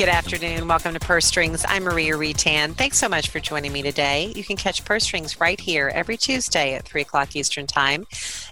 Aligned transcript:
Good 0.00 0.08
afternoon. 0.08 0.66
Welcome 0.66 0.94
to 0.94 0.98
Purse 0.98 1.26
Strings. 1.26 1.62
I'm 1.68 1.84
Maria 1.84 2.14
Reitan. 2.14 2.72
Thanks 2.72 2.96
so 2.96 3.06
much 3.06 3.28
for 3.28 3.38
joining 3.38 3.70
me 3.70 3.82
today. 3.82 4.32
You 4.34 4.42
can 4.42 4.56
catch 4.56 4.82
Purse 4.82 5.04
Strings 5.04 5.38
right 5.38 5.60
here 5.60 5.92
every 5.94 6.16
Tuesday 6.16 6.72
at 6.72 6.86
3 6.86 7.02
o'clock 7.02 7.36
Eastern 7.36 7.66
Time. 7.66 8.06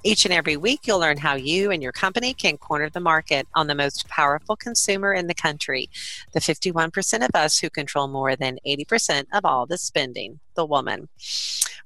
Each 0.05 0.27
and 0.27 0.35
every 0.35 0.59
week, 0.59 0.87
you'll 0.87 0.99
learn 0.99 1.17
how 1.17 1.37
you 1.37 1.71
and 1.71 1.83
your 1.83 1.93
company 1.93 2.35
can 2.35 2.59
corner 2.59 2.91
the 2.91 3.01
market 3.01 3.49
on 3.55 3.67
the 3.67 3.75
most 3.75 4.07
powerful 4.09 4.57
consumer 4.57 5.15
in 5.15 5.27
the 5.27 5.33
country, 5.33 5.89
the 6.35 6.41
51% 6.41 7.25
of 7.25 7.31
us 7.35 7.59
who 7.59 7.71
control 7.71 8.09
more 8.09 8.37
than 8.37 8.59
80% 8.67 9.25
of 9.33 9.47
all 9.47 9.65
the 9.65 9.79
spending, 9.79 10.41
the 10.59 10.67
woman. 10.67 11.09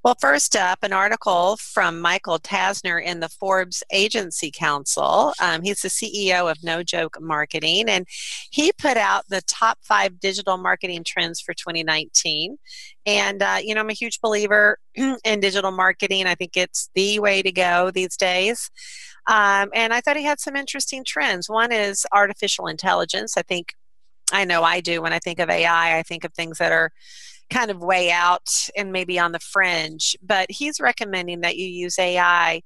Well, 0.03 0.17
first 0.21 0.57
up, 0.57 0.81
an 0.83 0.93
article 0.93 1.57
from 1.59 2.01
Michael 2.01 2.41
Tasner 2.41 3.01
in 3.01 3.21
the 3.21 3.29
Forbes 3.29 3.85
Agency 3.93 4.51
Council. 4.51 5.33
Um, 5.41 5.63
he's 5.63 5.83
the 5.83 5.89
CEO 5.89 6.51
of 6.51 6.65
No 6.65 6.83
Joke 6.83 7.19
Marketing, 7.21 7.89
and 7.89 8.09
he 8.51 8.73
put 8.73 8.97
out 8.97 9.29
the 9.29 9.43
top 9.43 9.79
five 9.83 10.19
digital 10.19 10.57
marketing 10.57 11.05
trends 11.05 11.41
for 11.41 11.55
2019. 11.55 12.59
And, 13.07 13.43
uh, 13.43 13.59
you 13.63 13.75
know, 13.75 13.81
I'm 13.81 13.91
a 13.91 13.93
huge 13.93 14.21
believer 14.21 14.79
in 14.97 15.41
digital 15.41 15.71
marketing. 15.71 16.27
I 16.27 16.35
think 16.35 16.57
it's 16.57 16.91
the 16.95 17.21
way 17.21 17.43
to 17.43 17.53
go 17.53 17.93
these 17.93 18.17
days. 18.17 18.71
Um, 19.29 19.71
and 19.73 19.93
I 19.93 20.01
thought 20.01 20.17
he 20.17 20.25
had 20.25 20.41
some 20.41 20.57
interesting 20.57 21.05
trends. 21.05 21.49
One 21.49 21.71
is 21.71 22.07
artificial 22.13 22.67
intelligence. 22.67 23.37
I 23.37 23.43
think 23.43 23.75
I 24.33 24.45
know 24.45 24.63
I 24.63 24.81
do 24.81 25.03
when 25.03 25.13
I 25.13 25.19
think 25.19 25.39
of 25.39 25.51
AI, 25.51 25.99
I 25.99 26.03
think 26.03 26.25
of 26.25 26.33
things 26.33 26.59
that 26.59 26.73
are 26.73 26.91
kind 27.53 27.71
of 27.71 27.81
way 27.81 28.11
out 28.11 28.49
and 28.77 28.93
maybe 28.93 29.19
on 29.19 29.33
the 29.33 29.39
fringe. 29.39 30.17
But 30.23 30.51
he's 30.51 30.81
recommending 30.81 31.41
that 31.41 31.57
you 31.57 31.67
use 31.67 31.99
AI 31.99 32.63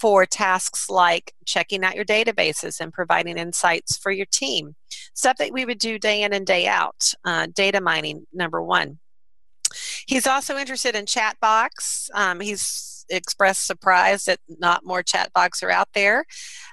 for 0.00 0.24
tasks 0.24 0.88
like 0.88 1.34
checking 1.44 1.84
out 1.84 1.94
your 1.94 2.06
databases 2.06 2.80
and 2.80 2.92
providing 2.92 3.36
insights 3.36 3.98
for 3.98 4.10
your 4.10 4.26
team. 4.32 4.74
Stuff 5.14 5.36
that 5.36 5.52
we 5.52 5.66
would 5.66 5.78
do 5.78 5.98
day 5.98 6.22
in 6.22 6.32
and 6.32 6.46
day 6.46 6.66
out. 6.66 7.12
Uh, 7.24 7.46
data 7.54 7.80
mining, 7.80 8.26
number 8.32 8.62
one. 8.62 8.98
He's 10.06 10.26
also 10.26 10.56
interested 10.56 10.96
in 10.96 11.04
chatbots. 11.04 12.08
Um, 12.14 12.40
he's 12.40 12.89
expressed 13.10 13.66
surprise 13.66 14.24
that 14.24 14.38
not 14.48 14.84
more 14.84 15.02
chatbots 15.02 15.62
are 15.62 15.70
out 15.70 15.88
there. 15.94 16.24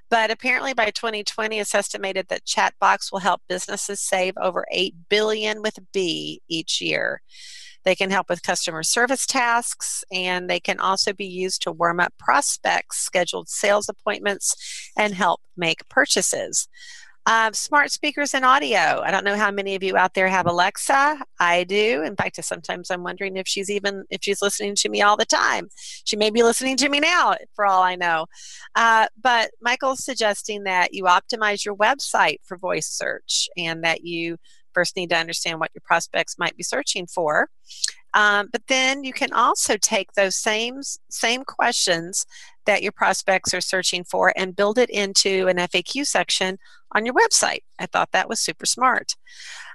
But 0.09 0.31
apparently 0.31 0.73
by 0.73 0.91
2020, 0.91 1.59
it's 1.59 1.75
estimated 1.75 2.27
that 2.29 2.45
chatbots 2.45 3.11
will 3.11 3.19
help 3.19 3.41
businesses 3.49 3.99
save 3.99 4.33
over 4.37 4.65
8 4.71 4.95
billion 5.09 5.61
with 5.61 5.79
B 5.91 6.41
each 6.47 6.79
year. 6.79 7.21
They 7.83 7.95
can 7.95 8.09
help 8.09 8.29
with 8.29 8.43
customer 8.43 8.83
service 8.83 9.25
tasks, 9.25 10.03
and 10.11 10.49
they 10.49 10.59
can 10.59 10.79
also 10.79 11.13
be 11.13 11.25
used 11.25 11.61
to 11.61 11.71
warm 11.71 11.99
up 11.99 12.13
prospects, 12.19 12.97
scheduled 12.97 13.47
sales 13.47 13.87
appointments, 13.87 14.91
and 14.97 15.13
help 15.13 15.41
make 15.55 15.87
purchases. 15.87 16.67
Uh, 17.27 17.51
smart 17.51 17.91
speakers 17.91 18.33
and 18.33 18.45
audio. 18.45 19.01
I 19.03 19.11
don't 19.11 19.25
know 19.25 19.35
how 19.35 19.51
many 19.51 19.75
of 19.75 19.83
you 19.83 19.97
out 19.97 20.13
there 20.13 20.29
have 20.29 20.45
Alexa. 20.45 21.19
I 21.41 21.65
do. 21.65 22.01
In 22.03 22.15
fact, 22.15 22.41
sometimes 22.41 22.89
I'm 22.89 23.03
wondering 23.03 23.35
if 23.35 23.45
she's 23.45 23.69
even 23.69 24.05
if 24.09 24.21
she's 24.23 24.41
listening 24.41 24.75
to 24.75 24.87
me 24.87 25.01
all 25.01 25.17
the 25.17 25.25
time. 25.25 25.67
She 26.05 26.15
may 26.15 26.29
be 26.29 26.41
listening 26.41 26.77
to 26.77 26.87
me 26.87 27.01
now, 27.01 27.35
for 27.53 27.65
all 27.65 27.83
I 27.83 27.97
know. 27.97 28.27
Uh, 28.75 29.07
but 29.21 29.51
Michael's 29.61 30.05
suggesting 30.05 30.63
that 30.63 30.93
you 30.93 31.03
optimize 31.03 31.65
your 31.65 31.75
website 31.75 32.37
for 32.45 32.55
voice 32.57 32.87
search 32.87 33.49
and 33.57 33.83
that 33.83 34.05
you 34.05 34.37
first 34.73 34.95
need 34.95 35.09
to 35.09 35.17
understand 35.17 35.59
what 35.59 35.71
your 35.75 35.81
prospects 35.83 36.37
might 36.39 36.55
be 36.55 36.63
searching 36.63 37.07
for. 37.07 37.49
Um, 38.13 38.47
but 38.53 38.61
then 38.67 39.03
you 39.03 39.11
can 39.11 39.33
also 39.33 39.75
take 39.75 40.13
those 40.13 40.37
same 40.37 40.79
same 41.09 41.43
questions 41.43 42.25
that 42.67 42.83
your 42.83 42.91
prospects 42.91 43.53
are 43.53 43.61
searching 43.61 44.03
for 44.03 44.31
and 44.37 44.55
build 44.55 44.77
it 44.77 44.89
into 44.89 45.47
an 45.47 45.57
FAQ 45.57 46.05
section 46.05 46.59
on 46.93 47.05
your 47.05 47.15
website. 47.15 47.63
I 47.79 47.87
thought 47.87 48.11
that 48.11 48.29
was 48.29 48.39
super 48.39 48.65
smart. 48.65 49.15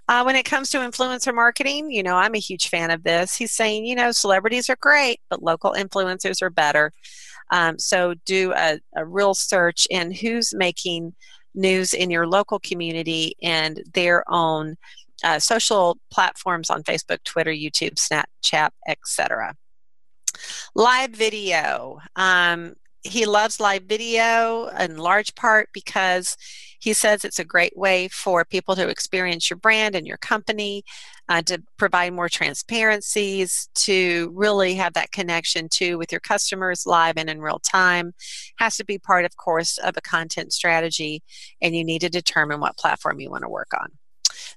Uh, 0.08 0.22
when 0.22 0.36
it 0.36 0.44
comes 0.44 0.70
to 0.70 0.78
influencer 0.78 1.34
marketing, 1.34 1.90
you 1.90 2.02
know, 2.02 2.16
I'm 2.16 2.34
a 2.34 2.40
huge 2.40 2.68
fan 2.68 2.90
of 2.90 3.02
this. 3.02 3.36
He's 3.36 3.52
saying, 3.52 3.86
you 3.86 3.94
know, 3.94 4.12
celebrities 4.12 4.68
are 4.68 4.76
great, 4.80 5.20
but 5.30 5.42
local 5.42 5.72
influencers 5.72 6.42
are 6.42 6.50
better. 6.50 6.92
Um, 7.50 7.78
so 7.78 8.14
do 8.24 8.52
a, 8.54 8.78
a 8.96 9.04
real 9.04 9.34
search 9.34 9.86
in 9.90 10.12
who's 10.12 10.54
making 10.54 11.14
news 11.54 11.92
in 11.94 12.10
your 12.10 12.26
local 12.26 12.58
community 12.58 13.36
and 13.42 13.82
their 13.94 14.24
own 14.30 14.76
uh, 15.22 15.38
social 15.38 15.98
platforms 16.10 16.70
on 16.70 16.82
Facebook, 16.82 17.22
Twitter, 17.24 17.52
YouTube, 17.52 17.94
Snapchat, 17.94 18.70
etc. 18.88 19.54
Live 20.74 21.10
video. 21.10 21.98
Um, 22.16 22.74
he 23.02 23.26
loves 23.26 23.60
live 23.60 23.84
video 23.84 24.68
in 24.68 24.96
large 24.96 25.34
part 25.34 25.68
because 25.72 26.36
he 26.78 26.92
says 26.92 27.24
it's 27.24 27.38
a 27.38 27.44
great 27.44 27.76
way 27.76 28.08
for 28.08 28.44
people 28.44 28.74
to 28.74 28.88
experience 28.88 29.48
your 29.48 29.56
brand 29.56 29.94
and 29.94 30.04
your 30.04 30.16
company, 30.16 30.82
uh, 31.28 31.40
to 31.42 31.62
provide 31.76 32.12
more 32.12 32.28
transparencies, 32.28 33.68
to 33.76 34.32
really 34.34 34.74
have 34.74 34.94
that 34.94 35.12
connection 35.12 35.68
too 35.68 35.96
with 35.96 36.10
your 36.10 36.20
customers 36.20 36.84
live 36.84 37.14
and 37.16 37.30
in 37.30 37.40
real 37.40 37.60
time. 37.60 38.12
Has 38.58 38.76
to 38.78 38.84
be 38.84 38.98
part, 38.98 39.24
of 39.24 39.36
course, 39.36 39.78
of 39.78 39.96
a 39.96 40.00
content 40.00 40.52
strategy, 40.52 41.22
and 41.60 41.76
you 41.76 41.84
need 41.84 42.00
to 42.00 42.08
determine 42.08 42.58
what 42.58 42.76
platform 42.76 43.20
you 43.20 43.30
want 43.30 43.42
to 43.42 43.48
work 43.48 43.70
on. 43.80 43.88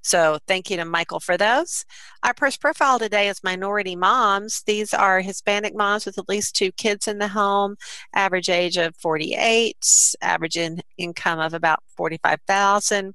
So 0.01 0.39
thank 0.47 0.69
you 0.69 0.77
to 0.77 0.85
Michael 0.85 1.19
for 1.19 1.37
those. 1.37 1.85
Our 2.23 2.33
first 2.37 2.61
profile 2.61 2.99
today 2.99 3.29
is 3.29 3.43
minority 3.43 3.95
moms. 3.95 4.63
These 4.63 4.93
are 4.93 5.21
Hispanic 5.21 5.75
moms 5.75 6.05
with 6.05 6.17
at 6.17 6.29
least 6.29 6.55
two 6.55 6.71
kids 6.71 7.07
in 7.07 7.19
the 7.19 7.27
home, 7.27 7.75
average 8.13 8.49
age 8.49 8.77
of 8.77 8.95
48, 8.97 9.77
average 10.21 10.57
in 10.57 10.81
income 10.97 11.39
of 11.39 11.53
about 11.53 11.79
45,000. 11.95 13.13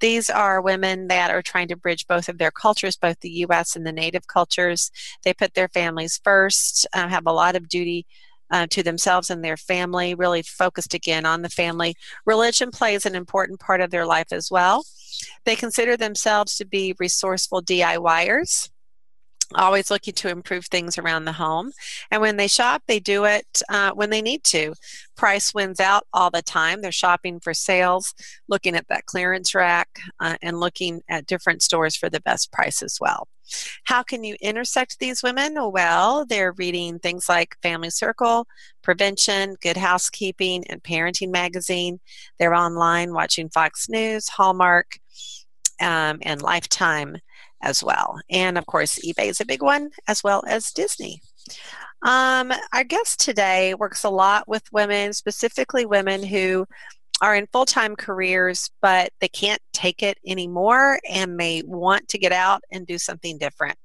These 0.00 0.28
are 0.28 0.60
women 0.60 1.08
that 1.08 1.30
are 1.30 1.42
trying 1.42 1.68
to 1.68 1.76
bridge 1.76 2.06
both 2.06 2.28
of 2.28 2.38
their 2.38 2.50
cultures, 2.50 2.96
both 2.96 3.20
the 3.20 3.30
U.S. 3.30 3.76
and 3.76 3.86
the 3.86 3.92
native 3.92 4.26
cultures. 4.26 4.90
They 5.24 5.32
put 5.32 5.54
their 5.54 5.68
families 5.68 6.20
first, 6.22 6.86
uh, 6.92 7.08
have 7.08 7.26
a 7.26 7.32
lot 7.32 7.56
of 7.56 7.68
duty 7.68 8.06
uh, 8.50 8.66
to 8.70 8.82
themselves 8.82 9.30
and 9.30 9.44
their 9.44 9.56
family, 9.56 10.14
really 10.14 10.42
focused 10.42 10.94
again 10.94 11.26
on 11.26 11.42
the 11.42 11.48
family. 11.48 11.96
Religion 12.24 12.70
plays 12.70 13.06
an 13.06 13.14
important 13.14 13.60
part 13.60 13.80
of 13.80 13.90
their 13.90 14.06
life 14.06 14.32
as 14.32 14.50
well. 14.50 14.84
They 15.44 15.56
consider 15.56 15.96
themselves 15.96 16.56
to 16.56 16.64
be 16.64 16.94
resourceful 16.98 17.62
DIYers 17.62 18.70
always 19.54 19.90
looking 19.90 20.14
to 20.14 20.28
improve 20.28 20.66
things 20.66 20.98
around 20.98 21.24
the 21.24 21.32
home. 21.32 21.72
And 22.10 22.20
when 22.20 22.36
they 22.36 22.48
shop, 22.48 22.82
they 22.86 23.00
do 23.00 23.24
it 23.24 23.62
uh, 23.68 23.92
when 23.92 24.10
they 24.10 24.22
need 24.22 24.44
to. 24.44 24.74
Price 25.16 25.54
wins 25.54 25.80
out 25.80 26.06
all 26.12 26.30
the 26.30 26.42
time. 26.42 26.80
They're 26.80 26.92
shopping 26.92 27.40
for 27.40 27.54
sales, 27.54 28.14
looking 28.48 28.74
at 28.74 28.88
that 28.88 29.06
clearance 29.06 29.54
rack, 29.54 29.88
uh, 30.20 30.36
and 30.42 30.60
looking 30.60 31.02
at 31.08 31.26
different 31.26 31.62
stores 31.62 31.96
for 31.96 32.10
the 32.10 32.20
best 32.20 32.52
price 32.52 32.82
as 32.82 32.98
well. 33.00 33.28
How 33.84 34.02
can 34.02 34.24
you 34.24 34.36
intersect 34.40 34.98
these 34.98 35.22
women? 35.22 35.54
Well, 35.70 36.26
they're 36.26 36.52
reading 36.52 36.98
things 36.98 37.28
like 37.28 37.56
Family 37.62 37.90
Circle, 37.90 38.46
Prevention, 38.82 39.56
Good 39.62 39.76
Housekeeping, 39.76 40.64
and 40.68 40.82
Parenting 40.82 41.30
Magazine. 41.30 42.00
They're 42.38 42.54
online 42.54 43.12
watching 43.12 43.48
Fox 43.48 43.88
News, 43.88 44.28
Hallmark, 44.28 44.98
um, 45.80 46.18
and 46.22 46.42
Lifetime 46.42 47.18
as 47.62 47.82
well. 47.82 48.18
And 48.30 48.58
of 48.58 48.66
course, 48.66 48.98
eBay 49.04 49.28
is 49.28 49.40
a 49.40 49.46
big 49.46 49.62
one, 49.62 49.90
as 50.08 50.22
well 50.22 50.42
as 50.46 50.72
Disney. 50.72 51.20
Um, 52.02 52.52
our 52.72 52.84
guest 52.84 53.20
today 53.20 53.74
works 53.74 54.04
a 54.04 54.10
lot 54.10 54.46
with 54.48 54.62
women, 54.72 55.12
specifically 55.12 55.86
women 55.86 56.22
who 56.22 56.66
are 57.22 57.34
in 57.34 57.46
full 57.52 57.64
time 57.64 57.96
careers, 57.96 58.70
but 58.82 59.10
they 59.20 59.28
can't 59.28 59.60
take 59.72 60.02
it 60.02 60.18
anymore 60.26 60.98
and 61.08 61.36
may 61.36 61.62
want 61.64 62.06
to 62.08 62.18
get 62.18 62.32
out 62.32 62.62
and 62.70 62.86
do 62.86 62.98
something 62.98 63.38
different. 63.38 63.76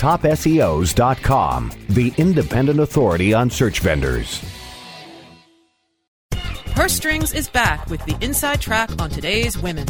TopSEOs.com, 0.00 1.70
the 1.90 2.14
independent 2.16 2.80
authority 2.80 3.34
on 3.34 3.50
search 3.50 3.80
vendors. 3.80 4.42
Purse 6.74 6.94
Strings 6.94 7.34
is 7.34 7.50
back 7.50 7.86
with 7.90 8.02
the 8.06 8.16
inside 8.24 8.62
track 8.62 8.90
on 8.98 9.10
today's 9.10 9.58
women. 9.58 9.86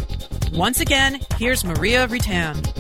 Once 0.53 0.81
again, 0.81 1.21
here's 1.39 1.65
Maria 1.65 2.09
Reitan. 2.09 2.80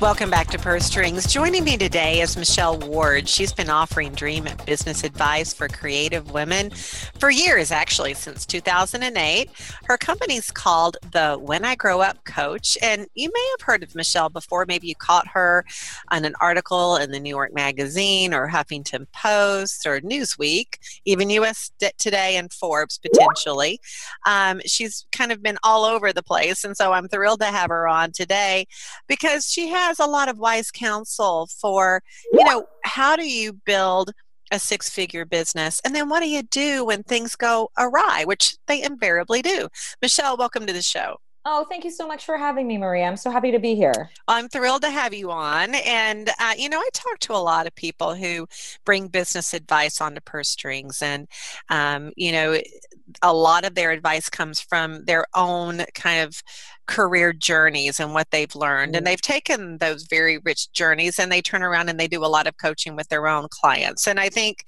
Welcome 0.00 0.30
back 0.30 0.46
to 0.48 0.58
Purse 0.58 0.86
Strings. 0.86 1.30
Joining 1.30 1.62
me 1.62 1.76
today 1.76 2.22
is 2.22 2.34
Michelle 2.34 2.78
Ward. 2.78 3.28
She's 3.28 3.52
been 3.52 3.68
offering 3.68 4.12
dream 4.12 4.48
business 4.64 5.04
advice 5.04 5.52
for 5.52 5.68
creative 5.68 6.30
women 6.30 6.70
for 6.70 7.28
years, 7.28 7.70
actually, 7.70 8.14
since 8.14 8.46
2008. 8.46 9.50
Her 9.84 9.98
company's 9.98 10.50
called 10.50 10.96
the 11.12 11.36
When 11.38 11.66
I 11.66 11.74
Grow 11.74 12.00
Up 12.00 12.24
Coach. 12.24 12.78
And 12.80 13.08
you 13.14 13.30
may 13.30 13.48
have 13.58 13.66
heard 13.66 13.82
of 13.82 13.94
Michelle 13.94 14.30
before. 14.30 14.64
Maybe 14.66 14.86
you 14.86 14.94
caught 14.94 15.28
her 15.28 15.66
on 16.10 16.24
an 16.24 16.32
article 16.40 16.96
in 16.96 17.10
the 17.10 17.20
New 17.20 17.28
York 17.28 17.52
Magazine 17.52 18.32
or 18.32 18.48
Huffington 18.48 19.06
Post 19.12 19.84
or 19.84 20.00
Newsweek, 20.00 20.78
even 21.04 21.28
US 21.28 21.72
Today 21.98 22.38
and 22.38 22.50
Forbes 22.50 22.96
potentially. 22.98 23.78
Um, 24.24 24.62
she's 24.64 25.04
kind 25.12 25.30
of 25.30 25.42
been 25.42 25.58
all 25.62 25.84
over 25.84 26.10
the 26.10 26.22
place. 26.22 26.64
And 26.64 26.74
so 26.74 26.94
I'm 26.94 27.06
thrilled 27.06 27.40
to 27.40 27.46
have 27.46 27.68
her 27.68 27.86
on 27.86 28.12
today 28.12 28.66
because 29.06 29.44
she 29.44 29.68
has 29.68 29.89
has 29.90 29.98
a 29.98 30.06
lot 30.06 30.28
of 30.28 30.38
wise 30.38 30.70
counsel 30.70 31.48
for, 31.60 32.02
you 32.32 32.44
know, 32.44 32.64
how 32.84 33.16
do 33.16 33.28
you 33.28 33.52
build 33.52 34.12
a 34.52 34.58
six 34.58 34.88
figure 34.88 35.24
business? 35.24 35.80
And 35.84 35.94
then 35.94 36.08
what 36.08 36.20
do 36.20 36.28
you 36.28 36.42
do 36.42 36.84
when 36.84 37.02
things 37.02 37.34
go 37.36 37.70
awry, 37.76 38.24
which 38.24 38.56
they 38.68 38.82
invariably 38.82 39.42
do? 39.42 39.68
Michelle, 40.00 40.36
welcome 40.36 40.66
to 40.66 40.72
the 40.72 40.82
show. 40.82 41.16
Oh, 41.46 41.64
thank 41.70 41.84
you 41.84 41.90
so 41.90 42.06
much 42.06 42.26
for 42.26 42.36
having 42.36 42.66
me, 42.66 42.76
Maria. 42.76 43.06
I'm 43.06 43.16
so 43.16 43.30
happy 43.30 43.50
to 43.50 43.58
be 43.58 43.74
here. 43.74 44.10
I'm 44.28 44.48
thrilled 44.48 44.82
to 44.82 44.90
have 44.90 45.14
you 45.14 45.30
on. 45.30 45.74
And, 45.74 46.28
uh, 46.38 46.52
you 46.56 46.68
know, 46.68 46.78
I 46.78 46.88
talk 46.92 47.18
to 47.20 47.32
a 47.32 47.38
lot 47.38 47.66
of 47.66 47.74
people 47.74 48.14
who 48.14 48.46
bring 48.84 49.08
business 49.08 49.54
advice 49.54 50.02
onto 50.02 50.20
purse 50.20 50.50
strings. 50.50 51.00
And, 51.00 51.26
um, 51.70 52.12
you 52.14 52.32
know, 52.32 52.60
a 53.22 53.32
lot 53.32 53.64
of 53.64 53.74
their 53.74 53.90
advice 53.90 54.28
comes 54.28 54.60
from 54.60 55.04
their 55.06 55.24
own 55.34 55.84
kind 55.94 56.28
of 56.28 56.42
career 56.86 57.32
journeys 57.32 58.00
and 58.00 58.14
what 58.14 58.30
they've 58.30 58.54
learned. 58.54 58.96
And 58.96 59.04
mm. 59.04 59.10
they've 59.10 59.20
taken 59.20 59.78
those 59.78 60.04
very 60.04 60.38
rich 60.38 60.72
journeys 60.72 61.18
and 61.18 61.30
they 61.30 61.40
turn 61.40 61.62
around 61.62 61.88
and 61.88 61.98
they 61.98 62.08
do 62.08 62.24
a 62.24 62.26
lot 62.26 62.46
of 62.46 62.56
coaching 62.56 62.96
with 62.96 63.08
their 63.08 63.28
own 63.28 63.48
clients. 63.50 64.06
And 64.06 64.18
I 64.18 64.28
think, 64.28 64.64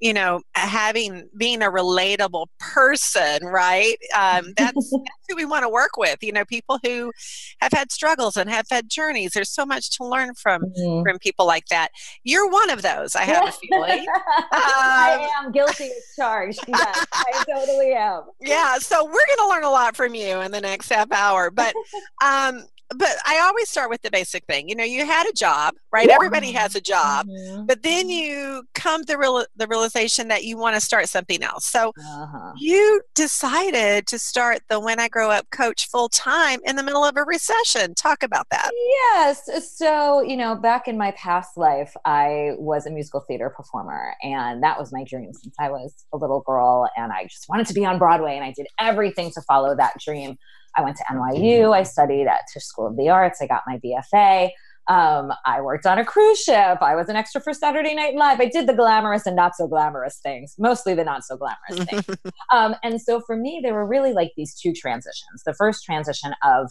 you 0.00 0.12
know, 0.12 0.40
having 0.54 1.28
being 1.36 1.62
a 1.62 1.70
relatable 1.70 2.46
person, 2.58 3.44
right? 3.44 3.96
Um, 4.16 4.52
that's, 4.56 4.90
that's 4.90 5.26
who 5.28 5.36
we 5.36 5.44
want 5.44 5.62
to 5.64 5.68
work 5.68 5.96
with. 5.96 6.22
You 6.22 6.32
know, 6.32 6.44
people 6.44 6.78
who 6.84 7.12
have 7.60 7.72
had 7.72 7.90
struggles 7.92 8.36
and 8.36 8.48
have 8.50 8.66
had 8.70 8.88
journeys. 8.88 9.32
There's 9.32 9.50
so 9.50 9.66
much 9.66 9.96
to 9.98 10.04
learn 10.04 10.34
from 10.34 10.62
mm-hmm. 10.62 11.02
from 11.02 11.18
people 11.18 11.46
like 11.46 11.66
that. 11.66 11.90
You're 12.24 12.50
one 12.50 12.70
of 12.70 12.82
those. 12.82 13.14
I 13.14 13.22
have 13.22 13.48
a 13.48 13.52
feeling. 13.52 14.06
Um, 14.56 14.62
I 14.62 15.28
am 15.38 15.52
guilty 15.52 15.84
as 15.84 16.14
charged. 16.16 16.60
Yes, 16.66 17.06
I 17.12 17.44
totally 17.48 17.92
am. 17.92 18.22
Yeah. 18.40 18.78
So 18.78 19.04
we're 19.04 19.10
going 19.10 19.38
to 19.38 19.48
learn 19.48 19.64
a 19.64 19.70
lot 19.70 19.96
from 19.96 20.14
you 20.14 20.40
in 20.40 20.50
the 20.50 20.60
next 20.60 20.88
half 20.88 21.10
hour. 21.10 21.45
But 21.50 21.74
um, 22.24 22.64
but 22.94 23.16
I 23.24 23.40
always 23.40 23.68
start 23.68 23.90
with 23.90 24.02
the 24.02 24.10
basic 24.10 24.44
thing. 24.46 24.68
You 24.68 24.76
know, 24.76 24.84
you 24.84 25.04
had 25.04 25.26
a 25.26 25.32
job, 25.32 25.74
right? 25.92 26.08
Everybody 26.08 26.52
has 26.52 26.76
a 26.76 26.80
job, 26.80 27.26
mm-hmm. 27.26 27.66
but 27.66 27.82
then 27.82 28.08
you 28.08 28.62
come 28.74 29.04
to 29.06 29.16
real, 29.16 29.44
the 29.56 29.66
realization 29.66 30.28
that 30.28 30.44
you 30.44 30.56
want 30.56 30.76
to 30.76 30.80
start 30.80 31.08
something 31.08 31.42
else. 31.42 31.66
So 31.66 31.92
uh-huh. 31.98 32.52
you 32.56 33.02
decided 33.14 34.06
to 34.06 34.18
start 34.18 34.60
the 34.68 34.78
When 34.78 35.00
I 35.00 35.08
Grow 35.08 35.30
Up 35.30 35.50
coach 35.50 35.88
full 35.88 36.08
time 36.08 36.60
in 36.64 36.76
the 36.76 36.82
middle 36.82 37.04
of 37.04 37.16
a 37.16 37.24
recession. 37.24 37.94
Talk 37.94 38.22
about 38.22 38.46
that. 38.50 38.70
Yes. 39.14 39.50
So, 39.76 40.22
you 40.22 40.36
know, 40.36 40.54
back 40.54 40.86
in 40.86 40.96
my 40.96 41.10
past 41.12 41.56
life, 41.56 41.92
I 42.04 42.52
was 42.56 42.86
a 42.86 42.90
musical 42.90 43.20
theater 43.26 43.50
performer, 43.50 44.14
and 44.22 44.62
that 44.62 44.78
was 44.78 44.92
my 44.92 45.02
dream 45.04 45.32
since 45.32 45.56
I 45.58 45.70
was 45.70 45.92
a 46.12 46.16
little 46.16 46.40
girl, 46.42 46.88
and 46.96 47.12
I 47.12 47.24
just 47.24 47.48
wanted 47.48 47.66
to 47.66 47.74
be 47.74 47.84
on 47.84 47.98
Broadway, 47.98 48.36
and 48.36 48.44
I 48.44 48.52
did 48.52 48.68
everything 48.78 49.32
to 49.32 49.42
follow 49.42 49.74
that 49.74 49.94
dream. 49.98 50.36
I 50.76 50.82
went 50.82 50.96
to 50.96 51.04
NYU. 51.10 51.74
I 51.74 51.82
studied 51.82 52.26
at 52.26 52.42
Tisch 52.52 52.64
School 52.64 52.86
of 52.86 52.96
the 52.96 53.08
Arts. 53.08 53.40
I 53.40 53.46
got 53.46 53.62
my 53.66 53.78
BFA. 53.78 54.50
Um, 54.88 55.32
I 55.44 55.60
worked 55.62 55.84
on 55.84 55.98
a 55.98 56.04
cruise 56.04 56.38
ship. 56.40 56.78
I 56.80 56.94
was 56.94 57.08
an 57.08 57.16
extra 57.16 57.40
for 57.40 57.52
Saturday 57.52 57.94
Night 57.94 58.14
Live. 58.14 58.40
I 58.40 58.46
did 58.46 58.68
the 58.68 58.74
glamorous 58.74 59.26
and 59.26 59.34
not 59.34 59.56
so 59.56 59.66
glamorous 59.66 60.20
things, 60.22 60.54
mostly 60.58 60.94
the 60.94 61.02
not 61.02 61.24
so 61.24 61.36
glamorous 61.36 61.84
things. 61.90 62.18
Um, 62.52 62.76
and 62.84 63.02
so 63.02 63.20
for 63.20 63.36
me, 63.36 63.60
there 63.62 63.74
were 63.74 63.86
really 63.86 64.12
like 64.12 64.30
these 64.36 64.54
two 64.54 64.72
transitions. 64.72 65.42
The 65.44 65.54
first 65.54 65.84
transition 65.84 66.32
of 66.44 66.70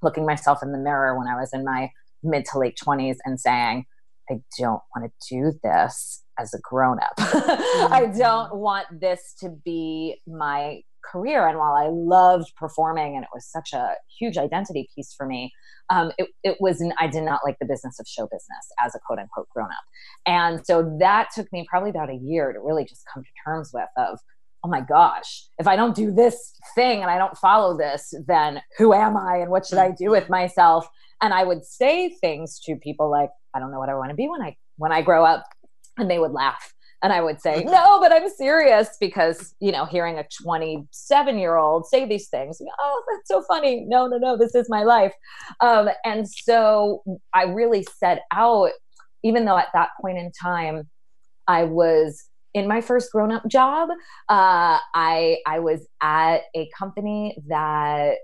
looking 0.00 0.24
myself 0.24 0.60
in 0.62 0.72
the 0.72 0.78
mirror 0.78 1.18
when 1.18 1.28
I 1.28 1.34
was 1.34 1.50
in 1.52 1.64
my 1.64 1.90
mid 2.22 2.46
to 2.46 2.58
late 2.58 2.78
20s 2.82 3.16
and 3.24 3.38
saying, 3.38 3.84
I 4.30 4.40
don't 4.58 4.80
want 4.94 5.10
to 5.10 5.28
do 5.28 5.52
this 5.62 6.22
as 6.38 6.54
a 6.54 6.58
grown 6.62 6.98
up. 6.98 7.12
mm-hmm. 7.18 7.92
I 7.92 8.06
don't 8.06 8.54
want 8.56 8.86
this 9.00 9.34
to 9.40 9.50
be 9.50 10.20
my 10.26 10.82
career. 11.10 11.46
And 11.46 11.58
while 11.58 11.74
I 11.74 11.88
loved 11.88 12.54
performing 12.56 13.16
and 13.16 13.24
it 13.24 13.30
was 13.34 13.46
such 13.46 13.72
a 13.72 13.94
huge 14.18 14.36
identity 14.36 14.88
piece 14.94 15.14
for 15.16 15.26
me, 15.26 15.52
um, 15.90 16.12
it, 16.18 16.28
it 16.42 16.56
was, 16.60 16.82
I 16.98 17.06
did 17.06 17.24
not 17.24 17.40
like 17.44 17.58
the 17.58 17.66
business 17.66 17.98
of 18.00 18.06
show 18.06 18.24
business 18.24 18.72
as 18.84 18.94
a 18.94 18.98
quote 18.98 19.18
unquote 19.18 19.48
grown 19.50 19.66
up. 19.66 19.84
And 20.26 20.66
so 20.66 20.96
that 21.00 21.28
took 21.34 21.52
me 21.52 21.66
probably 21.68 21.90
about 21.90 22.10
a 22.10 22.18
year 22.22 22.52
to 22.52 22.60
really 22.60 22.84
just 22.84 23.04
come 23.12 23.22
to 23.22 23.28
terms 23.44 23.70
with 23.74 23.88
of, 23.96 24.18
oh 24.64 24.68
my 24.68 24.80
gosh, 24.80 25.44
if 25.58 25.66
I 25.66 25.76
don't 25.76 25.94
do 25.94 26.12
this 26.12 26.54
thing 26.74 27.02
and 27.02 27.10
I 27.10 27.18
don't 27.18 27.36
follow 27.36 27.76
this, 27.76 28.14
then 28.26 28.62
who 28.78 28.94
am 28.94 29.16
I 29.16 29.38
and 29.38 29.50
what 29.50 29.66
should 29.66 29.78
I 29.78 29.90
do 29.90 30.10
with 30.10 30.30
myself? 30.30 30.86
And 31.20 31.34
I 31.34 31.44
would 31.44 31.64
say 31.64 32.10
things 32.20 32.60
to 32.60 32.76
people 32.76 33.10
like, 33.10 33.30
I 33.54 33.58
don't 33.58 33.70
know 33.70 33.78
what 33.78 33.88
I 33.88 33.94
want 33.94 34.10
to 34.10 34.16
be 34.16 34.28
when 34.28 34.40
I 34.40 34.56
when 34.76 34.92
I 34.92 35.02
grow 35.02 35.24
up. 35.24 35.44
And 35.98 36.10
they 36.10 36.18
would 36.18 36.32
laugh. 36.32 36.72
And 37.02 37.12
I 37.12 37.20
would 37.20 37.40
say, 37.40 37.64
no, 37.64 38.00
but 38.00 38.12
I'm 38.12 38.28
serious 38.28 38.96
because, 39.00 39.54
you 39.60 39.72
know, 39.72 39.84
hearing 39.84 40.18
a 40.18 40.26
27 40.42 41.38
year 41.38 41.56
old 41.56 41.86
say 41.86 42.06
these 42.06 42.28
things, 42.28 42.60
oh, 42.80 43.02
that's 43.10 43.28
so 43.28 43.42
funny. 43.42 43.84
No, 43.88 44.06
no, 44.06 44.18
no, 44.18 44.36
this 44.36 44.54
is 44.54 44.68
my 44.68 44.84
life. 44.84 45.12
Um, 45.60 45.88
and 46.04 46.28
so 46.28 47.02
I 47.34 47.44
really 47.44 47.84
set 47.98 48.22
out, 48.32 48.70
even 49.24 49.44
though 49.44 49.58
at 49.58 49.68
that 49.74 49.90
point 50.00 50.18
in 50.18 50.30
time, 50.40 50.88
I 51.48 51.64
was 51.64 52.24
in 52.54 52.68
my 52.68 52.80
first 52.80 53.10
grown 53.10 53.32
up 53.32 53.46
job, 53.48 53.88
uh, 54.28 54.78
I 54.94 55.38
I 55.46 55.58
was 55.58 55.86
at 56.02 56.42
a 56.54 56.68
company 56.78 57.36
that 57.48 58.16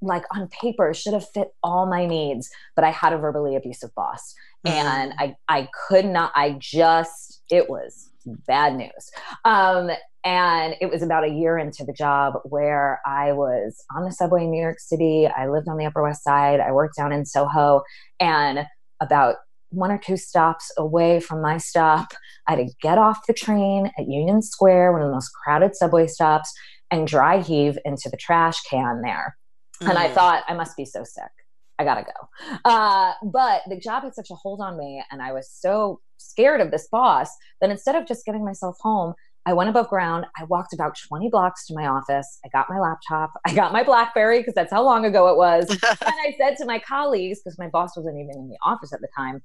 like 0.00 0.24
on 0.34 0.48
paper 0.48 0.92
should 0.94 1.14
have 1.14 1.28
fit 1.30 1.48
all 1.62 1.86
my 1.86 2.06
needs, 2.06 2.50
but 2.76 2.84
I 2.84 2.90
had 2.90 3.12
a 3.12 3.18
verbally 3.18 3.56
abusive 3.56 3.94
boss, 3.94 4.34
mm-hmm. 4.66 4.76
and 4.76 5.12
I 5.18 5.36
I 5.48 5.68
could 5.88 6.06
not. 6.06 6.32
I 6.34 6.56
just 6.58 7.42
it 7.50 7.68
was 7.68 8.10
bad 8.46 8.76
news. 8.76 9.10
Um, 9.44 9.90
and 10.24 10.74
it 10.80 10.90
was 10.90 11.02
about 11.02 11.24
a 11.24 11.28
year 11.28 11.58
into 11.58 11.84
the 11.84 11.92
job 11.92 12.34
where 12.44 13.00
I 13.06 13.32
was 13.32 13.84
on 13.94 14.04
the 14.04 14.12
subway 14.12 14.44
in 14.44 14.50
New 14.50 14.60
York 14.62 14.80
City. 14.80 15.26
I 15.26 15.48
lived 15.48 15.68
on 15.68 15.76
the 15.76 15.84
Upper 15.84 16.02
West 16.02 16.24
Side. 16.24 16.60
I 16.60 16.72
worked 16.72 16.96
down 16.96 17.12
in 17.12 17.26
Soho, 17.26 17.82
and 18.20 18.66
about 19.00 19.36
one 19.70 19.90
or 19.90 19.98
two 19.98 20.16
stops 20.16 20.70
away 20.78 21.20
from 21.20 21.42
my 21.42 21.58
stop. 21.58 22.12
I 22.46 22.52
had 22.52 22.66
to 22.66 22.72
get 22.80 22.96
off 22.96 23.26
the 23.26 23.34
train 23.34 23.90
at 23.98 24.08
Union 24.08 24.40
Square, 24.40 24.92
one 24.92 25.02
of 25.02 25.08
the 25.08 25.14
most 25.14 25.30
crowded 25.30 25.76
subway 25.76 26.06
stops, 26.06 26.52
and 26.90 27.06
dry 27.06 27.40
heave 27.40 27.76
into 27.84 28.08
the 28.08 28.16
trash 28.16 28.60
can 28.62 29.02
there. 29.02 29.36
Mm. 29.82 29.90
And 29.90 29.98
I 29.98 30.08
mm. 30.08 30.14
thought, 30.14 30.44
I 30.48 30.54
must 30.54 30.76
be 30.76 30.84
so 30.84 31.02
sick. 31.04 31.30
I 31.78 31.84
gotta 31.84 32.04
go. 32.04 32.58
Uh, 32.64 33.12
but 33.24 33.62
the 33.68 33.78
job 33.78 34.04
had 34.04 34.14
such 34.14 34.30
a 34.30 34.34
hold 34.34 34.60
on 34.60 34.78
me, 34.78 35.02
and 35.10 35.20
I 35.20 35.32
was 35.32 35.50
so 35.50 36.00
scared 36.18 36.60
of 36.60 36.70
this 36.70 36.88
boss 36.90 37.28
that 37.60 37.70
instead 37.70 37.96
of 37.96 38.06
just 38.06 38.24
getting 38.24 38.44
myself 38.44 38.76
home, 38.80 39.14
I 39.46 39.52
went 39.52 39.68
above 39.68 39.88
ground. 39.88 40.24
I 40.38 40.44
walked 40.44 40.72
about 40.72 40.96
20 41.08 41.28
blocks 41.28 41.66
to 41.66 41.74
my 41.74 41.86
office. 41.86 42.38
I 42.44 42.48
got 42.48 42.66
my 42.70 42.78
laptop. 42.78 43.32
I 43.46 43.54
got 43.54 43.72
my 43.72 43.82
Blackberry 43.82 44.38
because 44.38 44.54
that's 44.54 44.72
how 44.72 44.82
long 44.82 45.04
ago 45.04 45.28
it 45.28 45.36
was. 45.36 45.68
and 45.70 45.80
I 45.82 46.34
said 46.38 46.56
to 46.58 46.64
my 46.64 46.78
colleagues, 46.78 47.40
because 47.44 47.58
my 47.58 47.68
boss 47.68 47.96
wasn't 47.96 48.16
even 48.16 48.36
in 48.36 48.48
the 48.48 48.56
office 48.64 48.92
at 48.92 49.00
the 49.00 49.08
time, 49.16 49.42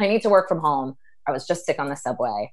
I 0.00 0.08
need 0.08 0.22
to 0.22 0.30
work 0.30 0.48
from 0.48 0.58
home. 0.58 0.94
I 1.28 1.32
was 1.32 1.46
just 1.46 1.64
sick 1.64 1.78
on 1.78 1.88
the 1.88 1.96
subway. 1.96 2.52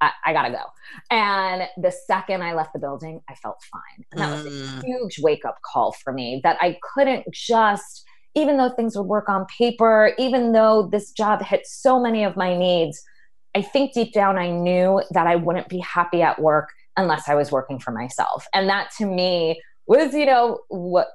I, 0.00 0.12
I, 0.26 0.32
gotta 0.32 0.50
go. 0.50 0.62
And 1.10 1.68
the 1.76 1.90
second 1.90 2.42
I 2.42 2.54
left 2.54 2.72
the 2.72 2.78
building, 2.78 3.20
I 3.28 3.34
felt 3.34 3.56
fine. 3.72 4.04
And 4.12 4.20
that 4.20 4.30
was 4.32 4.46
a 4.46 4.50
mm. 4.50 4.84
huge 4.84 5.18
wake 5.18 5.44
up 5.44 5.56
call 5.64 5.90
for 5.90 6.12
me 6.12 6.40
that 6.44 6.56
I 6.60 6.78
couldn't 6.94 7.26
just, 7.32 8.04
even 8.38 8.56
though 8.56 8.70
things 8.70 8.96
would 8.96 9.06
work 9.06 9.28
on 9.28 9.46
paper, 9.58 10.12
even 10.18 10.52
though 10.52 10.88
this 10.90 11.10
job 11.10 11.42
hit 11.42 11.66
so 11.66 12.00
many 12.00 12.24
of 12.24 12.36
my 12.36 12.56
needs, 12.56 13.02
I 13.54 13.62
think 13.62 13.92
deep 13.92 14.12
down 14.12 14.38
I 14.38 14.50
knew 14.50 15.02
that 15.10 15.26
I 15.26 15.36
wouldn't 15.36 15.68
be 15.68 15.80
happy 15.80 16.22
at 16.22 16.40
work 16.40 16.70
unless 16.96 17.28
I 17.28 17.34
was 17.34 17.50
working 17.50 17.78
for 17.78 17.90
myself. 17.90 18.46
And 18.54 18.68
that 18.68 18.90
to 18.98 19.06
me 19.06 19.60
was, 19.86 20.14
you 20.14 20.26
know, 20.26 20.60
what 20.68 21.08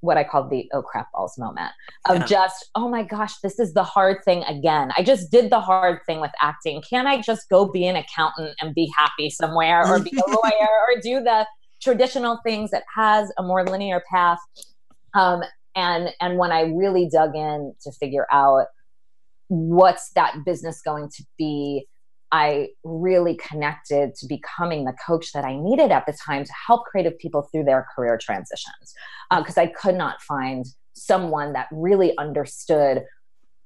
what 0.00 0.18
I 0.18 0.24
called 0.24 0.50
the 0.50 0.68
oh 0.74 0.82
crap 0.82 1.10
balls 1.12 1.38
moment 1.38 1.72
of 2.08 2.18
yeah. 2.18 2.26
just, 2.26 2.70
oh 2.74 2.90
my 2.90 3.02
gosh, 3.02 3.38
this 3.38 3.58
is 3.58 3.72
the 3.72 3.82
hard 3.82 4.22
thing 4.22 4.44
again. 4.44 4.92
I 4.98 5.02
just 5.02 5.30
did 5.30 5.50
the 5.50 5.60
hard 5.60 6.00
thing 6.06 6.20
with 6.20 6.30
acting. 6.42 6.82
Can 6.88 7.06
I 7.06 7.22
just 7.22 7.48
go 7.48 7.64
be 7.64 7.86
an 7.86 7.96
accountant 7.96 8.54
and 8.60 8.74
be 8.74 8.92
happy 8.96 9.30
somewhere 9.30 9.86
or 9.86 9.98
be 9.98 10.12
a 10.14 10.30
lawyer 10.30 10.68
or 10.94 11.00
do 11.02 11.22
the 11.22 11.46
traditional 11.80 12.38
things 12.44 12.70
that 12.70 12.82
has 12.94 13.32
a 13.38 13.42
more 13.42 13.64
linear 13.64 14.02
path? 14.10 14.38
Um, 15.14 15.42
and 15.74 16.10
and 16.20 16.38
when 16.38 16.52
I 16.52 16.62
really 16.62 17.08
dug 17.10 17.34
in 17.34 17.74
to 17.82 17.92
figure 17.92 18.26
out 18.32 18.66
what's 19.48 20.10
that 20.14 20.36
business 20.44 20.80
going 20.82 21.10
to 21.16 21.24
be 21.38 21.86
I 22.32 22.70
really 22.82 23.36
connected 23.36 24.16
to 24.16 24.26
becoming 24.26 24.84
the 24.84 24.94
coach 25.06 25.32
that 25.34 25.44
I 25.44 25.56
needed 25.56 25.92
at 25.92 26.04
the 26.06 26.16
time 26.26 26.42
to 26.42 26.52
help 26.66 26.84
creative 26.86 27.16
people 27.18 27.48
through 27.52 27.62
their 27.62 27.86
career 27.94 28.18
transitions. 28.20 28.92
Because 29.30 29.56
uh, 29.56 29.60
I 29.60 29.66
could 29.68 29.94
not 29.94 30.20
find 30.20 30.64
someone 30.94 31.52
that 31.52 31.68
really 31.70 32.16
understood 32.18 33.04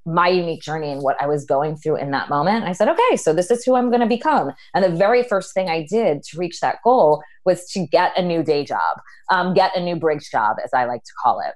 my 0.04 0.28
unique 0.28 0.62
journey 0.62 0.90
and 0.90 1.02
what 1.02 1.16
I 1.20 1.26
was 1.26 1.44
going 1.44 1.76
through 1.76 1.96
in 1.96 2.10
that 2.12 2.28
moment. 2.28 2.64
I 2.64 2.72
said, 2.72 2.88
okay, 2.88 3.16
so 3.16 3.32
this 3.32 3.50
is 3.50 3.64
who 3.64 3.74
I'm 3.74 3.88
going 3.88 4.00
to 4.00 4.06
become. 4.06 4.52
And 4.74 4.84
the 4.84 4.96
very 4.96 5.22
first 5.22 5.52
thing 5.54 5.68
I 5.68 5.86
did 5.88 6.22
to 6.24 6.38
reach 6.38 6.60
that 6.60 6.76
goal 6.84 7.22
was 7.44 7.66
to 7.72 7.86
get 7.86 8.16
a 8.18 8.22
new 8.22 8.42
day 8.42 8.64
job, 8.64 8.98
um, 9.30 9.54
get 9.54 9.76
a 9.76 9.80
new 9.82 9.96
bridge 9.96 10.30
job, 10.30 10.56
as 10.62 10.70
I 10.74 10.84
like 10.84 11.04
to 11.04 11.12
call 11.22 11.40
it, 11.40 11.54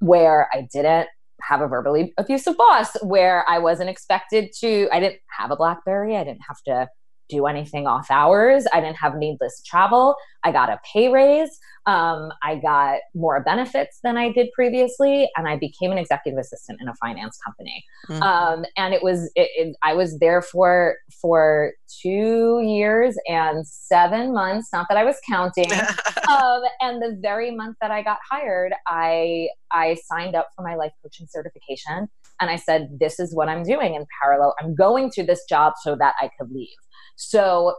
where 0.00 0.48
I 0.52 0.68
didn't 0.72 1.08
have 1.42 1.60
a 1.60 1.68
verbally 1.68 2.12
abusive 2.18 2.56
boss 2.56 2.94
where 3.02 3.44
I 3.48 3.58
wasn't 3.58 3.90
expected 3.90 4.52
to, 4.60 4.88
I 4.92 5.00
didn't 5.00 5.20
have 5.38 5.50
a 5.50 5.56
Blackberry. 5.56 6.16
I 6.16 6.24
didn't 6.24 6.42
have 6.48 6.60
to 6.66 6.88
do 7.28 7.46
anything 7.46 7.86
off 7.86 8.10
hours. 8.10 8.66
I 8.72 8.80
didn't 8.80 8.96
have 8.96 9.16
needless 9.16 9.62
travel. 9.62 10.16
I 10.44 10.52
got 10.52 10.68
a 10.70 10.80
pay 10.92 11.08
raise. 11.08 11.58
Um, 11.88 12.32
I 12.42 12.56
got 12.56 12.98
more 13.14 13.42
benefits 13.42 14.00
than 14.04 14.18
I 14.18 14.30
did 14.30 14.48
previously, 14.52 15.26
and 15.36 15.48
I 15.48 15.56
became 15.56 15.90
an 15.90 15.96
executive 15.96 16.38
assistant 16.38 16.80
in 16.82 16.88
a 16.88 16.94
finance 16.96 17.38
company. 17.42 17.82
Mm-hmm. 18.10 18.22
Um, 18.22 18.64
and 18.76 18.92
it 18.92 19.02
was 19.02 19.32
it, 19.34 19.48
it, 19.56 19.76
I 19.82 19.94
was 19.94 20.18
there 20.18 20.42
for 20.42 20.96
for 21.20 21.72
two 22.02 22.60
years 22.62 23.16
and 23.26 23.66
seven 23.66 24.34
months. 24.34 24.68
Not 24.70 24.86
that 24.90 24.98
I 24.98 25.04
was 25.04 25.16
counting. 25.26 25.72
um, 26.30 26.62
and 26.82 27.00
the 27.00 27.18
very 27.22 27.50
month 27.56 27.76
that 27.80 27.90
I 27.90 28.02
got 28.02 28.18
hired, 28.30 28.74
I 28.86 29.48
I 29.72 29.96
signed 30.04 30.36
up 30.36 30.48
for 30.54 30.62
my 30.62 30.74
life 30.74 30.92
coaching 31.02 31.26
certification, 31.30 32.06
and 32.38 32.50
I 32.50 32.56
said, 32.56 32.98
"This 33.00 33.18
is 33.18 33.34
what 33.34 33.48
I'm 33.48 33.62
doing 33.62 33.94
in 33.94 34.04
parallel. 34.22 34.54
I'm 34.60 34.74
going 34.74 35.10
to 35.12 35.24
this 35.24 35.42
job 35.48 35.72
so 35.82 35.96
that 35.96 36.16
I 36.20 36.28
could 36.38 36.50
leave." 36.50 36.68
So, 37.18 37.74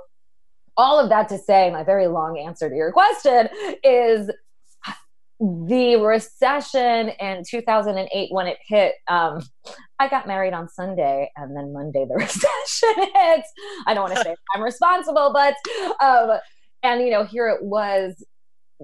all 0.77 0.99
of 0.99 1.09
that 1.09 1.27
to 1.29 1.37
say, 1.37 1.71
my 1.71 1.83
very 1.83 2.07
long 2.07 2.37
answer 2.37 2.69
to 2.69 2.75
your 2.75 2.91
question 2.91 3.49
is 3.83 4.29
the 5.39 5.95
recession 5.95 7.09
in 7.19 7.43
2008 7.49 8.27
when 8.31 8.45
it 8.45 8.57
hit 8.67 8.95
um, 9.07 9.41
i 9.97 10.09
got 10.09 10.27
married 10.27 10.51
on 10.51 10.67
sunday 10.67 11.31
and 11.37 11.55
then 11.55 11.71
monday 11.71 12.05
the 12.09 12.15
recession 12.17 13.09
hits 13.15 13.49
i 13.87 13.93
don't 13.93 14.03
want 14.03 14.15
to 14.15 14.21
say 14.21 14.35
i'm 14.55 14.61
responsible 14.61 15.31
but 15.33 15.55
um, 16.03 16.37
and 16.83 17.01
you 17.01 17.09
know 17.09 17.23
here 17.23 17.47
it 17.47 17.63
was 17.63 18.25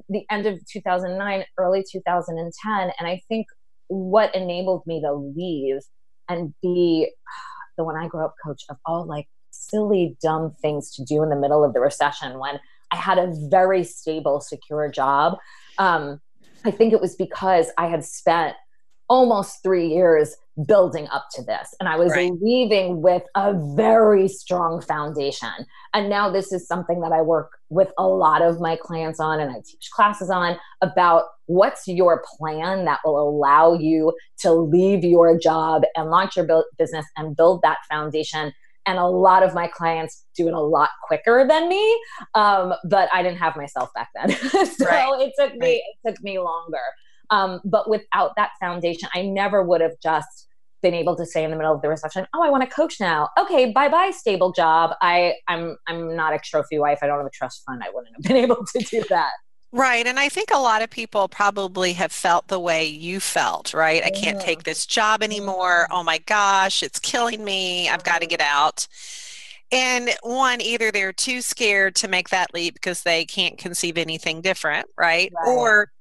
the 0.08 0.24
end 0.32 0.46
of 0.46 0.58
2009 0.72 1.44
early 1.58 1.84
2010 1.92 2.92
and 3.00 3.08
i 3.08 3.22
think 3.28 3.48
what 3.88 4.34
enabled 4.34 4.82
me 4.88 5.02
to 5.02 5.14
leave 5.14 5.82
and 6.30 6.54
be 6.62 7.12
the 7.78 7.84
when 7.84 7.98
i 7.98 8.08
grew 8.08 8.24
up 8.24 8.34
coach 8.46 8.64
of 8.70 8.78
all 8.86 9.06
like 9.06 9.28
silly, 9.56 10.18
dumb 10.22 10.56
things 10.62 10.92
to 10.96 11.04
do 11.04 11.24
in 11.24 11.30
the 11.30 11.36
middle 11.36 11.64
of 11.64 11.74
the 11.74 11.80
recession 11.80 12.40
when 12.40 12.60
I 12.92 12.98
had 12.98 13.18
a 13.18 13.34
very 13.50 13.84
stable, 13.84 14.42
secure 14.42 14.90
job. 14.90 15.38
Um, 15.78 16.22
I 16.64 16.72
think 16.72 16.94
it 16.94 17.02
was 17.02 17.16
because 17.16 17.68
I 17.78 17.88
had 17.88 18.04
spent 18.04 18.56
almost 19.08 19.62
three 19.62 19.88
years 19.88 20.36
building 20.68 21.08
up 21.10 21.28
to 21.34 21.44
this. 21.44 21.76
And 21.80 21.90
I 21.90 21.98
was 21.98 22.12
right. 22.12 22.32
leaving 22.42 23.02
with 23.02 23.24
a 23.36 23.54
very 23.76 24.28
strong 24.28 24.82
foundation. 24.82 25.50
And 25.94 26.10
now 26.10 26.30
this 26.30 26.54
is 26.54 26.66
something 26.66 27.02
that 27.02 27.12
I 27.12 27.22
work 27.22 27.52
with 27.70 27.92
a 27.98 28.08
lot 28.08 28.42
of 28.42 28.62
my 28.62 28.78
clients 28.78 29.20
on 29.20 29.40
and 29.40 29.52
I 29.52 29.62
teach 29.66 29.90
classes 29.94 30.30
on 30.30 30.58
about 30.82 31.26
what's 31.48 31.88
your 31.88 32.24
plan 32.38 32.86
that 32.86 33.00
will 33.04 33.20
allow 33.20 33.74
you 33.74 34.14
to 34.40 34.54
leave 34.54 35.04
your 35.04 35.38
job 35.38 35.84
and 35.96 36.10
launch 36.10 36.38
your 36.38 36.48
business 36.78 37.06
and 37.18 37.36
build 37.36 37.62
that 37.64 37.80
foundation 37.90 38.54
and 38.86 38.98
a 38.98 39.06
lot 39.06 39.44
of 39.44 39.54
my 39.54 39.68
clients 39.68 40.26
do 40.36 40.48
it 40.48 40.54
a 40.54 40.60
lot 40.60 40.90
quicker 41.08 41.46
than 41.48 41.70
me 41.70 42.02
um, 42.36 42.74
but 42.90 43.10
i 43.14 43.22
didn't 43.22 43.38
have 43.38 43.56
myself 43.56 43.90
back 43.94 44.10
then 44.16 44.32
so 44.66 44.86
right. 44.86 45.22
it 45.22 45.34
took 45.40 45.56
me 45.56 45.68
right. 45.68 45.82
it 46.04 46.10
took 46.10 46.24
me 46.24 46.40
longer 46.40 46.78
um, 47.32 47.60
but 47.66 47.90
without 47.90 48.32
that 48.36 48.52
foundation 48.60 49.10
i 49.14 49.22
never 49.22 49.64
would 49.64 49.82
have 49.82 49.96
just 50.02 50.48
been 50.86 50.94
able 50.94 51.16
to 51.16 51.26
say 51.26 51.44
in 51.44 51.50
the 51.50 51.58
middle 51.58 51.74
of 51.74 51.82
the 51.82 51.90
reception, 51.90 52.28
"Oh, 52.36 52.44
I 52.44 52.50
want 52.50 52.64
to 52.64 52.70
coach 52.70 53.00
now." 53.00 53.30
Okay, 53.40 53.72
bye 53.72 53.90
bye, 53.90 54.12
stable 54.12 54.52
job. 54.52 54.92
I 55.02 55.34
I'm 55.48 55.78
I'm 55.88 56.16
not 56.16 56.34
a 56.34 56.38
trophy 56.38 56.78
wife. 56.78 57.00
I 57.02 57.08
don't 57.08 57.18
have 57.18 57.26
a 57.26 57.32
trust 57.32 57.64
fund. 57.66 57.82
I 57.84 57.90
wouldn't 57.92 58.16
have 58.16 58.22
been 58.22 58.38
able 58.46 58.64
to 58.64 58.80
do 58.80 59.04
that. 59.10 59.32
Right. 59.76 60.08
And 60.08 60.18
I 60.18 60.30
think 60.30 60.52
a 60.54 60.58
lot 60.58 60.82
of 60.82 60.90
people 60.90 61.28
probably 61.28 61.92
have 61.94 62.14
felt 62.14 62.48
the 62.48 62.62
way 62.62 62.86
you 62.86 63.20
felt, 63.20 63.74
right? 63.74 64.02
I 64.06 64.10
can't 64.10 64.40
take 64.40 64.64
this 64.64 64.86
job 64.86 65.22
anymore. 65.22 65.88
Oh 65.92 66.02
my 66.02 66.20
gosh, 66.20 66.82
it's 66.82 66.98
killing 66.98 67.44
me. 67.44 67.90
I've 67.90 68.06
got 68.06 68.22
to 68.22 68.26
get 68.26 68.40
out. 68.40 68.88
And 69.74 70.12
one, 70.24 70.62
either 70.62 70.94
they're 70.94 71.12
too 71.12 71.42
scared 71.42 71.96
to 71.96 72.08
make 72.08 72.30
that 72.30 72.54
leap 72.54 72.76
because 72.76 73.04
they 73.04 73.26
can't 73.26 73.58
conceive 73.58 73.98
anything 73.98 74.40
different, 74.40 74.88
right? 74.98 75.30
Right, 75.36 75.48
Or. 75.50 75.92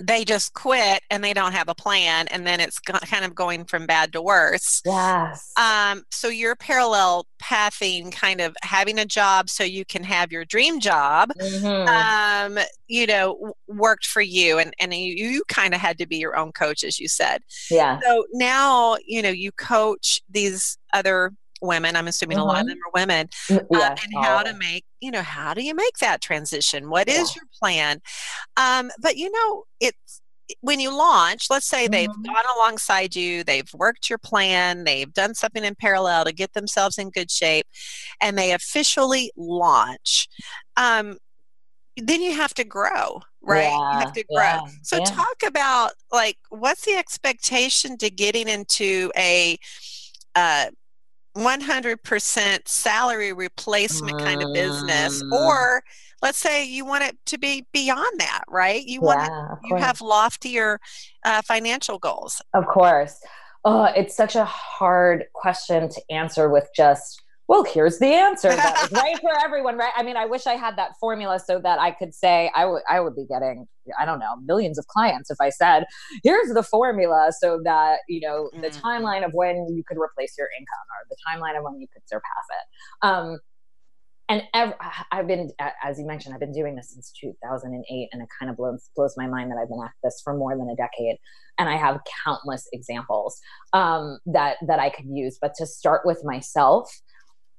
They 0.00 0.24
just 0.24 0.54
quit 0.54 1.02
and 1.10 1.22
they 1.22 1.34
don't 1.34 1.52
have 1.52 1.68
a 1.68 1.74
plan 1.74 2.26
and 2.28 2.46
then 2.46 2.60
it's 2.60 2.78
kind 2.78 3.24
of 3.24 3.34
going 3.34 3.64
from 3.64 3.86
bad 3.86 4.12
to 4.12 4.22
worse. 4.22 4.80
Yes. 4.86 5.52
Um, 5.58 6.04
so 6.10 6.28
you're 6.28 6.56
parallel 6.56 7.26
pathing, 7.38 8.10
kind 8.10 8.40
of 8.40 8.56
having 8.62 8.98
a 8.98 9.04
job 9.04 9.50
so 9.50 9.64
you 9.64 9.84
can 9.84 10.02
have 10.04 10.32
your 10.32 10.44
dream 10.44 10.80
job. 10.80 11.30
Mhm. 11.38 11.88
Um, 11.88 12.58
you 12.88 13.06
know, 13.06 13.52
worked 13.68 14.06
for 14.06 14.20
you, 14.22 14.58
and 14.58 14.74
and 14.78 14.92
you, 14.94 15.14
you 15.14 15.42
kind 15.48 15.74
of 15.74 15.80
had 15.80 15.98
to 15.98 16.06
be 16.06 16.16
your 16.16 16.36
own 16.36 16.52
coach, 16.52 16.84
as 16.84 16.98
you 17.00 17.08
said. 17.08 17.42
yeah. 17.70 17.98
So 18.02 18.24
now, 18.32 18.96
you 19.06 19.22
know, 19.22 19.30
you 19.30 19.52
coach 19.52 20.20
these 20.30 20.76
other 20.92 21.32
women. 21.62 21.96
I'm 21.96 22.08
assuming 22.08 22.38
a 22.38 22.44
lot 22.44 22.60
of 22.60 22.66
Mhm. 22.66 22.68
them 22.70 22.78
are 22.86 22.90
women, 23.00 23.28
uh, 23.50 23.58
yeah. 23.70 23.94
and 24.02 24.24
how 24.24 24.42
to 24.42 24.52
make, 24.54 24.84
you 25.00 25.10
know, 25.10 25.22
how 25.22 25.54
do 25.54 25.62
you 25.62 25.74
make 25.74 25.96
that 25.98 26.20
transition? 26.20 26.90
What 26.90 27.08
is 27.08 27.30
Yeah. 27.30 27.34
your 27.36 27.44
plan? 27.60 28.02
Um, 28.56 28.90
but 29.00 29.16
you 29.16 29.30
know, 29.30 29.64
it's 29.80 30.20
when 30.60 30.80
you 30.80 30.94
launch, 30.94 31.46
let's 31.48 31.66
say 31.66 31.88
they've 31.88 32.10
Mhm. 32.10 32.26
gone 32.26 32.44
alongside 32.56 33.16
you, 33.16 33.42
they've 33.44 33.72
worked 33.72 34.10
your 34.10 34.18
plan, 34.18 34.84
they've 34.84 35.12
done 35.12 35.34
something 35.34 35.64
in 35.64 35.74
parallel 35.74 36.24
to 36.26 36.32
get 36.32 36.52
themselves 36.52 36.98
in 36.98 37.08
good 37.10 37.30
shape, 37.30 37.66
and 38.20 38.36
they 38.36 38.52
officially 38.52 39.32
launch. 39.36 40.28
Um, 40.76 41.18
then 41.96 42.22
you 42.22 42.34
have 42.34 42.54
to 42.54 42.64
grow, 42.64 43.20
right? 43.42 43.70
you 43.92 43.98
have 43.98 44.12
to 44.14 44.24
grow. 44.24 44.42
yeah, 44.42 44.60
so 44.82 44.96
yeah. 44.98 45.04
talk 45.04 45.42
about 45.44 45.92
like 46.10 46.38
what's 46.50 46.84
the 46.84 46.96
expectation 46.96 47.96
to 47.98 48.10
getting 48.10 48.48
into 48.48 49.10
a 49.16 49.58
uh, 50.34 50.66
100% 51.36 52.68
salary 52.68 53.32
replacement 53.32 54.18
kind 54.18 54.42
of 54.42 54.52
business 54.52 55.22
Mm. 55.22 55.32
or 55.32 55.82
let's 56.22 56.38
say 56.38 56.64
you 56.64 56.84
want 56.84 57.04
it 57.04 57.16
to 57.26 57.38
be 57.38 57.66
beyond 57.72 58.20
that 58.20 58.42
right 58.48 58.84
you 58.84 59.00
want 59.00 59.22
it, 59.22 59.30
Yeah, 59.30 59.52
of 59.52 59.58
you 59.64 59.68
course. 59.70 59.82
have 59.82 60.00
loftier 60.00 60.78
uh, 61.24 61.42
financial 61.42 61.98
goals 61.98 62.40
Of 62.54 62.66
course. 62.66 63.18
Oh, 63.64 63.84
it's 63.84 64.16
such 64.16 64.34
a 64.34 64.44
hard 64.44 65.26
question 65.34 65.88
to 65.88 66.02
answer 66.10 66.48
with 66.50 66.68
just, 66.74 67.22
well, 67.52 67.64
here's 67.64 67.98
the 67.98 68.06
answer 68.06 68.48
that 68.48 68.82
is 68.82 68.90
right 68.96 69.20
for 69.20 69.30
everyone, 69.44 69.76
right? 69.76 69.92
I 69.94 70.02
mean, 70.02 70.16
I 70.16 70.24
wish 70.24 70.46
I 70.46 70.54
had 70.54 70.74
that 70.78 70.92
formula 70.98 71.38
so 71.38 71.60
that 71.62 71.78
I 71.78 71.90
could 71.90 72.14
say 72.14 72.50
I 72.56 72.64
would 72.64 72.80
I 72.88 72.98
would 72.98 73.14
be 73.14 73.26
getting, 73.28 73.66
I 74.00 74.06
don't 74.06 74.20
know, 74.20 74.36
millions 74.42 74.78
of 74.78 74.86
clients 74.86 75.30
if 75.30 75.36
I 75.38 75.50
said, 75.50 75.84
here's 76.24 76.48
the 76.54 76.62
formula 76.62 77.30
so 77.38 77.60
that, 77.64 77.98
you 78.08 78.26
know, 78.26 78.48
the 78.62 78.70
Mhm. 78.70 78.80
timeline 78.82 79.22
of 79.22 79.34
when 79.34 79.66
you 79.68 79.82
could 79.86 79.98
replace 79.98 80.32
your 80.38 80.48
income 80.58 80.86
or 80.94 81.06
the 81.10 81.16
timeline 81.28 81.58
of 81.58 81.62
when 81.62 81.78
you 81.78 81.86
could 81.92 82.00
surpass 82.06 82.46
it. 82.48 83.06
Um, 83.06 83.38
and 84.30 84.44
ev- 84.54 84.72
I've 85.10 85.26
been, 85.26 85.50
as 85.84 85.98
you 85.98 86.06
mentioned, 86.06 86.32
I've 86.32 86.40
been 86.40 86.54
doing 86.54 86.74
this 86.74 86.92
since 86.94 87.12
2008, 87.20 88.08
and 88.12 88.22
it 88.22 88.28
kind 88.40 88.50
of 88.50 88.56
blows 88.56 88.88
blows 88.96 89.12
my 89.18 89.26
mind 89.26 89.50
that 89.50 89.58
I've 89.60 89.68
been 89.68 89.82
at 89.84 89.90
this 90.02 90.22
for 90.24 90.34
more 90.34 90.56
than 90.56 90.70
a 90.70 90.76
decade, 90.76 91.16
and 91.58 91.68
I 91.68 91.76
have 91.76 92.00
countless 92.24 92.66
examples 92.72 93.38
um, 93.74 94.20
that 94.24 94.56
that 94.66 94.78
I 94.78 94.88
could 94.88 95.04
use. 95.06 95.36
But 95.38 95.52
to 95.58 95.66
start 95.66 96.06
with 96.06 96.22
myself, 96.24 96.90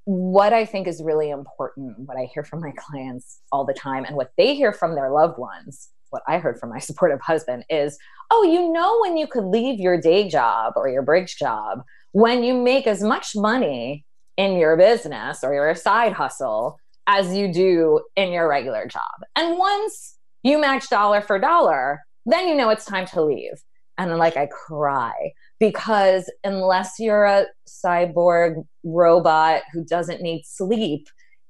what 0.05 0.53
I 0.53 0.65
think 0.65 0.88
is 0.88 1.01
really 1.03 1.29
important, 1.29 2.00
what 2.00 2.17
I 2.17 2.27
hear 2.33 2.43
from 2.43 2.62
my 2.62 2.72
clients 2.77 3.39
all 3.51 3.65
the 3.65 3.74
time, 3.74 4.05
and 4.05 4.15
what 4.15 4.31
they 4.38 4.55
hear 4.55 4.74
from 4.74 4.95
their 4.95 5.12
loved 5.12 5.38
ones, 5.38 5.89
what 6.10 6.24
I 6.27 6.38
heard 6.38 6.60
from 6.60 6.69
my 6.69 6.79
supportive 6.79 7.22
husband 7.22 7.65
is, 7.69 7.98
"Oh, 8.31 8.43
you 8.43 8.72
know, 8.72 9.00
when 9.01 9.17
you 9.17 9.27
could 9.27 9.45
leave 9.45 9.79
your 9.79 10.00
day 10.00 10.27
job 10.27 10.74
or 10.75 10.89
your 10.89 11.03
bridge 11.03 11.38
job 11.38 11.83
when 12.12 12.43
you 12.43 12.53
make 12.53 12.88
as 12.88 13.01
much 13.01 13.36
money." 13.36 14.05
in 14.38 14.57
your 14.57 14.75
business 14.77 15.43
or 15.43 15.53
your 15.53 15.75
side 15.75 16.13
hustle 16.13 16.79
as 17.07 17.33
you 17.33 17.51
do 17.51 18.01
in 18.15 18.31
your 18.31 18.48
regular 18.48 18.88
job. 18.88 19.01
And 19.36 19.57
once 19.57 20.15
you 20.43 20.57
match 20.57 20.89
dollar 20.89 21.22
for 21.22 21.39
dollar, 21.39 22.01
then 22.25 22.47
you 22.47 22.56
know 22.56 22.69
it's 22.69 22.86
time 22.86 23.06
to 23.08 23.21
leave. 23.21 23.54
And 23.97 24.10
then, 24.10 24.17
like, 24.17 24.38
I 24.38 24.47
cry 24.47 25.34
because 25.63 26.30
unless 26.43 26.95
you're 26.99 27.23
a 27.23 27.45
cyborg 27.65 28.65
robot 28.84 29.62
who 29.71 29.82
doesn't 29.86 30.21
need 30.21 30.43
sleep, 30.45 31.08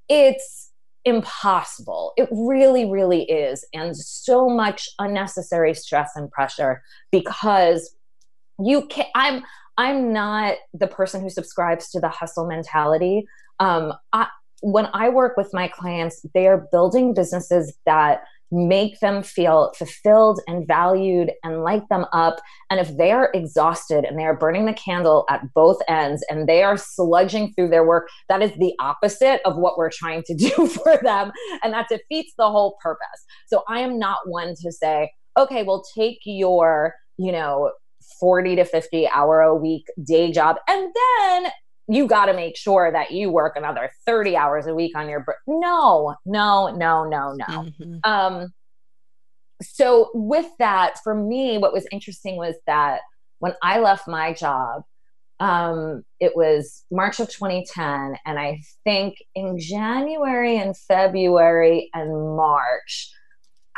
it's 0.08 0.70
impossible. 1.04 2.14
It 2.16 2.30
really, 2.32 2.86
really 2.86 3.24
is. 3.24 3.66
And 3.74 3.98
so 3.98 4.48
much 4.48 4.88
unnecessary 5.00 5.74
stress 5.74 6.12
and 6.16 6.30
pressure 6.30 6.84
because 7.12 7.96
you 8.64 8.86
can 8.86 9.08
I'm 9.16 9.42
I'm 9.80 10.14
not 10.14 10.58
the 10.76 10.86
person 10.86 11.24
who 11.24 11.32
subscribes 11.32 11.90
to 11.90 12.00
the 12.00 12.10
hustle 12.10 12.46
mentality. 12.46 13.26
Um, 13.60 13.94
I, 14.14 14.28
when 14.62 14.90
I 14.94 15.10
work 15.10 15.38
with 15.38 15.50
my 15.54 15.68
clients, 15.68 16.24
they 16.36 16.46
are 16.46 16.68
building 16.72 17.16
businesses 17.16 17.74
that 17.88 18.26
make 18.54 19.00
them 19.00 19.24
feel 19.24 19.74
fulfilled 19.78 20.40
and 20.48 20.68
valued 20.68 21.32
and 21.44 21.64
light 21.64 21.88
them 21.90 22.06
up. 22.14 22.40
And 22.70 22.80
if 22.80 22.96
they 22.98 23.12
are 23.12 23.32
exhausted 23.34 24.06
and 24.06 24.18
they 24.18 24.24
are 24.24 24.38
burning 24.38 24.66
the 24.66 24.74
candle 24.74 25.26
at 25.30 25.42
both 25.54 25.82
ends 25.88 26.24
and 26.30 26.48
they 26.48 26.62
are 26.62 26.76
sludging 26.76 27.56
through 27.56 27.70
their 27.70 27.86
work, 27.86 28.10
that 28.30 28.42
is 28.42 28.52
the 28.58 28.74
opposite 28.80 29.42
of 29.46 29.58
what 29.58 29.78
we're 29.78 29.90
trying 29.92 30.24
to 30.28 30.36
do 30.38 30.68
for 30.68 30.98
them. 31.02 31.32
And 31.64 31.74
that 31.74 31.90
defeats 31.90 32.34
the 32.38 32.50
whole 32.50 32.78
purpose. 32.82 33.26
So 33.48 33.64
I 33.68 33.80
am 33.80 33.98
not 33.98 34.20
one 34.26 34.54
to 34.62 34.72
say, 34.72 35.12
okay, 35.38 35.64
well, 35.64 35.84
take 35.96 36.20
your, 36.26 36.94
you 37.18 37.32
know, 37.32 37.72
40 38.20 38.58
to 38.58 38.66
50 38.66 39.08
hour 39.10 39.42
a 39.42 39.56
week 39.56 39.86
day 40.04 40.32
job 40.32 40.58
and 40.68 40.94
then 40.94 41.52
you 41.88 42.08
got 42.08 42.28
to 42.28 42.34
make 42.34 42.56
sure 42.56 42.92
that 42.92 43.12
you 43.12 43.30
work 43.30 43.56
another 43.56 43.92
30 44.06 44.36
hours 44.38 44.68
a 44.68 44.74
week 44.74 44.96
on 44.96 45.10
your 45.10 45.20
br- 45.22 45.32
no 45.48 46.16
no 46.26 46.74
no 46.76 47.04
no 47.04 47.34
no 47.34 47.46
Mhm. 47.46 48.00
um 48.06 48.54
so 49.62 50.10
with 50.14 50.48
that 50.60 50.96
for 51.04 51.14
me 51.16 51.58
what 51.58 51.74
was 51.74 51.86
interesting 51.92 52.36
was 52.38 52.56
that 52.68 53.02
when 53.40 53.54
i 53.62 53.80
left 53.80 54.08
my 54.08 54.34
job 54.34 54.84
um 55.40 56.04
it 56.20 56.36
was 56.36 56.84
march 56.92 57.20
of 57.20 57.30
2010 57.30 58.18
and 58.26 58.40
i 58.40 58.60
think 58.84 59.16
in 59.36 59.58
january 59.60 60.58
and 60.58 60.78
february 60.78 61.90
and 61.94 62.36
march 62.36 63.12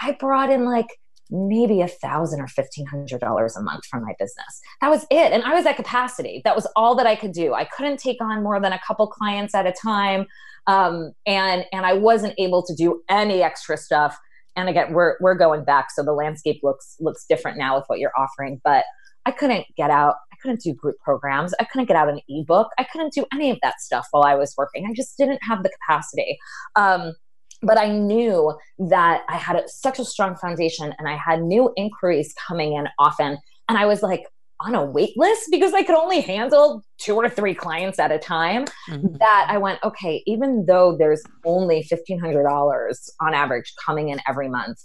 i 0.01 0.11
brought 0.13 0.49
in 0.51 0.65
like 0.65 0.87
maybe 1.29 1.81
a 1.81 1.87
thousand 1.87 2.41
or 2.41 2.47
fifteen 2.47 2.85
hundred 2.85 3.19
dollars 3.19 3.55
a 3.55 3.61
month 3.61 3.85
from 3.85 4.03
my 4.03 4.13
business. 4.19 4.61
That 4.81 4.89
was 4.89 5.05
it. 5.09 5.31
And 5.31 5.43
I 5.43 5.53
was 5.53 5.65
at 5.65 5.75
capacity. 5.75 6.41
That 6.43 6.55
was 6.55 6.67
all 6.75 6.95
that 6.95 7.07
I 7.07 7.15
could 7.15 7.31
do. 7.31 7.53
I 7.53 7.65
couldn't 7.65 7.97
take 7.97 8.21
on 8.21 8.43
more 8.43 8.59
than 8.59 8.73
a 8.73 8.79
couple 8.85 9.07
clients 9.07 9.55
at 9.55 9.65
a 9.65 9.73
time. 9.73 10.27
Um, 10.67 11.11
and 11.25 11.65
and 11.71 11.85
I 11.85 11.93
wasn't 11.93 12.33
able 12.37 12.63
to 12.65 12.75
do 12.75 13.01
any 13.09 13.41
extra 13.41 13.77
stuff. 13.77 14.17
And 14.55 14.69
again, 14.69 14.93
we're 14.93 15.15
we're 15.19 15.35
going 15.35 15.63
back. 15.63 15.91
So 15.91 16.03
the 16.03 16.13
landscape 16.13 16.61
looks 16.63 16.95
looks 16.99 17.25
different 17.27 17.57
now 17.57 17.75
with 17.75 17.85
what 17.87 17.99
you're 17.99 18.13
offering. 18.17 18.61
But 18.63 18.85
I 19.25 19.31
couldn't 19.31 19.65
get 19.75 19.89
out, 19.89 20.15
I 20.31 20.35
couldn't 20.41 20.61
do 20.61 20.73
group 20.73 20.97
programs, 21.03 21.53
I 21.59 21.63
couldn't 21.63 21.87
get 21.87 21.97
out 21.97 22.09
an 22.09 22.19
ebook, 22.29 22.67
I 22.77 22.83
couldn't 22.83 23.11
do 23.11 23.25
any 23.33 23.49
of 23.49 23.57
that 23.63 23.81
stuff 23.81 24.07
while 24.11 24.23
I 24.23 24.35
was 24.35 24.53
working. 24.55 24.85
I 24.87 24.93
just 24.93 25.17
didn't 25.17 25.39
have 25.41 25.63
the 25.63 25.69
capacity. 25.69 26.37
Um, 26.75 27.13
but 27.61 27.77
I 27.77 27.89
knew 27.89 28.53
that 28.79 29.23
I 29.29 29.37
had 29.37 29.55
a, 29.55 29.67
such 29.67 29.99
a 29.99 30.05
strong 30.05 30.35
foundation 30.35 30.93
and 30.97 31.07
I 31.07 31.15
had 31.15 31.41
new 31.41 31.71
inquiries 31.75 32.33
coming 32.47 32.73
in 32.73 32.87
often. 32.99 33.37
And 33.69 33.77
I 33.77 33.85
was 33.85 34.03
like 34.03 34.23
on 34.61 34.73
a 34.73 34.85
wait 34.85 35.17
list 35.17 35.49
because 35.51 35.73
I 35.73 35.83
could 35.83 35.95
only 35.95 36.21
handle 36.21 36.83
two 36.97 37.15
or 37.15 37.29
three 37.29 37.53
clients 37.53 37.99
at 37.99 38.11
a 38.11 38.17
time. 38.17 38.65
Mhm. 38.89 39.19
That 39.19 39.47
I 39.49 39.57
went, 39.57 39.83
okay, 39.83 40.23
even 40.25 40.65
though 40.65 40.95
there's 40.97 41.23
only 41.45 41.83
$1,500 41.83 43.09
on 43.19 43.33
average 43.33 43.73
coming 43.85 44.09
in 44.09 44.19
every 44.27 44.49
month, 44.49 44.77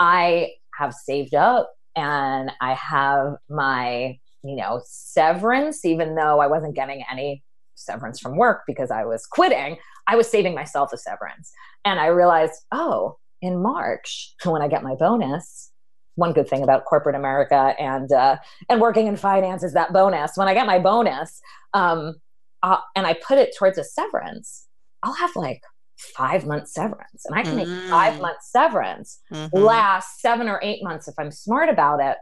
I 0.00 0.52
have 0.78 0.94
saved 0.94 1.34
up 1.34 1.70
and 1.94 2.50
I 2.60 2.74
have 2.74 3.36
my, 3.48 4.18
you 4.42 4.56
know, 4.56 4.80
severance, 4.84 5.84
even 5.84 6.16
though 6.16 6.40
I 6.40 6.46
wasn't 6.46 6.74
getting 6.74 7.04
any 7.10 7.43
severance 7.74 8.20
from 8.20 8.36
work 8.36 8.62
because 8.66 8.90
I 8.90 9.04
was 9.04 9.26
quitting, 9.26 9.76
I 10.06 10.16
was 10.16 10.28
saving 10.28 10.54
myself 10.54 10.92
a 10.92 10.98
severance. 10.98 11.52
And 11.84 11.98
I 12.00 12.06
realized, 12.06 12.54
oh, 12.72 13.18
in 13.42 13.62
March, 13.62 14.34
when 14.44 14.62
I 14.62 14.68
get 14.68 14.82
my 14.82 14.94
bonus, 14.94 15.70
one 16.16 16.32
good 16.32 16.48
thing 16.48 16.62
about 16.62 16.84
corporate 16.84 17.16
America 17.16 17.74
and 17.78 18.12
uh, 18.12 18.36
and 18.68 18.80
working 18.80 19.08
in 19.08 19.16
finance 19.16 19.64
is 19.64 19.72
that 19.72 19.92
bonus. 19.92 20.32
When 20.36 20.46
I 20.46 20.54
get 20.54 20.66
my 20.66 20.78
bonus, 20.78 21.40
um, 21.72 22.14
uh, 22.62 22.76
and 22.94 23.04
I 23.06 23.14
put 23.14 23.38
it 23.38 23.54
towards 23.58 23.78
a 23.78 23.84
severance, 23.84 24.66
I'll 25.02 25.14
have 25.14 25.34
like 25.34 25.60
five 25.98 26.46
months 26.46 26.72
severance, 26.72 27.24
and 27.26 27.36
I 27.36 27.42
can 27.42 27.56
make 27.56 27.68
five 27.90 28.14
Mm. 28.14 28.20
months 28.22 28.50
severance 28.52 29.20
Mhm. 29.32 29.50
last 29.52 30.20
seven 30.20 30.48
or 30.48 30.60
eight 30.62 30.84
months 30.84 31.08
if 31.08 31.14
I'm 31.18 31.32
smart 31.32 31.68
about 31.68 32.00
it. 32.00 32.16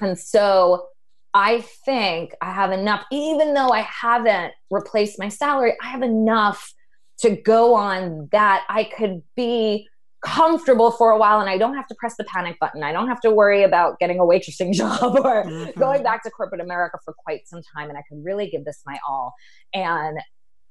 And 0.00 0.18
so 0.18 0.86
I 1.34 1.62
think 1.84 2.32
I 2.40 2.52
have 2.52 2.70
enough, 2.70 3.04
even 3.10 3.54
though 3.54 3.70
I 3.70 3.80
haven't 3.80 4.54
replaced 4.70 5.18
my 5.18 5.28
salary, 5.28 5.76
I 5.82 5.88
have 5.88 6.02
enough 6.02 6.72
to 7.18 7.30
go 7.30 7.74
on 7.74 8.28
that 8.30 8.64
I 8.68 8.84
could 8.84 9.22
be 9.36 9.88
comfortable 10.24 10.90
for 10.90 11.10
a 11.10 11.18
while 11.18 11.40
and 11.40 11.50
I 11.50 11.58
don't 11.58 11.74
have 11.74 11.86
to 11.88 11.94
press 11.96 12.16
the 12.16 12.24
panic 12.24 12.58
button. 12.58 12.82
I 12.82 12.92
don't 12.92 13.08
have 13.08 13.20
to 13.20 13.30
worry 13.30 13.62
about 13.62 13.98
getting 13.98 14.18
a 14.18 14.22
waitressing 14.22 14.72
job 14.74 15.16
or 15.24 15.44
mm-hmm. 15.44 15.78
going 15.78 16.02
back 16.02 16.22
to 16.22 16.30
corporate 16.30 16.60
America 16.60 16.98
for 17.04 17.14
quite 17.24 17.46
some 17.46 17.60
time. 17.76 17.88
And 17.88 17.98
I 17.98 18.02
could 18.08 18.24
really 18.24 18.48
give 18.48 18.64
this 18.64 18.82
my 18.86 18.96
all. 19.06 19.34
And 19.74 20.18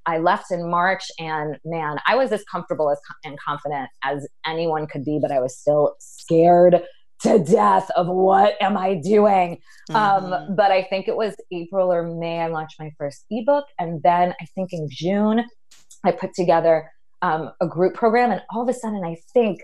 I 0.05 0.17
left 0.17 0.51
in 0.51 0.69
March, 0.69 1.03
and 1.17 1.57
man, 1.63 1.97
I 2.05 2.15
was 2.15 2.33
as 2.33 2.43
comfortable 2.51 2.91
as 2.91 2.99
and 3.23 3.39
confident 3.39 3.89
as 4.03 4.27
anyone 4.45 4.85
could 4.85 5.05
be, 5.05 5.17
but 5.21 5.31
I 5.31 5.39
was 5.39 5.57
still 5.57 5.95
scared 5.99 6.81
to 7.23 7.39
death 7.39 7.89
of 7.95 8.07
what 8.07 8.61
am 8.61 8.77
I 8.77 8.95
doing. 8.95 9.59
Um, 9.89 9.95
mm-hmm. 9.95 10.33
Um, 10.33 10.55
but 10.55 10.71
I 10.71 10.83
think 10.83 11.07
it 11.07 11.15
was 11.15 11.35
April 11.51 11.91
or 11.91 12.03
May 12.03 12.39
I 12.39 12.47
launched 12.47 12.79
my 12.79 12.91
first 12.97 13.25
ebook, 13.31 13.65
and 13.79 14.01
then 14.03 14.33
I 14.39 14.45
think 14.55 14.73
in 14.73 14.87
June 14.89 15.43
I 16.03 16.11
put 16.11 16.33
together 16.33 16.91
um, 17.21 17.51
a 17.61 17.67
group 17.67 17.95
program, 17.95 18.31
and 18.31 18.41
all 18.51 18.63
of 18.63 18.69
a 18.69 18.73
sudden 18.73 19.03
I 19.03 19.17
think 19.33 19.61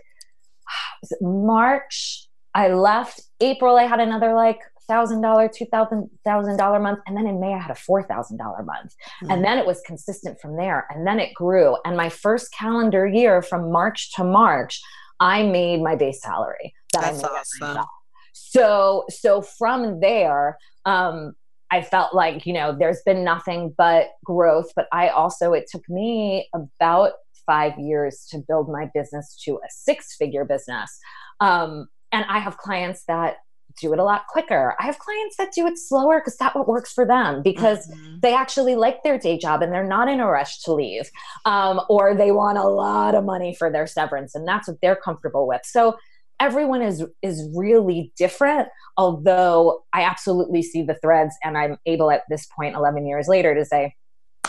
March 1.21 2.27
I 2.55 2.69
left. 2.69 3.21
April 3.41 3.77
I 3.77 3.83
had 3.83 3.99
another 3.99 4.33
like 4.33 4.59
thousand 4.87 5.21
dollar, 5.21 5.47
two 5.47 5.65
thousand 5.65 6.09
thousand 6.25 6.57
dollar 6.57 6.79
month, 6.79 6.99
and 7.07 7.15
then 7.15 7.27
in 7.27 7.39
May 7.39 7.53
I 7.53 7.59
had 7.59 7.71
a 7.71 7.75
four 7.75 8.03
thousand 8.03 8.37
dollar 8.37 8.63
month, 8.63 8.95
mm-hmm. 9.23 9.31
and 9.31 9.43
then 9.43 9.57
it 9.57 9.65
was 9.65 9.81
consistent 9.85 10.39
from 10.41 10.57
there, 10.57 10.87
and 10.89 11.05
then 11.05 11.19
it 11.19 11.33
grew. 11.33 11.77
And 11.85 11.95
my 11.95 12.09
first 12.09 12.51
calendar 12.51 13.05
year, 13.07 13.41
from 13.41 13.71
March 13.71 14.13
to 14.15 14.23
March, 14.23 14.81
I 15.19 15.43
made 15.43 15.81
my 15.81 15.95
base 15.95 16.21
salary 16.21 16.73
that 16.93 17.01
That's 17.01 17.23
I 17.23 17.27
made 17.27 17.37
awesome. 17.39 17.85
So, 18.33 19.05
so 19.09 19.41
from 19.41 19.99
there, 19.99 20.57
um, 20.85 21.33
I 21.71 21.81
felt 21.81 22.15
like 22.15 22.45
you 22.45 22.53
know 22.53 22.75
there's 22.77 23.01
been 23.05 23.23
nothing 23.23 23.73
but 23.77 24.09
growth. 24.25 24.71
But 24.75 24.87
I 24.91 25.09
also 25.09 25.53
it 25.53 25.65
took 25.71 25.87
me 25.89 26.49
about 26.53 27.13
five 27.45 27.77
years 27.77 28.27
to 28.31 28.39
build 28.47 28.69
my 28.69 28.89
business 28.93 29.39
to 29.45 29.55
a 29.55 29.69
six 29.69 30.15
figure 30.15 30.45
business. 30.45 30.97
Um, 31.39 31.87
and 32.11 32.25
I 32.27 32.39
have 32.39 32.57
clients 32.57 33.03
that 33.07 33.37
do 33.79 33.93
it 33.93 33.99
a 33.99 34.03
lot 34.03 34.27
quicker. 34.27 34.75
I 34.79 34.85
have 34.85 34.99
clients 34.99 35.37
that 35.37 35.51
do 35.53 35.67
it 35.67 35.77
slower 35.77 36.19
because 36.19 36.37
that 36.37 36.55
what 36.55 36.67
works 36.67 36.91
for 36.91 37.05
them 37.05 37.41
because 37.41 37.87
mm-hmm. 37.87 38.17
they 38.21 38.33
actually 38.33 38.75
like 38.75 39.03
their 39.03 39.17
day 39.17 39.37
job 39.37 39.61
and 39.61 39.71
they're 39.71 39.83
not 39.83 40.09
in 40.09 40.19
a 40.19 40.27
rush 40.27 40.61
to 40.63 40.73
leave, 40.73 41.09
um, 41.45 41.81
or 41.89 42.15
they 42.15 42.31
want 42.31 42.57
a 42.57 42.67
lot 42.67 43.15
of 43.15 43.23
money 43.23 43.55
for 43.55 43.71
their 43.71 43.87
severance 43.87 44.35
and 44.35 44.47
that's 44.47 44.67
what 44.67 44.77
they're 44.81 44.95
comfortable 44.95 45.47
with. 45.47 45.61
So 45.65 45.97
everyone 46.39 46.81
is 46.81 47.03
is 47.21 47.47
really 47.53 48.11
different. 48.17 48.67
Although 48.97 49.83
I 49.93 50.03
absolutely 50.03 50.63
see 50.63 50.81
the 50.81 50.95
threads, 50.95 51.35
and 51.43 51.57
I'm 51.57 51.77
able 51.85 52.11
at 52.11 52.23
this 52.29 52.45
point, 52.47 52.75
11 52.75 53.05
years 53.05 53.27
later, 53.27 53.53
to 53.55 53.65
say. 53.65 53.95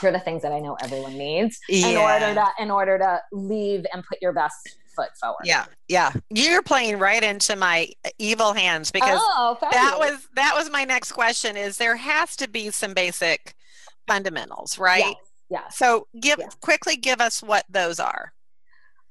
Here 0.01 0.09
are 0.09 0.13
the 0.15 0.21
things 0.21 0.41
that 0.43 0.53
I 0.53 0.61
know 0.61 0.79
everyone 0.83 1.19
needs 1.19 1.59
yeah. 1.69 1.89
in 1.89 1.97
order 1.99 2.35
to 2.35 2.49
in 2.59 2.71
order 2.71 2.97
to 2.97 3.21
leave 3.33 3.85
and 3.93 4.03
put 4.03 4.17
your 4.23 4.33
best 4.33 4.79
foot 4.95 5.11
forward. 5.21 5.43
Yeah, 5.45 5.67
yeah. 5.89 6.13
You're 6.31 6.63
playing 6.63 6.99
right 6.99 7.23
into 7.23 7.57
my 7.57 7.89
evil 8.19 8.53
hands 8.53 8.91
because 8.91 9.21
oh, 9.23 9.57
that 9.61 9.97
was 9.99 10.29
that 10.37 10.55
was 10.55 10.71
my 10.71 10.85
next 10.85 11.13
question. 11.13 11.57
Is 11.57 11.79
there 11.79 11.97
has 11.97 12.37
to 12.37 12.49
be 12.49 12.71
some 12.71 12.95
basic 12.95 13.55
fundamentals, 14.07 14.79
right? 14.79 15.05
Yes. 15.05 15.15
Yeah. 15.51 15.69
So 15.71 16.07
give 16.21 16.39
yes. 16.39 16.55
quickly 16.61 16.97
give 16.97 17.21
us 17.21 17.43
what 17.43 17.65
those 17.69 17.99
are. 17.99 18.33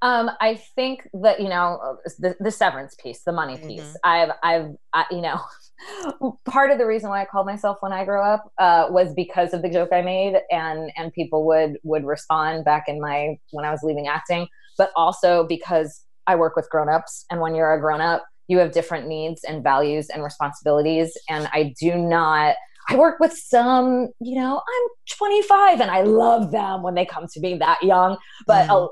Um, 0.01 0.31
I 0.39 0.55
think 0.75 1.09
that 1.13 1.41
you 1.41 1.49
know 1.49 1.97
the, 2.19 2.35
the 2.39 2.51
severance 2.51 2.95
piece, 2.95 3.23
the 3.23 3.33
money 3.33 3.57
piece. 3.57 3.81
Mm-hmm. 3.81 3.95
I've, 4.03 4.31
I've, 4.41 4.75
I, 4.93 5.05
you 5.11 5.21
know, 5.21 6.37
part 6.45 6.71
of 6.71 6.77
the 6.77 6.85
reason 6.85 7.09
why 7.09 7.21
I 7.21 7.25
called 7.25 7.45
myself 7.45 7.77
when 7.81 7.91
I 7.91 8.05
grew 8.05 8.21
up 8.21 8.49
uh, 8.57 8.87
was 8.89 9.13
because 9.13 9.53
of 9.53 9.61
the 9.61 9.69
joke 9.69 9.89
I 9.91 10.01
made, 10.01 10.39
and 10.49 10.89
and 10.95 11.11
people 11.11 11.45
would 11.47 11.79
would 11.83 12.05
respond 12.05 12.63
back 12.63 12.85
in 12.87 13.01
my 13.01 13.37
when 13.51 13.65
I 13.65 13.71
was 13.71 13.81
leaving 13.83 14.07
acting, 14.07 14.47
but 14.79 14.89
also 14.95 15.45
because 15.47 16.03
I 16.25 16.35
work 16.35 16.55
with 16.55 16.67
grown-ups, 16.71 17.25
and 17.29 17.39
when 17.39 17.53
you're 17.53 17.73
a 17.73 17.79
grown-up, 17.79 18.25
you 18.47 18.57
have 18.57 18.71
different 18.71 19.07
needs 19.07 19.43
and 19.43 19.63
values 19.63 20.09
and 20.09 20.23
responsibilities, 20.23 21.15
and 21.29 21.47
I 21.53 21.75
do 21.79 21.95
not. 21.95 22.55
I 22.89 22.95
work 22.95 23.19
with 23.19 23.33
some, 23.33 24.07
you 24.19 24.33
know, 24.33 24.57
I'm 24.57 24.87
25 25.15 25.79
and 25.79 25.91
I 25.91 26.01
love 26.01 26.49
them 26.49 26.81
when 26.81 26.95
they 26.95 27.05
come 27.05 27.27
to 27.31 27.39
me 27.39 27.55
that 27.59 27.83
young, 27.83 28.17
but 28.47 28.67
mm-hmm 28.67 28.87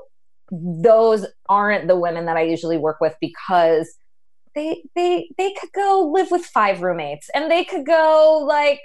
those 0.50 1.26
aren't 1.48 1.88
the 1.88 1.96
women 1.96 2.26
that 2.26 2.36
I 2.36 2.42
usually 2.42 2.78
work 2.78 3.00
with 3.00 3.14
because 3.20 3.94
they 4.54 4.82
they 4.94 5.28
they 5.36 5.52
could 5.52 5.70
go 5.74 6.10
live 6.12 6.30
with 6.30 6.44
five 6.44 6.82
roommates 6.82 7.28
and 7.34 7.50
they 7.50 7.64
could 7.64 7.86
go 7.86 8.44
like 8.46 8.80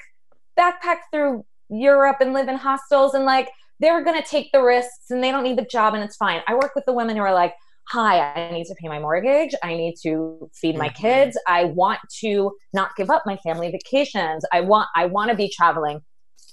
backpack 0.60 0.98
through 1.12 1.46
Europe 1.70 2.18
and 2.20 2.34
live 2.34 2.48
in 2.48 2.58
hostels 2.58 3.14
and 3.14 3.26
like 3.26 3.50
they're 3.84 4.04
going 4.04 4.22
to 4.22 4.28
take 4.28 4.50
the 4.54 4.62
risks 4.62 5.10
and 5.10 5.24
they 5.24 5.30
don't 5.30 5.44
need 5.44 5.58
the 5.58 5.66
job 5.66 5.94
and 5.94 6.04
it's 6.04 6.16
fine. 6.16 6.42
I 6.48 6.56
work 6.56 6.72
with 6.74 6.86
the 6.86 6.94
women 6.94 7.18
who 7.18 7.22
are 7.22 7.34
like, 7.34 7.54
"Hi, 7.90 8.20
I 8.34 8.52
need 8.52 8.66
to 8.66 8.76
pay 8.82 8.88
my 8.88 9.00
mortgage. 9.00 9.54
I 9.62 9.76
need 9.76 9.96
to 10.04 10.50
feed 10.54 10.78
my 10.78 10.88
mm-hmm. 10.88 11.02
kids. 11.02 11.38
I 11.48 11.66
want 11.66 12.00
to 12.22 12.54
not 12.74 12.96
give 12.96 13.10
up 13.10 13.24
my 13.26 13.38
family 13.38 13.70
vacations. 13.70 14.46
I 14.54 14.62
want 14.62 14.88
I 14.96 15.06
want 15.08 15.32
to 15.32 15.38
be 15.38 15.52
traveling." 15.54 16.02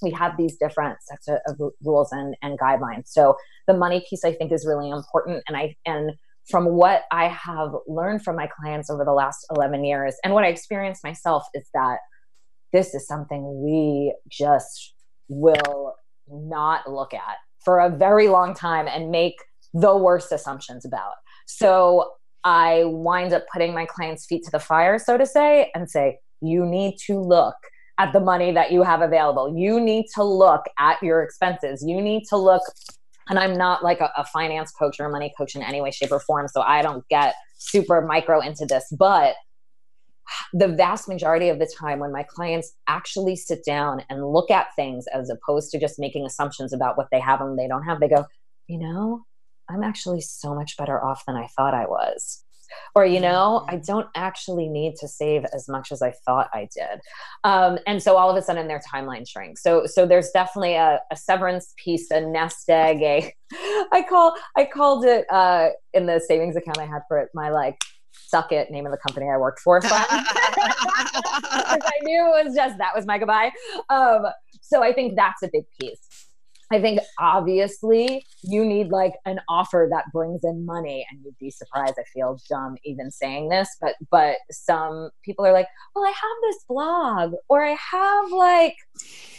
We 0.03 0.11
have 0.13 0.37
these 0.39 0.57
different 0.57 0.97
sets 1.03 1.29
of 1.47 1.61
rules 1.85 2.11
and, 2.11 2.35
and 2.41 2.59
guidelines. 2.59 3.09
So 3.09 3.37
the 3.67 3.75
money 3.75 4.03
piece 4.09 4.25
I 4.25 4.33
think 4.33 4.51
is 4.51 4.67
really 4.67 4.89
important. 4.91 5.43
And 5.47 5.57
I 5.57 5.77
and 5.87 6.13
from 6.51 6.65
what 6.65 7.03
I 7.13 7.29
have 7.29 7.71
learned 7.87 8.25
from 8.25 8.35
my 8.37 8.49
clients 8.49 8.91
over 8.91 9.05
the 9.05 9.13
last 9.13 9.47
11 9.55 9.85
years 9.85 10.17
and 10.25 10.33
what 10.33 10.43
I 10.43 10.49
experienced 10.49 11.05
myself 11.05 11.45
is 11.55 11.69
that 11.75 11.99
this 12.73 12.95
is 12.95 13.07
something 13.07 13.63
we 13.63 14.15
just 14.29 14.95
will 15.29 15.95
not 16.31 16.91
look 16.91 17.15
at 17.15 17.37
for 17.65 17.81
a 17.81 17.91
very 17.91 18.29
long 18.29 18.55
time 18.55 18.87
and 18.89 19.11
make 19.11 19.37
the 19.75 19.97
worst 19.97 20.33
assumptions 20.33 20.85
about. 20.85 21.13
So 21.47 22.13
I 22.45 22.85
wind 22.85 23.33
up 23.33 23.45
putting 23.53 23.75
my 23.75 23.87
clients' 23.87 24.27
feet 24.27 24.45
to 24.45 24.51
the 24.51 24.59
fire, 24.59 24.99
so 24.99 25.19
to 25.19 25.27
say, 25.27 25.71
and 25.75 25.91
say, 25.91 26.19
you 26.41 26.65
need 26.65 26.97
to 27.07 27.19
look 27.19 27.57
at 27.99 28.13
the 28.13 28.21
money 28.21 28.51
that 28.53 28.73
you 28.73 28.83
have 28.83 29.03
available. 29.03 29.55
You 29.55 29.79
need 29.79 30.07
to 30.15 30.25
look 30.25 30.63
at 30.79 31.03
your 31.03 31.23
expenses. 31.23 31.85
You 31.87 32.01
need 32.01 32.25
to 32.31 32.37
look 32.37 32.63
and 33.31 33.39
I'm 33.39 33.57
not 33.57 33.85
like 33.85 34.01
a, 34.01 34.11
a, 34.17 34.25
finance 34.25 34.73
coach 34.73 34.99
or 34.99 35.07
a 35.07 35.11
money 35.11 35.33
coach 35.39 35.55
in 35.55 35.63
any 35.63 35.81
way, 35.81 35.93
shape, 35.93 36.11
or 36.11 36.19
form. 36.19 36.49
So 36.49 36.63
I 36.63 36.83
don't 36.83 37.07
get 37.09 37.37
super 37.59 38.03
micro 38.03 38.41
into 38.41 38.67
this. 38.67 38.85
But 38.91 39.37
the 40.53 40.69
vast 40.69 41.09
majority 41.09 41.49
of 41.49 41.59
the 41.59 41.73
time, 41.79 41.99
when 41.99 42.13
my 42.13 42.23
clients 42.23 42.73
actually 42.87 43.37
sit 43.37 43.65
down 43.65 44.03
and 44.09 44.27
look 44.27 44.51
at 44.51 44.75
things 44.77 45.07
as 45.13 45.31
opposed 45.31 45.71
to 45.73 45.81
just 45.81 45.99
making 45.99 46.27
assumptions 46.27 46.73
about 46.73 46.97
what 46.97 47.09
they 47.11 47.21
have 47.21 47.41
and 47.41 47.59
they 47.59 47.69
don't 47.69 47.85
have, 47.85 48.01
they 48.01 48.09
go, 48.09 48.27
you 48.67 48.79
know, 48.79 49.25
I'm 49.69 49.83
actually 49.83 50.21
so 50.21 50.55
much 50.55 50.77
better 50.77 51.03
off 51.03 51.25
than 51.27 51.37
I 51.37 51.47
thought 51.57 51.75
I 51.75 51.87
was. 51.87 52.45
Or 52.95 53.05
you 53.05 53.19
know 53.19 53.65
i 53.69 53.75
mm-hmm. 53.75 53.83
don't 53.85 54.07
actually 54.15 54.69
need 54.69 54.95
to 55.01 55.09
save 55.09 55.45
as 55.53 55.69
much 55.69 55.91
as 55.91 56.03
i 56.03 56.13
thought 56.25 56.49
i 56.55 56.69
did. 56.73 57.01
Um, 57.43 57.79
and 57.87 58.01
so 58.01 58.17
all 58.17 58.31
of 58.31 58.37
a 58.37 58.43
sudden 58.43 58.69
their 58.69 58.81
timeline 58.81 59.29
shrinks. 59.29 59.63
So 59.63 59.87
so 59.87 60.07
there's 60.07 60.31
definitely 60.31 60.75
a, 60.75 61.01
a 61.11 61.17
severance 61.17 61.75
piece 61.83 62.11
a 62.13 62.21
nest 62.21 62.71
egg 62.71 63.03
a 63.03 63.35
i 63.93 64.05
call 64.09 64.35
i 64.57 64.65
called 64.65 65.05
it 65.05 65.27
uh, 65.31 65.71
in 65.93 66.07
the 66.07 66.21
savings 66.21 66.55
account 66.55 66.79
i 66.79 66.87
had 66.87 67.03
for 67.09 67.19
it 67.19 67.29
my 67.35 67.51
like 67.51 67.77
suck 68.27 68.53
it 68.53 68.71
name 68.71 68.87
of 68.87 68.93
the 68.93 68.99
company 68.99 69.27
I 69.29 69.37
worked 69.37 69.61
for. 69.61 69.81
I 71.51 71.79
knew 72.03 72.35
it 72.37 72.45
was 72.45 72.55
just 72.55 72.79
that 72.79 72.95
was 72.95 73.07
my 73.07 73.19
goodbye. 73.19 73.51
Um, 73.89 74.27
so 74.63 74.83
I 74.83 74.93
think 74.93 75.17
that's 75.17 75.43
a 75.43 75.49
big 75.53 75.65
piece. 75.81 75.99
I 76.73 76.81
think 76.81 77.01
obviously 77.19 78.25
you 78.45 78.65
need 78.65 78.89
like 78.91 79.15
an 79.27 79.41
offer 79.49 79.89
that 79.91 80.05
brings 80.13 80.45
in 80.45 80.65
money 80.65 81.05
and 81.11 81.21
you'd 81.25 81.37
be 81.39 81.51
surprised. 81.51 81.95
I 81.99 82.05
feel 82.15 82.39
dumb 82.49 82.77
even 82.85 83.11
saying 83.11 83.49
this, 83.49 83.69
but 83.81 83.95
but 84.11 84.37
some 84.51 85.11
people 85.25 85.45
are 85.45 85.53
like, 85.53 85.67
"Well, 85.95 86.05
I 86.05 86.11
have 86.11 86.39
this 86.43 86.65
blog 86.69 87.33
or 87.49 87.65
I 87.65 87.77
have 87.91 88.31
like 88.31 88.77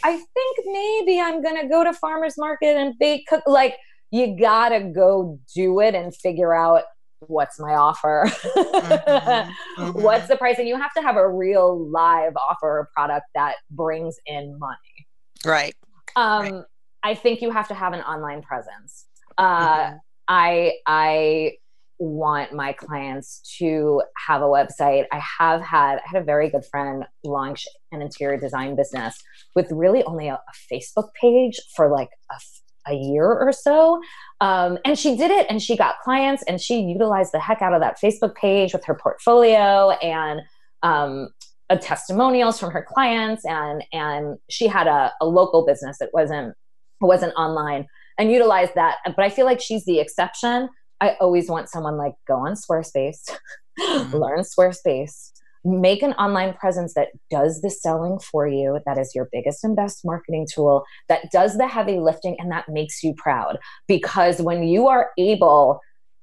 I 0.04 0.12
think 0.12 0.58
maybe 0.66 1.20
I'm 1.20 1.42
going 1.42 1.60
to 1.60 1.68
go 1.68 1.84
to 1.84 1.92
farmers 1.94 2.34
market 2.36 2.76
and 2.76 2.98
bake 2.98 3.26
cook 3.26 3.42
like 3.46 3.76
you 4.10 4.36
got 4.38 4.68
to 4.70 4.80
go 4.80 5.38
do 5.54 5.80
it 5.80 5.94
and 5.94 6.14
figure 6.14 6.54
out 6.54 6.82
what's 7.26 7.58
my 7.58 7.74
offer 7.74 8.24
mm-hmm. 8.26 9.50
Mm-hmm. 9.78 10.02
what's 10.02 10.28
the 10.28 10.36
price 10.36 10.58
and 10.58 10.68
you 10.68 10.76
have 10.76 10.92
to 10.94 11.02
have 11.02 11.16
a 11.16 11.28
real 11.28 11.88
live 11.88 12.34
offer 12.36 12.80
or 12.80 12.90
product 12.94 13.26
that 13.34 13.56
brings 13.70 14.16
in 14.26 14.58
money 14.58 15.06
right 15.44 15.74
um 16.16 16.42
right 16.44 16.64
I 17.02 17.14
think 17.14 17.42
you 17.42 17.50
have 17.50 17.68
to 17.68 17.74
have 17.74 17.92
an 17.92 18.00
online 18.00 18.42
presence. 18.42 19.06
Uh, 19.36 19.66
mm-hmm. 19.66 19.96
I 20.28 20.72
I 20.86 21.52
want 21.98 22.52
my 22.52 22.72
clients 22.72 23.40
to 23.58 24.02
have 24.26 24.42
a 24.42 24.46
website. 24.46 25.06
I 25.12 25.20
have 25.38 25.60
had 25.60 25.96
I 25.96 26.02
had 26.06 26.22
a 26.22 26.24
very 26.24 26.48
good 26.48 26.64
friend 26.64 27.04
launch 27.24 27.66
an 27.90 28.02
interior 28.02 28.38
design 28.38 28.76
business 28.76 29.16
with 29.54 29.70
really 29.70 30.02
only 30.04 30.28
a, 30.28 30.34
a 30.34 30.72
Facebook 30.72 31.08
page 31.20 31.60
for 31.76 31.88
like 31.88 32.10
a, 32.30 32.34
a 32.86 32.94
year 32.94 33.26
or 33.26 33.52
so. 33.52 34.00
Um, 34.40 34.78
and 34.84 34.98
she 34.98 35.16
did 35.16 35.30
it 35.30 35.46
and 35.48 35.62
she 35.62 35.76
got 35.76 36.00
clients 36.02 36.42
and 36.48 36.60
she 36.60 36.80
utilized 36.80 37.32
the 37.32 37.40
heck 37.40 37.62
out 37.62 37.74
of 37.74 37.80
that 37.80 38.00
Facebook 38.02 38.34
page 38.34 38.72
with 38.72 38.84
her 38.84 38.94
portfolio 38.94 39.90
and 39.90 40.40
um, 40.82 41.28
a 41.72 41.78
testimonials 41.78 42.60
from 42.60 42.70
her 42.70 42.86
clients 42.86 43.44
and 43.46 43.82
and 43.92 44.38
she 44.50 44.66
had 44.66 44.86
a, 44.86 45.10
a 45.20 45.26
local 45.26 45.64
business 45.64 46.00
it 46.00 46.10
wasn't 46.12 46.48
it 46.48 47.04
wasn't 47.06 47.32
online 47.34 47.86
and 48.18 48.30
utilized 48.30 48.74
that 48.74 48.98
but 49.04 49.20
i 49.20 49.30
feel 49.30 49.46
like 49.46 49.60
she's 49.60 49.84
the 49.86 49.98
exception 49.98 50.68
i 51.00 51.16
always 51.20 51.48
want 51.48 51.70
someone 51.70 51.96
like 51.96 52.12
go 52.28 52.34
on 52.34 52.52
squarespace 52.52 53.30
mm-hmm. 53.80 54.16
learn 54.16 54.40
squarespace 54.40 55.30
make 55.64 56.02
an 56.02 56.12
online 56.14 56.54
presence 56.54 56.94
that 56.94 57.08
does 57.30 57.60
the 57.60 57.70
selling 57.70 58.18
for 58.18 58.48
you 58.48 58.80
that 58.86 58.98
is 58.98 59.12
your 59.14 59.28
biggest 59.32 59.62
and 59.62 59.76
best 59.76 60.00
marketing 60.04 60.46
tool 60.52 60.84
that 61.08 61.30
does 61.32 61.56
the 61.56 61.68
heavy 61.68 61.98
lifting 61.98 62.36
and 62.38 62.50
that 62.50 62.64
makes 62.68 63.02
you 63.02 63.14
proud 63.16 63.58
because 63.86 64.40
when 64.40 64.64
you 64.64 64.88
are 64.88 65.10
able 65.18 65.80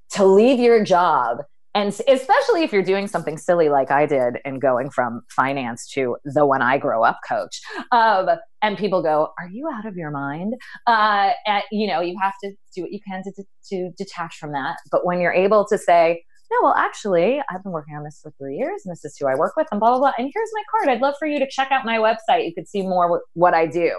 to 0.09 0.25
leave 0.25 0.59
your 0.59 0.83
job 0.83 1.37
and 1.75 1.89
especially 2.07 2.63
if 2.63 2.73
you're 2.73 2.81
doing 2.81 3.07
something 3.07 3.37
silly 3.37 3.69
like 3.69 3.91
I 3.91 4.05
did 4.07 4.39
and 4.43 4.59
going 4.59 4.89
from 4.89 5.21
finance 5.29 5.87
to 5.93 6.17
the 6.25 6.45
when 6.45 6.61
I 6.63 6.79
grow 6.79 7.03
up 7.03 7.19
coach, 7.27 7.61
um, 7.91 8.27
and 8.61 8.75
people 8.75 9.03
go, 9.03 9.29
"Are 9.37 9.47
you 9.47 9.69
out 9.71 9.85
of 9.85 9.95
your 9.95 10.09
mind?" 10.09 10.55
Uh, 10.87 11.31
and, 11.45 11.63
you 11.71 11.87
know, 11.87 12.01
you 12.01 12.17
have 12.19 12.33
to 12.43 12.51
do 12.75 12.81
what 12.81 12.91
you 12.91 12.99
can 13.07 13.21
to, 13.23 13.43
to 13.69 13.91
detach 13.97 14.37
from 14.37 14.51
that. 14.53 14.77
But 14.91 15.05
when 15.05 15.21
you're 15.21 15.31
able 15.31 15.65
to 15.67 15.77
say, 15.77 16.23
"No, 16.51 16.57
well, 16.63 16.75
actually, 16.75 17.41
I've 17.49 17.63
been 17.63 17.71
working 17.71 17.95
on 17.95 18.03
this 18.03 18.19
for 18.21 18.31
three 18.37 18.57
years, 18.57 18.81
and 18.85 18.91
this 18.91 19.05
is 19.05 19.15
who 19.17 19.27
I 19.27 19.35
work 19.35 19.55
with, 19.55 19.67
and 19.71 19.79
blah 19.79 19.89
blah 19.89 19.99
blah," 19.99 20.13
and 20.17 20.31
here's 20.33 20.49
my 20.53 20.63
card. 20.71 20.89
I'd 20.89 21.01
love 21.01 21.15
for 21.19 21.27
you 21.27 21.39
to 21.39 21.47
check 21.49 21.71
out 21.71 21.85
my 21.85 21.97
website. 21.97 22.45
You 22.45 22.53
could 22.53 22.67
see 22.67 22.81
more 22.81 23.21
what 23.33 23.53
I 23.53 23.65
do. 23.65 23.95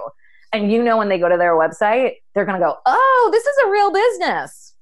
And 0.53 0.73
you 0.73 0.83
know, 0.83 0.97
when 0.97 1.09
they 1.09 1.19
go 1.19 1.29
to 1.29 1.37
their 1.37 1.55
website, 1.55 2.15
they're 2.35 2.45
going 2.45 2.59
to 2.59 2.65
go, 2.65 2.77
"Oh, 2.87 3.31
this 3.33 3.45
is 3.45 3.57
a 3.65 3.71
real 3.71 3.93
business." 3.93 4.75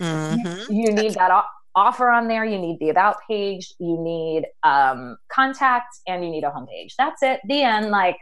Mm-hmm. 0.00 0.72
You 0.72 0.92
need 0.92 1.14
that 1.14 1.30
offer 1.74 2.08
on 2.10 2.28
there. 2.28 2.44
You 2.44 2.58
need 2.58 2.78
the 2.80 2.90
about 2.90 3.16
page, 3.28 3.72
you 3.78 3.96
need 4.00 4.46
um, 4.62 5.16
contact, 5.30 5.96
and 6.06 6.24
you 6.24 6.30
need 6.30 6.44
a 6.44 6.50
homepage. 6.50 6.94
That's 6.98 7.22
it. 7.22 7.40
The 7.46 7.62
end. 7.62 7.90
Like 7.90 8.16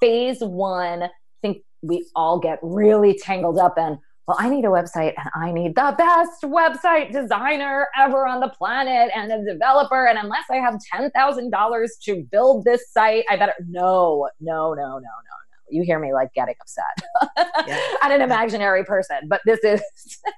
phase 0.00 0.38
one, 0.40 1.04
I 1.04 1.10
think 1.42 1.58
we 1.82 2.06
all 2.14 2.38
get 2.38 2.58
really 2.62 3.18
tangled 3.18 3.58
up 3.58 3.78
in. 3.78 3.98
Well, 4.26 4.36
I 4.40 4.48
need 4.48 4.64
a 4.64 4.68
website 4.68 5.12
and 5.16 5.28
I 5.34 5.52
need 5.52 5.74
the 5.74 5.94
best 5.98 6.42
website 6.44 7.12
designer 7.12 7.88
ever 7.98 8.26
on 8.26 8.40
the 8.40 8.48
planet 8.48 9.10
and 9.14 9.30
a 9.30 9.44
developer. 9.44 10.06
And 10.06 10.18
unless 10.18 10.44
I 10.50 10.56
have 10.56 10.78
$10,000 10.94 11.88
to 12.04 12.26
build 12.30 12.64
this 12.64 12.90
site, 12.90 13.24
I 13.28 13.36
better. 13.36 13.52
No, 13.68 14.28
no, 14.40 14.72
no, 14.72 14.82
no, 14.82 14.98
no, 14.98 14.98
no. 14.98 15.36
you 15.68 15.82
hear 15.82 15.98
me 15.98 16.14
like 16.14 16.32
getting 16.34 16.54
upset 16.60 17.36
yeah. 17.66 17.78
at 18.02 18.12
an 18.12 18.20
imaginary 18.20 18.84
person 18.84 19.16
but 19.28 19.40
this 19.46 19.60
is 19.64 19.82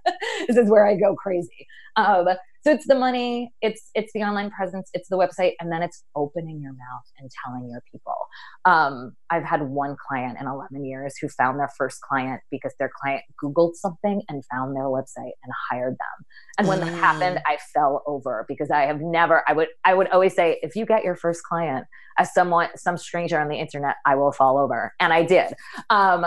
this 0.46 0.56
is 0.56 0.70
where 0.70 0.86
i 0.86 0.94
go 0.94 1.14
crazy 1.16 1.66
um, 1.96 2.28
so 2.66 2.72
it's 2.72 2.86
the 2.88 2.96
money, 2.96 3.52
it's 3.62 3.90
it's 3.94 4.12
the 4.12 4.24
online 4.24 4.50
presence, 4.50 4.90
it's 4.92 5.08
the 5.08 5.16
website, 5.16 5.52
and 5.60 5.70
then 5.70 5.82
it's 5.82 6.02
opening 6.16 6.60
your 6.60 6.72
mouth 6.72 7.04
and 7.16 7.30
telling 7.44 7.70
your 7.70 7.80
people. 7.92 8.16
Um, 8.64 9.12
I've 9.30 9.44
had 9.44 9.62
one 9.62 9.94
client 10.08 10.36
in 10.40 10.48
11 10.48 10.84
years 10.84 11.14
who 11.20 11.28
found 11.28 11.60
their 11.60 11.70
first 11.78 12.00
client 12.00 12.40
because 12.50 12.74
their 12.80 12.90
client 13.00 13.22
Googled 13.40 13.74
something 13.76 14.20
and 14.28 14.42
found 14.52 14.74
their 14.74 14.86
website 14.86 15.36
and 15.44 15.52
hired 15.70 15.92
them. 15.92 16.26
And 16.58 16.66
when 16.66 16.80
mm. 16.80 16.86
that 16.86 16.94
happened, 16.94 17.40
I 17.46 17.58
fell 17.72 18.02
over 18.04 18.44
because 18.48 18.72
I 18.72 18.82
have 18.82 19.00
never. 19.00 19.44
I 19.46 19.52
would 19.52 19.68
I 19.84 19.94
would 19.94 20.08
always 20.08 20.34
say, 20.34 20.58
if 20.60 20.74
you 20.74 20.86
get 20.86 21.04
your 21.04 21.14
first 21.14 21.44
client 21.44 21.86
as 22.18 22.34
someone 22.34 22.70
some 22.74 22.96
stranger 22.96 23.38
on 23.38 23.46
the 23.46 23.60
internet, 23.60 23.94
I 24.04 24.16
will 24.16 24.32
fall 24.32 24.58
over, 24.58 24.92
and 24.98 25.12
I 25.12 25.22
did. 25.22 25.52
Um, 25.88 26.26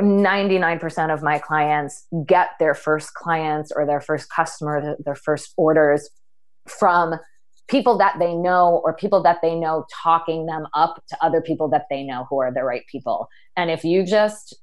99% 0.00 1.14
of 1.14 1.22
my 1.22 1.38
clients 1.38 2.06
get 2.26 2.50
their 2.58 2.74
first 2.74 3.14
clients 3.14 3.70
or 3.74 3.86
their 3.86 4.00
first 4.00 4.28
customer, 4.30 4.96
their 5.04 5.14
first 5.14 5.52
orders 5.56 6.10
from 6.66 7.14
people 7.68 7.96
that 7.98 8.16
they 8.18 8.34
know 8.34 8.82
or 8.84 8.94
people 8.94 9.22
that 9.22 9.38
they 9.40 9.54
know 9.54 9.86
talking 10.02 10.46
them 10.46 10.66
up 10.74 11.02
to 11.08 11.16
other 11.22 11.40
people 11.40 11.68
that 11.68 11.86
they 11.90 12.02
know 12.02 12.26
who 12.28 12.40
are 12.40 12.52
the 12.52 12.64
right 12.64 12.82
people. 12.90 13.28
And 13.56 13.70
if 13.70 13.84
you 13.84 14.04
just 14.04 14.56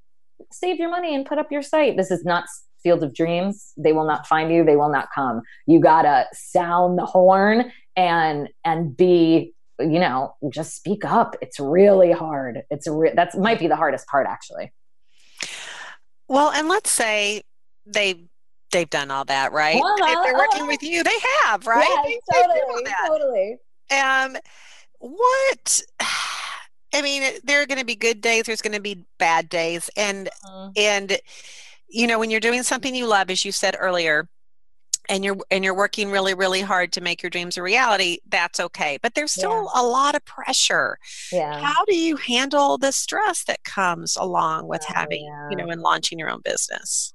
save 0.52 0.78
your 0.78 0.89
money 0.89 1.15
and 1.15 1.26
put 1.26 1.38
up 1.38 1.52
your 1.52 1.62
site, 1.62 1.98
this 1.98 2.12
is 2.12 2.24
not 2.26 2.46
field 2.84 3.04
of 3.04 3.13
dreams. 3.13 3.74
They 3.78 3.94
will 3.94 4.06
not 4.06 4.28
find 4.28 4.52
you, 4.52 4.63
they 4.63 4.76
will 4.76 4.91
not 4.91 5.10
come. 5.13 5.41
You 5.67 5.80
got 5.80 6.04
to 6.04 6.26
sound 6.34 6.98
the 6.98 7.06
horn 7.06 7.72
and 7.96 8.50
and 8.63 8.96
be 8.96 9.54
you 9.80 10.00
know 10.00 10.34
just 10.50 10.76
speak 10.76 11.04
up 11.04 11.36
it's 11.41 11.60
really 11.60 12.12
hard 12.12 12.62
it's 12.70 12.88
re- 12.88 13.12
that's 13.15 13.36
might 13.36 13.60
be 13.60 13.67
the 13.67 13.76
hardest 13.76 14.08
part 14.08 14.28
actually 14.30 14.72
well, 16.32 16.50
and 16.52 16.70
let's 16.70 16.89
say 16.89 17.44
they 17.86 18.24
they've 18.72 18.89
done 18.89 19.12
all 19.12 19.26
that, 19.26 19.52
right? 19.52 19.76
Uh-huh, 19.76 20.24
they're 20.24 20.34
working 20.34 20.62
uh-huh. 20.62 20.67
with 20.67 20.82
you. 20.82 21.04
They 21.04 21.17
have, 21.44 21.67
right? 21.67 21.86
Yeah, 22.08 22.41
totally, 22.41 22.94
totally. 23.06 23.58
Um, 23.91 24.38
what? 25.00 25.82
I 26.94 27.02
mean, 27.02 27.24
there 27.44 27.62
are 27.62 27.65
going 27.65 27.80
to 27.80 27.86
be 27.86 27.96
good 27.96 28.20
days. 28.22 28.44
There's 28.44 28.62
going 28.62 28.74
to 28.74 28.82
be 28.82 29.06
bad 29.20 29.50
days, 29.50 29.89
and 29.98 30.30
uh-huh. 30.46 30.72
and 30.78 31.17
you 31.89 32.08
know 32.08 32.17
when 32.17 32.32
you're 32.32 32.39
doing 32.39 32.63
something 32.63 32.96
you 32.96 33.08
love, 33.08 33.30
as 33.30 33.44
you 33.44 33.52
said 33.52 33.76
earlier, 33.78 34.30
and 35.12 35.26
you're 35.26 35.38
and 35.52 35.63
you're 35.63 35.76
working 35.76 36.10
really 36.10 36.34
really 36.34 36.62
hard 36.62 36.93
to 36.93 37.02
make 37.02 37.21
your 37.21 37.30
dreams 37.30 37.58
a 37.58 37.62
reality 37.62 38.19
that's 38.30 38.60
okay. 38.60 38.97
But 39.04 39.13
there's 39.13 39.34
still 39.34 39.69
yeah. 39.76 39.82
a 39.82 39.84
lot 39.84 40.15
of 40.15 40.24
pressure. 40.26 40.97
Yeah. 41.32 41.60
How 41.60 41.86
do 41.86 41.95
you 41.95 42.15
handle 42.15 42.78
the 42.78 42.91
stress 42.93 43.43
that 43.43 43.63
comes 43.63 44.15
along 44.15 44.67
with 44.67 44.84
oh, 44.89 44.93
having 44.95 45.26
yeah. 45.26 45.50
you 45.52 45.58
know 45.58 45.69
and 45.69 45.82
launching 45.82 46.17
your 46.17 46.30
own 46.30 46.41
business? 46.43 47.13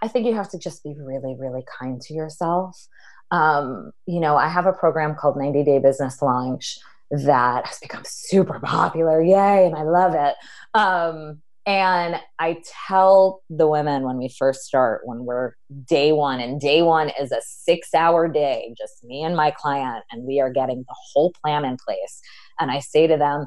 I 0.00 0.08
think 0.08 0.26
you 0.26 0.34
have 0.34 0.48
to 0.50 0.58
just 0.58 0.84
be 0.84 0.94
really 0.96 1.34
really 1.34 1.64
kind 1.78 2.00
to 2.02 2.14
yourself. 2.14 2.86
Um, 3.30 3.90
you 4.06 4.20
know 4.20 4.36
i 4.36 4.48
have 4.48 4.66
a 4.66 4.72
program 4.72 5.16
called 5.16 5.36
90 5.36 5.64
day 5.64 5.78
business 5.80 6.22
launch 6.22 6.78
that 7.10 7.66
has 7.66 7.78
become 7.80 8.02
super 8.06 8.60
popular. 8.60 9.20
Yay 9.20 9.66
and 9.66 9.74
i 9.74 9.82
love 9.82 10.14
it. 10.14 10.36
Um, 10.72 11.42
and 11.66 12.16
I 12.38 12.58
tell 12.86 13.42
the 13.48 13.66
women 13.66 14.02
when 14.02 14.18
we 14.18 14.28
first 14.28 14.62
start, 14.62 15.02
when 15.04 15.24
we're 15.24 15.52
day 15.86 16.12
one, 16.12 16.40
and 16.40 16.60
day 16.60 16.82
one 16.82 17.10
is 17.18 17.32
a 17.32 17.40
six 17.42 17.94
hour 17.94 18.28
day, 18.28 18.74
just 18.76 19.02
me 19.02 19.22
and 19.22 19.34
my 19.34 19.50
client, 19.50 20.04
and 20.10 20.24
we 20.24 20.40
are 20.40 20.50
getting 20.50 20.84
the 20.86 20.94
whole 21.12 21.32
plan 21.42 21.64
in 21.64 21.78
place. 21.78 22.20
And 22.60 22.70
I 22.70 22.80
say 22.80 23.06
to 23.06 23.16
them, 23.16 23.46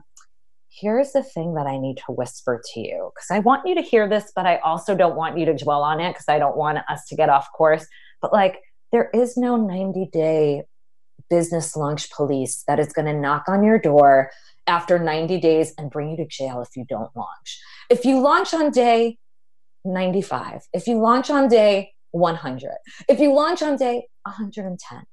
here's 0.69 1.12
the 1.12 1.23
thing 1.23 1.53
that 1.56 1.67
I 1.67 1.77
need 1.77 1.97
to 1.97 2.12
whisper 2.12 2.62
to 2.73 2.80
you 2.80 3.12
because 3.13 3.27
I 3.32 3.39
want 3.39 3.67
you 3.67 3.75
to 3.75 3.82
hear 3.82 4.10
this, 4.10 4.32
but 4.36 4.47
I 4.47 4.58
also 4.58 4.95
don't 4.95 5.15
want 5.15 5.38
you 5.38 5.45
to 5.45 5.56
dwell 5.56 5.84
on 5.84 5.99
it 5.99 6.13
because 6.13 6.27
I 6.27 6.39
don't 6.39 6.58
want 6.58 6.80
us 6.89 7.06
to 7.10 7.15
get 7.15 7.30
off 7.30 7.47
course. 7.56 7.86
But 8.21 8.34
like, 8.34 8.58
there 8.91 9.10
is 9.13 9.38
no 9.38 9.58
90 9.58 10.10
day 10.12 10.63
business 11.30 11.75
launch 11.75 12.10
police 12.12 12.63
that 12.67 12.80
is 12.80 12.93
going 12.93 13.06
to 13.06 13.13
knock 13.13 13.43
on 13.47 13.63
your 13.63 13.80
door 13.80 14.32
after 14.67 14.99
90 14.99 15.39
days 15.39 15.73
and 15.77 15.89
bring 15.89 16.12
you 16.12 16.17
to 16.17 16.25
jail 16.25 16.62
if 16.62 16.75
you 16.75 16.86
don't 16.88 17.10
launch. 17.15 17.60
If 17.89 18.06
you 18.06 18.19
launch 18.19 18.53
on 18.53 18.71
day 18.71 19.17
95, 19.86 20.62
if 20.73 20.88
you 20.88 20.99
launch 20.99 21.30
on 21.30 21.47
day 21.47 21.93
100, 22.12 22.71
if 23.10 23.19
you 23.19 23.34
launch 23.34 23.62
on 23.62 23.77
day 23.77 24.08
110, 24.23 25.03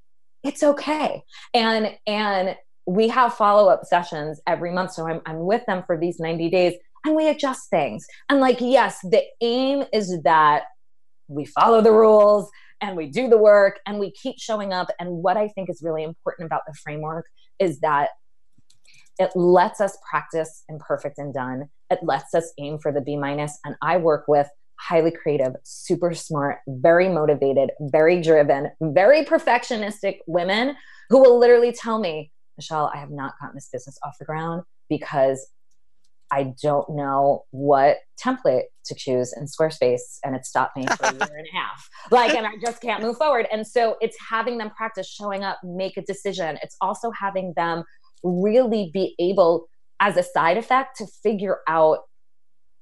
it's 0.43 0.63
okay. 0.63 1.23
And 1.53 1.97
and 2.07 2.57
we 2.87 3.09
have 3.09 3.35
follow-up 3.35 3.85
sessions 3.87 4.43
every 4.47 4.71
month 4.71 4.93
so 4.93 5.09
I'm 5.09 5.23
I'm 5.25 5.41
with 5.41 5.65
them 5.67 5.85
for 5.87 5.99
these 5.99 6.21
90 6.21 6.51
days 6.51 6.75
and 7.05 7.15
we 7.15 7.29
adjust 7.29 7.71
things. 7.71 8.07
And 8.29 8.41
like 8.41 8.61
yes, 8.61 8.99
the 9.03 9.23
aim 9.41 9.85
is 9.93 10.21
that 10.23 10.65
we 11.29 11.47
follow 11.47 11.81
the 11.81 11.93
rules 11.93 12.51
and 12.81 12.97
we 12.97 13.07
do 13.07 13.29
the 13.29 13.39
work 13.39 13.81
and 13.87 13.99
we 13.99 14.11
keep 14.11 14.39
showing 14.39 14.73
up 14.73 14.89
and 14.99 15.09
what 15.11 15.37
I 15.37 15.49
think 15.49 15.71
is 15.71 15.81
really 15.83 16.03
important 16.03 16.47
about 16.47 16.63
the 16.67 16.75
framework 16.75 17.27
is 17.59 17.81
that 17.81 18.11
it 19.19 19.31
lets 19.35 19.81
us 19.81 19.97
practice 20.09 20.65
imperfect 20.69 21.19
and 21.19 21.33
done. 21.33 21.69
It 21.91 22.01
lets 22.03 22.35
us 22.35 22.53
aim 22.59 22.79
for 22.79 22.93
the 22.93 23.01
B 23.01 23.17
minus. 23.17 23.59
And 23.65 23.77
I 23.83 23.97
work 23.97 24.25
with 24.27 24.49
highly 24.81 25.13
creative, 25.13 25.55
super 25.63 26.15
smart, 26.15 26.59
very 26.67 27.09
motivated, 27.09 27.71
very 27.81 28.21
driven, 28.21 28.71
very 28.81 29.25
perfectionistic 29.25 30.19
women 30.27 30.77
who 31.11 31.21
will 31.21 31.39
literally 31.39 31.73
tell 31.73 31.99
me, 31.99 32.33
Michelle, 32.57 32.91
I 32.93 32.99
have 32.99 33.11
not 33.11 33.35
gotten 33.41 33.55
this 33.55 33.69
business 33.73 33.99
off 34.03 34.17
the 34.19 34.25
ground 34.25 34.63
because 34.89 35.49
I 36.33 36.55
don't 36.63 36.89
know 36.91 37.45
what 37.51 37.99
template 38.21 38.65
to 38.87 38.95
choose 38.95 39.33
in 39.37 39.45
Squarespace, 39.45 40.19
and 40.25 40.35
it 40.35 40.45
stopped 40.45 40.77
me 40.77 40.85
for 40.87 41.07
a 41.07 41.13
year 41.13 41.37
and 41.37 41.47
a 41.47 41.57
half. 41.57 41.89
Like, 42.11 42.35
and 42.35 42.47
I 42.47 42.53
just 42.61 42.83
can't 42.83 43.03
move 43.03 43.17
forward. 43.17 43.47
And 43.53 43.65
so 43.67 43.97
it's 44.01 44.17
having 44.29 44.59
them 44.59 44.71
practice 44.71 45.09
showing 45.09 45.45
up, 45.45 45.59
make 45.63 45.97
a 45.97 46.03
decision. 46.03 46.59
It's 46.63 46.77
also 46.81 47.11
having 47.13 47.53
them 47.57 47.85
really 48.25 48.91
be 48.93 49.15
able, 49.21 49.69
as 50.01 50.17
a 50.17 50.23
side 50.23 50.57
effect, 50.57 50.97
to 50.99 51.07
figure 51.07 51.59
out 51.69 52.01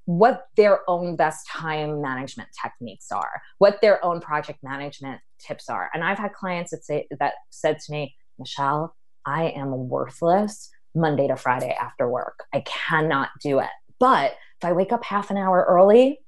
what 0.05 0.47
their 0.57 0.81
own 0.89 1.15
best 1.15 1.47
time 1.47 2.01
management 2.01 2.49
techniques 2.61 3.11
are, 3.11 3.41
what 3.59 3.79
their 3.81 4.03
own 4.03 4.19
project 4.19 4.59
management 4.63 5.21
tips 5.39 5.69
are. 5.69 5.89
And 5.93 6.03
I've 6.03 6.17
had 6.17 6.33
clients 6.33 6.71
that 6.71 6.83
say 6.83 7.07
that 7.19 7.35
said 7.49 7.79
to 7.79 7.91
me, 7.91 8.15
Michelle, 8.39 8.95
I 9.25 9.49
am 9.49 9.87
worthless 9.87 10.69
Monday 10.95 11.27
to 11.27 11.35
Friday 11.35 11.75
after 11.79 12.09
work. 12.09 12.43
I 12.53 12.61
cannot 12.61 13.29
do 13.41 13.59
it. 13.59 13.69
But 13.99 14.31
if 14.61 14.65
I 14.65 14.73
wake 14.73 14.91
up 14.91 15.03
half 15.03 15.31
an 15.31 15.37
hour 15.37 15.65
early 15.67 16.19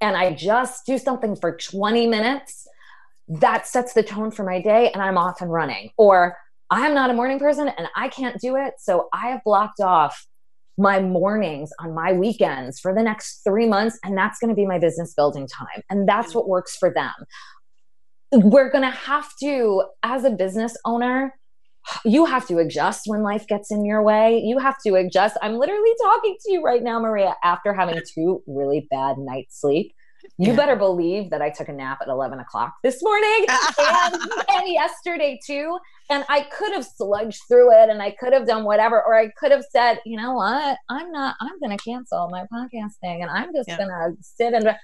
and 0.00 0.16
I 0.16 0.32
just 0.32 0.86
do 0.86 0.96
something 0.96 1.36
for 1.36 1.56
20 1.56 2.06
minutes, 2.06 2.66
that 3.28 3.66
sets 3.66 3.92
the 3.92 4.02
tone 4.02 4.30
for 4.30 4.44
my 4.44 4.60
day 4.60 4.90
and 4.90 5.02
I'm 5.02 5.18
off 5.18 5.40
and 5.40 5.52
running. 5.52 5.90
Or 5.96 6.36
I 6.72 6.86
am 6.86 6.94
not 6.94 7.10
a 7.10 7.12
morning 7.12 7.38
person 7.38 7.68
and 7.68 7.86
I 7.94 8.08
can't 8.08 8.40
do 8.40 8.56
it. 8.56 8.74
So 8.78 9.08
I 9.12 9.28
have 9.28 9.44
blocked 9.44 9.80
off 9.80 10.26
my 10.78 11.00
mornings 11.00 11.70
on 11.78 11.94
my 11.94 12.14
weekends 12.14 12.80
for 12.80 12.94
the 12.94 13.02
next 13.02 13.42
three 13.44 13.68
months. 13.68 13.98
And 14.02 14.16
that's 14.16 14.38
going 14.38 14.48
to 14.48 14.54
be 14.54 14.64
my 14.64 14.78
business 14.78 15.12
building 15.12 15.46
time. 15.46 15.82
And 15.90 16.08
that's 16.08 16.34
what 16.34 16.48
works 16.48 16.74
for 16.74 16.90
them. 16.90 17.12
We're 18.32 18.70
going 18.70 18.84
to 18.84 18.90
have 18.90 19.28
to, 19.42 19.84
as 20.02 20.24
a 20.24 20.30
business 20.30 20.74
owner, 20.86 21.34
you 22.06 22.24
have 22.24 22.48
to 22.48 22.56
adjust 22.56 23.02
when 23.04 23.22
life 23.22 23.46
gets 23.46 23.70
in 23.70 23.84
your 23.84 24.02
way. 24.02 24.38
You 24.42 24.58
have 24.58 24.76
to 24.86 24.94
adjust. 24.94 25.36
I'm 25.42 25.58
literally 25.58 25.92
talking 26.02 26.36
to 26.40 26.52
you 26.52 26.62
right 26.62 26.82
now, 26.82 26.98
Maria, 27.00 27.34
after 27.44 27.74
having 27.74 28.00
two 28.14 28.42
really 28.46 28.86
bad 28.90 29.18
nights 29.18 29.60
sleep. 29.60 29.92
You 30.38 30.48
yeah. 30.48 30.56
better 30.56 30.76
believe 30.76 31.30
that 31.30 31.42
I 31.42 31.50
took 31.50 31.68
a 31.68 31.72
nap 31.72 31.98
at 32.02 32.08
11 32.08 32.40
o'clock 32.40 32.74
this 32.82 33.02
morning 33.02 33.46
and, 33.48 34.14
and, 34.48 34.66
yesterday 34.66 35.38
too. 35.44 35.78
And 36.10 36.24
I 36.28 36.42
could 36.42 36.72
have 36.72 36.86
sludged 37.00 37.38
through 37.48 37.72
it 37.72 37.90
and 37.90 38.02
I 38.02 38.12
could 38.12 38.32
have 38.32 38.46
done 38.46 38.64
whatever, 38.64 39.02
or 39.02 39.14
I 39.14 39.28
could 39.38 39.52
have 39.52 39.64
said, 39.70 40.00
you 40.04 40.16
know 40.16 40.34
what? 40.34 40.78
I'm 40.88 41.10
not, 41.12 41.36
I'm 41.40 41.58
going 41.60 41.76
to 41.76 41.82
cancel 41.82 42.28
my 42.30 42.44
podcasting 42.52 43.22
and 43.22 43.30
I'm 43.30 43.52
just 43.54 43.68
yeah. 43.68 43.76
going 43.76 43.88
to 43.88 44.16
sit 44.20 44.54
and, 44.54 44.76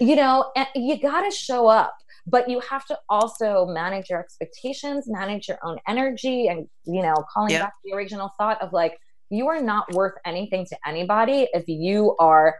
you 0.00 0.16
know, 0.16 0.50
and 0.56 0.66
you 0.74 0.98
got 0.98 1.22
to 1.22 1.30
show 1.30 1.68
up 1.68 1.94
but 2.26 2.48
you 2.48 2.60
have 2.60 2.86
to 2.86 2.96
also 3.08 3.66
manage 3.66 4.08
your 4.08 4.20
expectations 4.20 5.06
manage 5.08 5.48
your 5.48 5.58
own 5.64 5.78
energy 5.88 6.46
and 6.46 6.68
you 6.84 7.02
know 7.02 7.14
calling 7.32 7.50
yep. 7.50 7.62
back 7.62 7.72
the 7.84 7.92
original 7.92 8.30
thought 8.38 8.60
of 8.62 8.72
like 8.72 8.96
you 9.30 9.48
are 9.48 9.60
not 9.60 9.92
worth 9.94 10.14
anything 10.24 10.64
to 10.66 10.76
anybody 10.86 11.48
if 11.52 11.64
you 11.66 12.14
are 12.18 12.56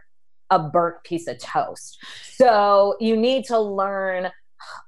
a 0.55 0.59
burnt 0.59 1.03
piece 1.03 1.27
of 1.27 1.37
toast. 1.39 1.97
So 2.35 2.95
you 2.99 3.15
need 3.15 3.45
to 3.45 3.59
learn 3.59 4.29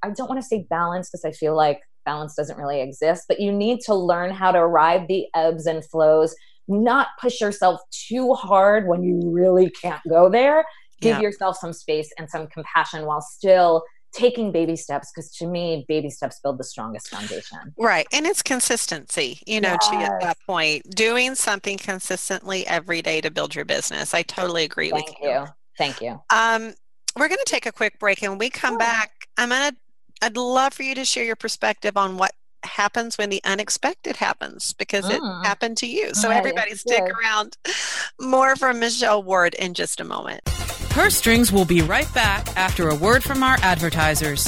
i 0.03 0.09
don't 0.09 0.29
want 0.29 0.41
to 0.41 0.47
say 0.47 0.65
balance 0.69 1.09
because 1.09 1.25
i 1.25 1.31
feel 1.33 1.53
like 1.53 1.81
balance 2.05 2.33
doesn't 2.33 2.57
really 2.57 2.79
exist 2.79 3.25
but 3.27 3.41
you 3.41 3.51
need 3.51 3.81
to 3.81 3.93
learn 3.93 4.31
how 4.31 4.49
to 4.49 4.65
ride 4.65 5.05
the 5.09 5.25
ebbs 5.35 5.65
and 5.65 5.83
flows 5.83 6.33
not 6.67 7.07
push 7.19 7.41
yourself 7.41 7.79
too 7.91 8.33
hard 8.33 8.87
when 8.87 9.03
you 9.03 9.19
really 9.23 9.69
can't 9.69 10.01
go 10.09 10.29
there. 10.29 10.65
Give 11.01 11.19
yourself 11.19 11.57
some 11.57 11.73
space 11.73 12.09
and 12.17 12.29
some 12.29 12.47
compassion 12.47 13.05
while 13.05 13.21
still 13.21 13.83
taking 14.15 14.51
baby 14.51 14.75
steps 14.77 15.11
because 15.13 15.29
to 15.29 15.45
me 15.45 15.83
baby 15.89 16.09
steps 16.09 16.39
build 16.39 16.57
the 16.57 16.63
strongest 16.63 17.09
foundation 17.09 17.57
right 17.77 18.07
and 18.13 18.25
it's 18.25 18.41
consistency 18.41 19.39
you 19.45 19.59
know 19.59 19.75
yes. 19.81 19.89
to 19.89 19.95
at 19.95 20.21
that 20.21 20.37
point 20.47 20.89
doing 20.95 21.35
something 21.35 21.77
consistently 21.77 22.65
every 22.65 23.01
day 23.01 23.19
to 23.19 23.29
build 23.29 23.53
your 23.53 23.65
business 23.65 24.13
i 24.13 24.21
totally 24.21 24.63
agree 24.63 24.89
thank 24.89 25.07
with 25.07 25.15
you. 25.21 25.29
you 25.29 25.45
thank 25.77 26.01
you 26.01 26.19
um 26.29 26.73
we're 27.17 27.27
going 27.27 27.39
to 27.43 27.51
take 27.51 27.65
a 27.65 27.71
quick 27.71 27.99
break 27.99 28.23
and 28.23 28.31
when 28.31 28.39
we 28.39 28.49
come 28.49 28.77
back 28.77 29.11
i'm 29.37 29.49
going 29.49 29.71
to 29.71 29.77
i'd 30.21 30.37
love 30.37 30.73
for 30.73 30.83
you 30.83 30.95
to 30.95 31.03
share 31.03 31.25
your 31.25 31.35
perspective 31.35 31.97
on 31.97 32.17
what 32.17 32.31
happens 32.65 33.17
when 33.17 33.29
the 33.29 33.41
unexpected 33.43 34.17
happens 34.17 34.73
because 34.73 35.09
it 35.09 35.21
mm. 35.21 35.45
happened 35.45 35.77
to 35.77 35.87
you 35.87 36.13
so 36.13 36.29
right. 36.29 36.37
everybody 36.37 36.75
stick 36.75 37.03
around 37.03 37.57
more 38.19 38.55
from 38.55 38.79
michelle 38.79 39.21
ward 39.21 39.53
in 39.55 39.73
just 39.73 39.99
a 39.99 40.03
moment 40.03 40.41
Purse 40.95 41.17
Strings 41.17 41.51
will 41.51 41.65
be 41.65 41.81
right 41.81 42.11
back 42.13 42.47
after 42.55 42.87
a 42.87 42.95
word 42.95 43.21
from 43.21 43.43
our 43.43 43.57
advertisers. 43.61 44.47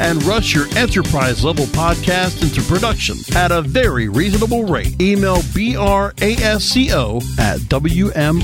and 0.00 0.22
rush 0.24 0.54
your 0.54 0.66
enterprise 0.76 1.44
level 1.44 1.66
podcast 1.66 2.42
into 2.42 2.62
production 2.62 3.16
at 3.36 3.52
a 3.52 3.62
very 3.62 4.08
reasonable 4.08 4.64
rate. 4.64 5.00
Email 5.00 5.36
BRASCO 5.36 7.22
at 7.38 7.60
WMR.FM. 7.60 8.42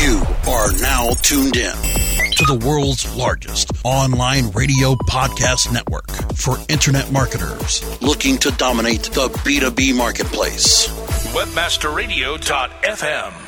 You 0.00 0.22
are 0.48 0.72
now 0.80 1.10
tuned 1.22 1.56
in 1.56 1.74
to 2.38 2.46
the 2.46 2.54
world's 2.64 3.12
largest 3.16 3.72
online 3.84 4.48
radio 4.50 4.94
podcast 4.94 5.72
network 5.72 6.08
for 6.36 6.56
internet 6.68 7.10
marketers 7.10 7.82
looking 8.00 8.38
to 8.38 8.52
dominate 8.52 9.02
the 9.02 9.28
B2B 9.28 9.96
marketplace. 9.96 10.86
Webmasterradio.fm 11.34 13.47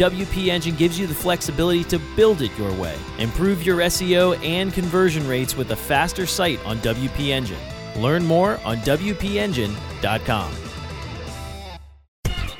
WP 0.00 0.46
Engine 0.46 0.74
gives 0.76 0.98
you 0.98 1.06
the 1.06 1.14
flexibility 1.14 1.84
to 1.84 1.98
build 2.16 2.40
it 2.40 2.50
your 2.56 2.72
way. 2.72 2.96
Improve 3.18 3.66
your 3.66 3.80
SEO 3.80 4.42
and 4.42 4.72
conversion 4.72 5.28
rates 5.28 5.54
with 5.58 5.72
a 5.72 5.76
faster 5.76 6.24
site 6.24 6.58
on 6.64 6.78
WP 6.78 7.28
Engine. 7.28 7.60
Learn 7.98 8.24
more 8.24 8.58
on 8.64 8.78
WPEngine.com. 8.78 10.52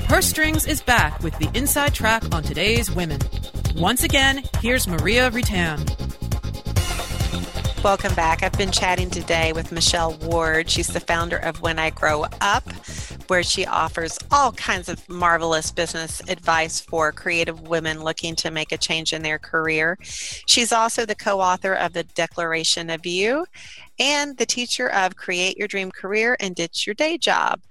Purse 0.01 0.27
Strings 0.27 0.67
is 0.67 0.83
back 0.83 1.19
with 1.21 1.39
the 1.39 1.51
inside 1.57 1.95
track 1.95 2.23
on 2.35 2.43
today's 2.43 2.91
women. 2.91 3.21
Once 3.75 4.05
again, 4.05 4.43
here's 4.61 4.87
Maria 4.87 5.31
Reitan. 5.31 6.10
Welcome 7.83 8.15
back. 8.15 8.43
I've 8.43 8.53
been 8.53 8.71
chatting 8.71 9.09
today 9.09 9.55
with 9.55 9.73
Michelle 9.73 10.13
Ward. 10.19 10.69
She's 10.69 10.89
the 10.89 11.01
founder 11.01 11.39
of 11.39 11.63
When 11.63 11.79
I 11.79 11.89
Grow 11.89 12.27
Up, 12.43 12.71
where 13.29 13.43
she 13.43 13.65
offers 13.65 14.19
all 14.31 14.53
kinds 14.53 14.91
of 14.91 15.09
marvelous 15.09 15.73
business 15.73 16.21
advice 16.29 16.79
for 16.79 17.11
creative 17.11 17.69
women 17.69 18.05
looking 18.05 18.37
to 18.37 18.51
make 18.51 18.71
a 18.71 18.77
change 18.77 19.15
in 19.15 19.23
their 19.23 19.39
career. 19.39 19.97
She's 20.03 20.73
also 20.73 21.07
the 21.07 21.15
co 21.15 21.41
author 21.41 21.73
of 21.73 21.95
The 21.95 22.05
Declaration 22.05 22.91
of 22.91 23.07
You 23.07 23.47
and 23.99 24.37
the 24.37 24.45
teacher 24.45 24.91
of 24.91 25.17
Create 25.17 25.57
Your 25.57 25.67
Dream 25.67 25.91
Career 25.91 26.37
and 26.39 26.55
Ditch 26.55 26.87
Your 26.87 26.95
Day 26.95 27.17
Job. 27.17 27.63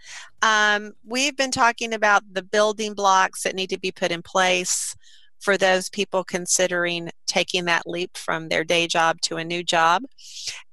Um, 0.41 0.93
we've 1.05 1.37
been 1.37 1.51
talking 1.51 1.93
about 1.93 2.23
the 2.33 2.41
building 2.41 2.95
blocks 2.95 3.43
that 3.43 3.53
need 3.53 3.69
to 3.69 3.79
be 3.79 3.91
put 3.91 4.11
in 4.11 4.23
place 4.23 4.95
for 5.39 5.57
those 5.57 5.89
people 5.89 6.23
considering 6.23 7.09
taking 7.27 7.65
that 7.65 7.87
leap 7.87 8.17
from 8.17 8.49
their 8.49 8.63
day 8.63 8.87
job 8.87 9.21
to 9.21 9.37
a 9.37 9.43
new 9.43 9.63
job. 9.63 10.03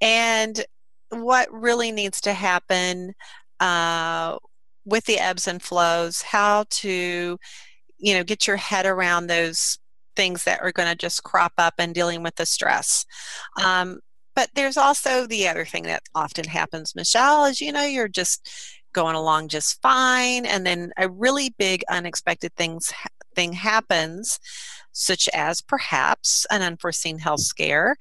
And 0.01 0.63
what 1.09 1.51
really 1.51 1.91
needs 1.91 2.21
to 2.21 2.33
happen 2.33 3.13
uh, 3.59 4.37
with 4.85 5.05
the 5.05 5.19
ebbs 5.19 5.47
and 5.47 5.61
flows, 5.61 6.21
how 6.21 6.65
to, 6.69 7.37
you 7.97 8.13
know, 8.13 8.23
get 8.23 8.47
your 8.47 8.57
head 8.57 8.85
around 8.85 9.27
those 9.27 9.79
things 10.15 10.43
that 10.43 10.61
are 10.61 10.71
going 10.71 10.89
to 10.89 10.95
just 10.95 11.23
crop 11.23 11.53
up 11.57 11.75
and 11.77 11.93
dealing 11.93 12.23
with 12.23 12.35
the 12.35 12.45
stress. 12.45 13.05
Um, 13.63 13.99
but 14.35 14.49
there's 14.53 14.77
also 14.77 15.25
the 15.25 15.47
other 15.47 15.65
thing 15.65 15.83
that 15.83 16.03
often 16.13 16.45
happens, 16.45 16.95
Michelle, 16.95 17.45
is 17.45 17.61
you 17.61 17.71
know, 17.71 17.85
you're 17.85 18.07
just 18.07 18.49
going 18.93 19.15
along 19.15 19.47
just 19.47 19.81
fine, 19.81 20.45
and 20.45 20.65
then 20.65 20.91
a 20.97 21.09
really 21.09 21.53
big 21.57 21.83
unexpected 21.89 22.53
things 22.55 22.91
thing 23.37 23.53
happens 23.53 24.39
such 24.91 25.29
as 25.33 25.61
perhaps 25.61 26.45
an 26.49 26.63
unforeseen 26.63 27.19
health 27.19 27.41
scare. 27.41 27.95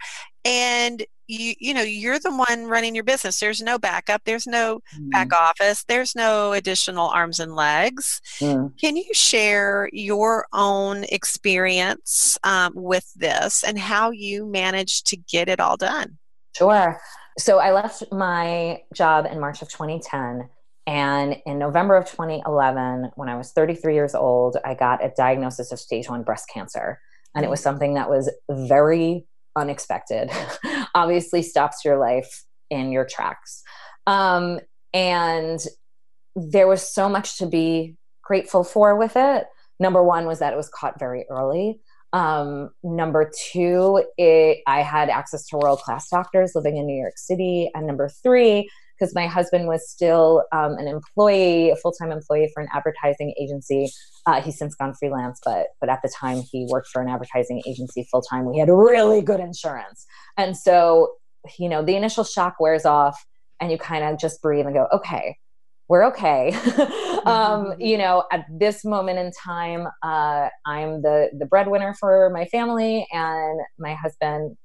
And 0.45 1.05
you 1.28 1.55
you 1.59 1.74
know 1.74 1.82
you're 1.82 2.18
the 2.18 2.30
one 2.30 2.66
running 2.66 2.95
your 2.95 3.03
business 3.03 3.41
there's 3.41 3.61
no 3.61 3.78
backup 3.78 4.22
there's 4.24 4.47
no 4.47 4.80
mm. 4.97 5.11
back 5.11 5.32
office 5.32 5.84
there's 5.89 6.14
no 6.14 6.53
additional 6.53 7.09
arms 7.09 7.41
and 7.41 7.57
legs 7.57 8.20
mm. 8.39 8.70
can 8.78 8.97
you 8.97 9.12
share 9.12 9.91
your 9.93 10.47
own 10.53 11.05
experience 11.11 12.39
um, 12.45 12.72
with 12.76 13.12
this 13.16 13.64
and 13.64 13.78
how 13.78 14.11
you 14.11 14.47
managed 14.47 15.07
to 15.07 15.16
get 15.16 15.49
it 15.49 15.59
all 15.59 15.76
done 15.76 16.16
sure 16.57 17.01
so 17.39 17.59
i 17.59 17.72
left 17.72 18.05
my 18.12 18.80
job 18.95 19.26
in 19.26 19.41
march 19.41 19.62
of 19.62 19.68
2010 19.68 20.49
and 20.87 21.37
in 21.47 21.59
November 21.59 21.97
of 21.97 22.05
2011, 22.07 23.11
when 23.16 23.28
I 23.28 23.37
was 23.37 23.53
33 23.53 23.95
years 23.95 24.14
old, 24.14 24.57
I 24.64 24.74
got 24.74 25.05
a 25.05 25.12
diagnosis 25.16 25.72
of 25.72 25.80
stage 25.80 26.09
one 26.09 26.22
breast 26.22 26.49
cancer. 26.53 27.01
And 27.34 27.45
it 27.45 27.51
was 27.51 27.61
something 27.61 27.95
that 27.95 28.09
was 28.09 28.30
very 28.49 29.26
unexpected. 29.57 30.30
Obviously, 30.95 31.43
stops 31.43 31.84
your 31.84 31.99
life 31.99 32.45
in 32.70 32.93
your 32.93 33.05
tracks. 33.05 33.62
Um, 34.07 34.61
and 34.95 35.61
there 36.37 36.68
was 36.68 36.89
so 36.89 37.09
much 37.09 37.39
to 37.39 37.47
be 37.47 37.97
grateful 38.22 38.62
for 38.62 38.97
with 38.97 39.16
it. 39.16 39.47
Number 39.80 40.03
one 40.03 40.26
was 40.26 40.39
that 40.39 40.53
it 40.53 40.57
was 40.57 40.68
caught 40.68 40.99
very 40.99 41.26
early. 41.28 41.80
Um, 42.12 42.70
number 42.82 43.30
two, 43.51 44.05
it, 44.16 44.61
I 44.66 44.80
had 44.82 45.11
access 45.11 45.47
to 45.49 45.59
world 45.59 45.80
class 45.80 46.09
doctors 46.09 46.53
living 46.55 46.76
in 46.76 46.87
New 46.87 46.97
York 46.97 47.18
City. 47.18 47.70
And 47.74 47.87
number 47.87 48.09
three, 48.09 48.70
because 48.99 49.14
my 49.14 49.26
husband 49.26 49.66
was 49.66 49.88
still 49.88 50.44
um, 50.53 50.72
an 50.78 50.88
employee, 50.88 51.70
a 51.70 51.76
full 51.76 51.92
time 51.92 52.11
employee 52.11 52.51
for 52.53 52.62
an 52.62 52.68
advertising 52.72 53.34
agency. 53.40 53.90
Uh, 54.26 54.40
he's 54.40 54.59
since 54.59 54.74
gone 54.74 54.94
freelance, 54.94 55.40
but 55.44 55.68
but 55.80 55.88
at 55.88 56.01
the 56.03 56.12
time 56.14 56.42
he 56.51 56.66
worked 56.70 56.88
for 56.88 57.03
an 57.03 57.09
advertising 57.09 57.62
agency 57.66 58.07
full 58.11 58.22
time. 58.22 58.44
We 58.51 58.59
had 58.59 58.68
really 58.68 59.22
good 59.22 59.40
insurance, 59.40 60.07
and 60.36 60.57
so 60.57 61.14
you 61.59 61.68
know 61.68 61.82
the 61.82 61.97
initial 61.97 62.24
shock 62.24 62.57
wears 62.59 62.84
off, 62.84 63.18
and 63.61 63.70
you 63.70 63.78
kind 63.78 64.05
of 64.05 64.18
just 64.18 64.42
breathe 64.42 64.66
and 64.66 64.74
go, 64.74 64.88
okay, 64.92 65.36
we're 65.88 66.05
okay. 66.07 66.53
um, 67.24 67.66
mm-hmm. 67.66 67.80
you 67.80 67.99
know, 67.99 68.24
at 68.32 68.44
this 68.51 68.84
moment 68.84 69.18
in 69.18 69.30
time, 69.32 69.86
uh, 70.03 70.49
I'm 70.66 71.03
the 71.03 71.30
the 71.38 71.47
breadwinner 71.47 71.94
for 71.94 72.30
my 72.30 72.47
family, 72.47 73.07
and 73.12 73.61
my 73.78 73.94
husband 73.94 74.57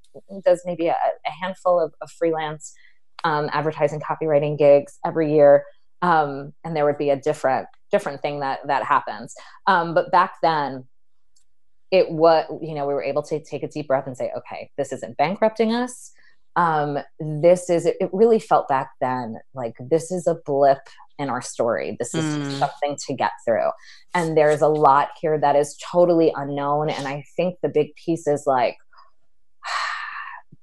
does 0.43 0.61
maybe 0.65 0.87
a, 0.87 0.93
a 0.93 1.31
handful 1.41 1.79
of, 1.79 1.93
of 2.01 2.11
freelance 2.11 2.73
um, 3.23 3.49
advertising 3.51 3.99
copywriting 3.99 4.57
gigs 4.57 4.99
every 5.05 5.33
year. 5.33 5.65
Um, 6.01 6.53
and 6.63 6.75
there 6.75 6.85
would 6.85 6.97
be 6.97 7.09
a 7.09 7.15
different 7.15 7.67
different 7.91 8.21
thing 8.21 8.39
that 8.39 8.59
that 8.67 8.83
happens. 8.83 9.35
Um, 9.67 9.93
but 9.93 10.11
back 10.11 10.35
then 10.41 10.85
it 11.91 12.09
was 12.09 12.45
you 12.61 12.73
know 12.73 12.87
we 12.87 12.93
were 12.93 13.03
able 13.03 13.21
to 13.23 13.43
take 13.43 13.63
a 13.63 13.67
deep 13.67 13.87
breath 13.87 14.07
and 14.07 14.17
say 14.17 14.31
okay 14.35 14.71
this 14.77 14.91
isn't 14.91 15.17
bankrupting 15.17 15.73
us. 15.73 16.11
Um, 16.55 16.97
this 17.19 17.69
is 17.69 17.85
it 17.85 18.09
really 18.11 18.39
felt 18.39 18.67
back 18.67 18.91
then 18.99 19.37
like 19.53 19.75
this 19.79 20.11
is 20.11 20.27
a 20.27 20.35
blip 20.45 20.79
in 21.19 21.29
our 21.29 21.41
story. 21.41 21.95
This 21.99 22.15
is 22.15 22.25
mm. 22.25 22.59
something 22.59 22.97
to 23.07 23.13
get 23.13 23.31
through. 23.45 23.69
And 24.15 24.35
there's 24.35 24.61
a 24.61 24.67
lot 24.67 25.09
here 25.21 25.39
that 25.39 25.55
is 25.55 25.77
totally 25.91 26.33
unknown. 26.35 26.89
And 26.89 27.07
i 27.07 27.23
think 27.35 27.57
the 27.61 27.69
big 27.69 27.95
piece 27.95 28.27
is 28.27 28.43
like 28.47 28.77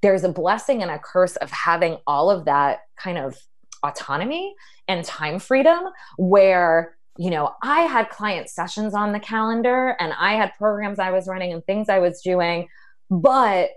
there's 0.03 0.25
a 0.25 0.29
blessing 0.29 0.83
and 0.83 0.91
a 0.91 0.99
curse 0.99 1.37
of 1.37 1.51
having 1.51 1.99
all 2.07 2.31
of 2.31 2.45
that 2.45 2.81
kind 2.97 3.19
of 3.19 3.37
autonomy 3.83 4.55
and 4.87 5.05
time 5.05 5.39
freedom 5.39 5.85
where 6.17 6.97
you 7.17 7.31
know 7.31 7.53
i 7.63 7.83
had 7.83 8.09
client 8.11 8.49
sessions 8.49 8.95
on 8.95 9.13
the 9.13 9.21
calendar 9.21 9.97
and 10.01 10.13
i 10.19 10.33
had 10.35 10.53
programs 10.59 10.99
i 10.99 11.11
was 11.11 11.29
running 11.29 11.53
and 11.53 11.65
things 11.65 11.89
i 11.89 11.99
was 11.99 12.21
doing. 12.23 12.69
But 13.11 13.71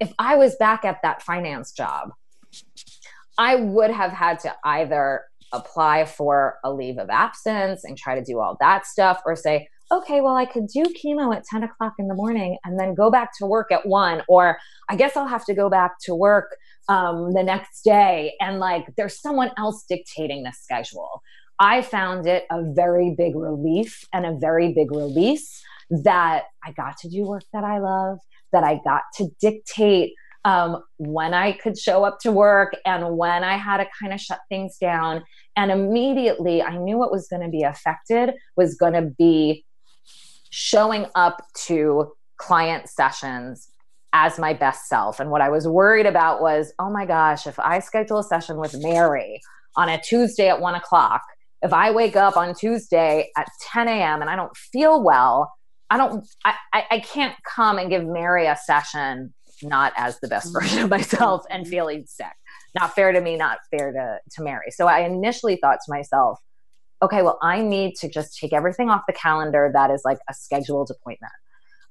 if 0.00 0.12
i 0.18 0.36
was 0.36 0.56
back 0.56 0.84
at 0.84 0.98
that 1.02 1.22
finance 1.22 1.72
job 1.72 2.10
i 3.38 3.56
would 3.56 3.90
have 3.90 4.12
had 4.12 4.38
to 4.40 4.54
either 4.64 5.22
apply 5.52 6.04
for 6.04 6.58
a 6.62 6.72
leave 6.72 6.98
of 6.98 7.10
absence 7.10 7.84
and 7.84 7.98
try 7.98 8.14
to 8.14 8.24
do 8.24 8.38
all 8.38 8.56
that 8.60 8.86
stuff 8.86 9.20
or 9.26 9.34
say 9.34 9.68
okay, 9.92 10.20
well, 10.20 10.36
I 10.36 10.46
could 10.46 10.68
do 10.68 10.84
chemo 10.84 11.34
at 11.34 11.44
10 11.44 11.64
o'clock 11.64 11.94
in 11.98 12.06
the 12.06 12.14
morning 12.14 12.58
and 12.64 12.78
then 12.78 12.94
go 12.94 13.10
back 13.10 13.30
to 13.38 13.46
work 13.46 13.72
at 13.72 13.86
one, 13.86 14.22
or 14.28 14.58
I 14.88 14.96
guess 14.96 15.16
I'll 15.16 15.26
have 15.26 15.44
to 15.46 15.54
go 15.54 15.68
back 15.68 15.92
to 16.02 16.14
work 16.14 16.56
um, 16.88 17.32
the 17.32 17.42
next 17.42 17.82
day. 17.82 18.34
And 18.40 18.60
like, 18.60 18.86
there's 18.96 19.20
someone 19.20 19.50
else 19.58 19.84
dictating 19.88 20.44
the 20.44 20.52
schedule. 20.52 21.22
I 21.58 21.82
found 21.82 22.26
it 22.26 22.44
a 22.50 22.62
very 22.72 23.14
big 23.16 23.36
relief 23.36 24.04
and 24.12 24.24
a 24.24 24.36
very 24.38 24.72
big 24.72 24.92
release 24.92 25.62
that 25.90 26.44
I 26.64 26.72
got 26.72 26.96
to 26.98 27.08
do 27.08 27.24
work 27.24 27.42
that 27.52 27.64
I 27.64 27.78
love, 27.78 28.18
that 28.52 28.64
I 28.64 28.80
got 28.84 29.02
to 29.16 29.28
dictate 29.40 30.14
um, 30.44 30.82
when 30.96 31.34
I 31.34 31.52
could 31.52 31.78
show 31.78 32.04
up 32.04 32.18
to 32.20 32.32
work 32.32 32.74
and 32.86 33.18
when 33.18 33.44
I 33.44 33.56
had 33.56 33.78
to 33.78 33.86
kind 34.00 34.14
of 34.14 34.20
shut 34.20 34.40
things 34.48 34.78
down. 34.78 35.22
And 35.56 35.70
immediately 35.70 36.62
I 36.62 36.78
knew 36.78 36.96
what 36.96 37.12
was 37.12 37.28
going 37.28 37.42
to 37.42 37.48
be 37.48 37.62
affected 37.62 38.30
was 38.56 38.76
going 38.76 38.94
to 38.94 39.10
be 39.18 39.64
showing 40.50 41.06
up 41.14 41.42
to 41.66 42.12
client 42.38 42.88
sessions 42.88 43.68
as 44.12 44.38
my 44.38 44.52
best 44.52 44.88
self. 44.88 45.20
And 45.20 45.30
what 45.30 45.40
I 45.40 45.48
was 45.48 45.68
worried 45.68 46.06
about 46.06 46.40
was, 46.40 46.72
oh 46.78 46.90
my 46.90 47.06
gosh, 47.06 47.46
if 47.46 47.58
I 47.58 47.78
schedule 47.78 48.18
a 48.18 48.24
session 48.24 48.56
with 48.56 48.74
Mary 48.82 49.40
on 49.76 49.88
a 49.88 50.00
Tuesday 50.00 50.48
at 50.48 50.60
one 50.60 50.74
o'clock, 50.74 51.22
if 51.62 51.72
I 51.72 51.90
wake 51.90 52.16
up 52.16 52.36
on 52.36 52.54
Tuesday 52.54 53.30
at 53.36 53.46
10 53.72 53.86
a.m. 53.88 54.20
and 54.20 54.30
I 54.30 54.36
don't 54.36 54.56
feel 54.56 55.02
well, 55.02 55.52
I 55.90 55.96
don't, 55.96 56.26
I, 56.44 56.54
I, 56.72 56.84
I 56.90 56.98
can't 57.00 57.34
come 57.44 57.78
and 57.78 57.90
give 57.90 58.04
Mary 58.04 58.46
a 58.46 58.56
session 58.56 59.34
not 59.62 59.92
as 59.96 60.18
the 60.20 60.28
best 60.28 60.52
version 60.52 60.82
of 60.82 60.90
myself 60.90 61.44
and 61.50 61.62
mm-hmm. 61.62 61.70
feeling 61.70 62.04
sick. 62.06 62.26
Not 62.74 62.94
fair 62.94 63.12
to 63.12 63.20
me, 63.20 63.36
not 63.36 63.58
fair 63.70 63.92
to, 63.92 64.18
to 64.36 64.42
Mary. 64.42 64.70
So 64.70 64.86
I 64.86 65.00
initially 65.00 65.56
thought 65.56 65.78
to 65.84 65.92
myself, 65.92 66.38
okay, 67.02 67.22
well, 67.22 67.38
I 67.42 67.62
need 67.62 67.94
to 67.96 68.08
just 68.08 68.38
take 68.38 68.52
everything 68.52 68.90
off 68.90 69.02
the 69.06 69.12
calendar 69.12 69.70
that 69.72 69.90
is 69.90 70.02
like 70.04 70.18
a 70.28 70.34
scheduled 70.34 70.90
appointment 70.90 71.32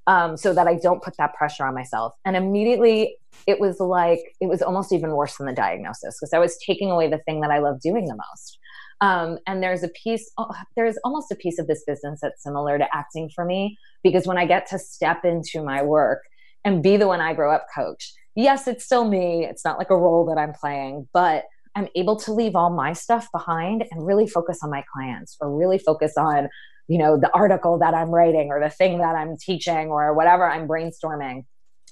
um, 0.06 0.36
so 0.36 0.54
that 0.54 0.66
I 0.66 0.76
don't 0.76 1.02
put 1.02 1.16
that 1.18 1.34
pressure 1.34 1.64
on 1.64 1.74
myself. 1.74 2.14
And 2.24 2.36
immediately 2.36 3.16
it 3.46 3.60
was 3.60 3.80
like, 3.80 4.20
it 4.40 4.48
was 4.48 4.62
almost 4.62 4.92
even 4.92 5.10
worse 5.12 5.36
than 5.36 5.46
the 5.46 5.52
diagnosis 5.52 6.18
because 6.18 6.32
I 6.32 6.38
was 6.38 6.56
taking 6.64 6.90
away 6.90 7.08
the 7.08 7.18
thing 7.18 7.40
that 7.40 7.50
I 7.50 7.58
love 7.58 7.80
doing 7.80 8.06
the 8.06 8.16
most. 8.16 8.58
Um, 9.00 9.38
and 9.46 9.62
there's 9.62 9.82
a 9.82 9.88
piece, 9.88 10.30
oh, 10.36 10.50
there's 10.76 10.98
almost 11.04 11.32
a 11.32 11.36
piece 11.36 11.58
of 11.58 11.66
this 11.66 11.82
business 11.86 12.20
that's 12.22 12.42
similar 12.42 12.78
to 12.78 12.86
acting 12.94 13.30
for 13.34 13.44
me 13.44 13.78
because 14.02 14.26
when 14.26 14.36
I 14.36 14.46
get 14.46 14.66
to 14.68 14.78
step 14.78 15.24
into 15.24 15.62
my 15.62 15.82
work 15.82 16.22
and 16.64 16.82
be 16.82 16.96
the 16.96 17.08
When 17.08 17.20
I 17.20 17.32
Grow 17.32 17.54
Up 17.54 17.66
coach, 17.74 18.12
yes, 18.34 18.68
it's 18.68 18.84
still 18.84 19.08
me. 19.08 19.46
It's 19.46 19.64
not 19.64 19.78
like 19.78 19.90
a 19.90 19.96
role 19.96 20.26
that 20.26 20.38
I'm 20.38 20.52
playing, 20.52 21.08
but 21.14 21.44
I'm 21.74 21.88
able 21.94 22.16
to 22.20 22.32
leave 22.32 22.56
all 22.56 22.70
my 22.70 22.92
stuff 22.92 23.28
behind 23.32 23.84
and 23.90 24.06
really 24.06 24.26
focus 24.26 24.58
on 24.62 24.70
my 24.70 24.84
clients 24.92 25.36
or 25.40 25.54
really 25.54 25.78
focus 25.78 26.14
on, 26.16 26.48
you 26.88 26.98
know, 26.98 27.16
the 27.16 27.30
article 27.32 27.78
that 27.78 27.94
I'm 27.94 28.10
writing 28.10 28.48
or 28.48 28.60
the 28.60 28.70
thing 28.70 28.98
that 28.98 29.14
I'm 29.14 29.36
teaching 29.36 29.88
or 29.88 30.14
whatever 30.14 30.48
I'm 30.48 30.66
brainstorming. 30.66 31.44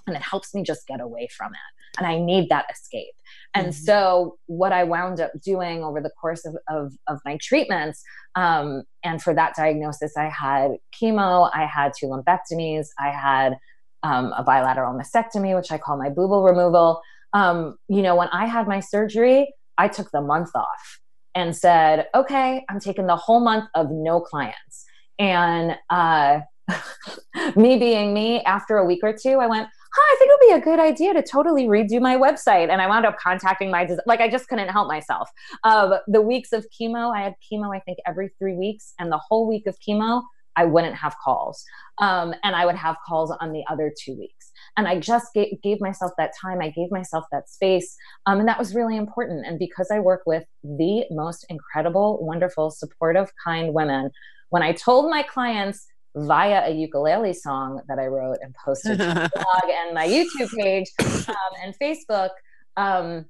And 0.07 0.17
it 0.17 0.23
helps 0.23 0.55
me 0.55 0.63
just 0.63 0.87
get 0.87 1.01
away 1.01 1.29
from 1.37 1.53
it. 1.53 1.99
And 1.99 2.07
I 2.07 2.19
need 2.19 2.49
that 2.49 2.67
escape. 2.71 3.15
And 3.55 3.69
mm-hmm. 3.69 3.85
so, 3.85 4.39
what 4.47 4.73
I 4.73 4.85
wound 4.85 5.21
up 5.21 5.33
doing 5.43 5.83
over 5.83 6.01
the 6.01 6.11
course 6.11 6.45
of, 6.45 6.57
of, 6.69 6.93
of 7.07 7.19
my 7.25 7.39
treatments, 7.41 8.03
um, 8.35 8.83
and 9.03 9.23
for 9.23 9.35
that 9.35 9.55
diagnosis, 9.57 10.17
I 10.17 10.29
had 10.29 10.73
chemo, 10.93 11.51
I 11.53 11.67
had 11.67 11.93
two 11.99 12.07
lumpectomies, 12.07 12.89
I 12.99 13.11
had 13.11 13.57
um, 14.03 14.33
a 14.37 14.43
bilateral 14.43 14.95
mastectomy, 14.95 15.57
which 15.57 15.73
I 15.73 15.79
call 15.79 15.97
my 15.97 16.11
boobal 16.11 16.47
removal. 16.47 17.01
Um, 17.33 17.77
you 17.89 18.03
know, 18.03 18.17
when 18.17 18.29
I 18.29 18.47
had 18.47 18.69
my 18.69 18.81
surgery, 18.81 19.53
I 19.79 19.89
took 19.89 20.11
the 20.11 20.21
month 20.21 20.51
off 20.55 21.01
and 21.35 21.57
said, 21.57 22.07
okay, 22.15 22.65
I'm 22.69 22.81
taking 22.81 23.07
the 23.07 23.17
whole 23.17 23.41
month 23.41 23.67
of 23.75 23.91
no 23.91 24.21
clients. 24.21 24.85
And 25.19 25.77
uh, 25.89 26.41
me 27.57 27.79
being 27.79 28.13
me, 28.13 28.43
after 28.43 28.77
a 28.77 28.85
week 28.85 29.01
or 29.03 29.13
two, 29.13 29.39
I 29.39 29.47
went, 29.47 29.67
huh, 29.67 30.03
I 30.03 30.17
think 30.19 30.31
it 30.31 30.39
would 30.41 30.55
be 30.55 30.61
a 30.61 30.65
good 30.65 30.81
idea 30.81 31.15
to 31.15 31.23
totally 31.23 31.67
redo 31.67 32.01
my 32.01 32.17
website. 32.17 32.71
And 32.71 32.83
I 32.83 32.87
wound 32.87 33.07
up 33.07 33.19
contacting 33.19 33.71
my, 33.71 33.89
like, 34.07 34.21
I 34.21 34.29
just 34.29 34.49
couldn't 34.49 34.69
help 34.69 34.89
myself. 34.89 35.31
Uh, 35.65 35.99
the 36.07 36.21
weeks 36.21 36.53
of 36.53 36.67
chemo, 36.79 37.15
I 37.17 37.23
had 37.23 37.35
chemo, 37.51 37.75
I 37.75 37.81
think, 37.81 37.99
every 38.07 38.31
three 38.39 38.55
weeks. 38.55 38.95
And 38.99 39.11
the 39.11 39.19
whole 39.19 39.49
week 39.49 39.67
of 39.67 39.77
chemo, 39.87 40.23
I 40.57 40.65
wouldn't 40.65 40.97
have 40.97 41.15
calls. 41.25 41.65
Um, 41.99 42.35
and 42.43 42.57
I 42.57 42.67
would 42.67 42.75
have 42.75 42.97
calls 43.07 43.35
on 43.41 43.53
the 43.53 43.65
other 43.71 43.93
two 43.97 44.19
weeks. 44.19 44.48
And 44.79 44.87
I 44.87 45.01
just 45.01 45.35
gave, 45.35 45.61
gave 45.61 45.81
myself 45.81 46.13
that 46.19 46.33
time. 46.41 46.63
I 46.63 46.71
gave 46.71 46.93
myself 46.93 47.25
that 47.33 47.51
space. 47.51 47.97
Um, 48.27 48.39
and 48.39 48.49
that 48.49 48.61
was 48.61 48.77
really 48.77 48.97
important. 48.97 49.45
And 49.45 49.59
because 49.59 49.89
I 49.93 49.99
work 49.99 50.23
with 50.25 50.45
the 50.63 51.05
most 51.11 51.45
incredible, 51.51 52.25
wonderful, 52.25 52.71
supportive, 52.71 53.33
kind 53.45 53.75
women, 53.75 54.13
when 54.51 54.63
I 54.63 54.73
told 54.73 55.11
my 55.11 55.25
clients 55.25 55.89
via 56.15 56.63
a 56.65 56.71
ukulele 56.71 57.33
song 57.35 57.83
that 57.89 57.99
I 57.99 58.07
wrote 58.07 58.39
and 58.41 58.55
posted 58.65 58.99
to 58.99 59.07
my 59.07 59.29
blog 59.35 59.71
and 59.71 59.95
my 59.95 60.07
YouTube 60.07 60.57
page 60.57 60.87
um, 61.29 61.35
and 61.61 61.75
Facebook, 61.83 62.31
um, 62.77 63.27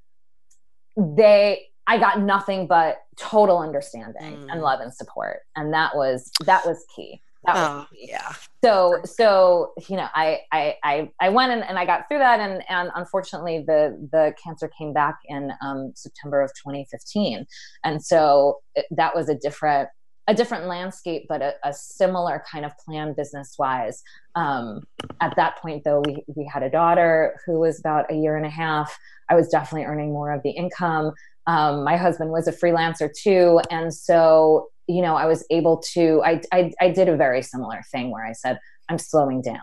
they 0.97 1.63
I 1.87 1.97
got 1.97 2.21
nothing 2.21 2.67
but 2.67 2.99
total 3.17 3.59
understanding 3.59 4.37
mm. 4.37 4.53
and 4.53 4.61
love 4.61 4.81
and 4.81 4.93
support, 4.93 5.41
and 5.57 5.73
that 5.73 5.97
was 5.97 6.31
that 6.45 6.67
was 6.67 6.85
key. 6.95 7.23
Oh 7.47 7.87
yeah. 7.93 8.33
So 8.65 9.01
so 9.05 9.73
you 9.89 9.97
know 9.97 10.09
I 10.15 10.41
I 10.53 10.77
I, 10.83 11.11
I 11.21 11.29
went 11.29 11.53
and, 11.53 11.63
and 11.63 11.79
I 11.79 11.87
got 11.87 12.09
through 12.09 12.19
that 12.19 12.41
and 12.41 12.63
and 12.69 12.91
unfortunately 12.95 13.65
the 13.67 14.09
the 14.13 14.35
cancer 14.43 14.69
came 14.77 14.93
back 14.93 15.19
in 15.27 15.53
um, 15.63 15.93
September 15.95 16.41
of 16.41 16.51
2015 16.55 17.47
and 17.85 18.05
so 18.05 18.59
it, 18.75 18.87
that 18.91 19.15
was 19.15 19.29
a 19.29 19.35
different 19.35 19.89
a 20.29 20.35
different 20.35 20.67
landscape, 20.67 21.25
but 21.27 21.41
a, 21.41 21.55
a 21.65 21.73
similar 21.73 22.45
kind 22.53 22.67
of 22.67 22.77
plan 22.77 23.15
business 23.15 23.57
wise. 23.59 24.03
Um, 24.35 24.83
at 25.23 25.35
that 25.37 25.57
point, 25.57 25.85
though, 25.85 26.03
we, 26.05 26.23
we 26.37 26.45
had 26.45 26.63
a 26.63 26.69
daughter 26.69 27.41
who 27.47 27.59
was 27.59 27.81
about 27.81 28.13
a 28.13 28.15
year 28.15 28.37
and 28.37 28.45
a 28.45 28.51
half. 28.51 28.97
I 29.31 29.35
was 29.35 29.49
definitely 29.49 29.87
earning 29.87 30.13
more 30.13 30.31
of 30.33 30.43
the 30.43 30.51
income. 30.51 31.13
Um, 31.49 31.83
my 31.83 31.97
husband 31.97 32.31
was 32.31 32.47
a 32.47 32.53
freelancer 32.53 33.11
too. 33.13 33.61
And 33.71 33.93
so, 33.93 34.69
you 34.87 35.03
know, 35.03 35.17
I 35.17 35.27
was 35.27 35.45
able 35.51 35.83
to, 35.95 36.23
I, 36.25 36.41
I, 36.53 36.71
I 36.81 36.91
did 36.91 37.09
a 37.09 37.17
very 37.17 37.43
similar 37.43 37.81
thing 37.91 38.13
where 38.13 38.25
I 38.25 38.33
said, 38.33 38.61
I'm 38.89 38.99
slowing 38.99 39.43
down 39.43 39.59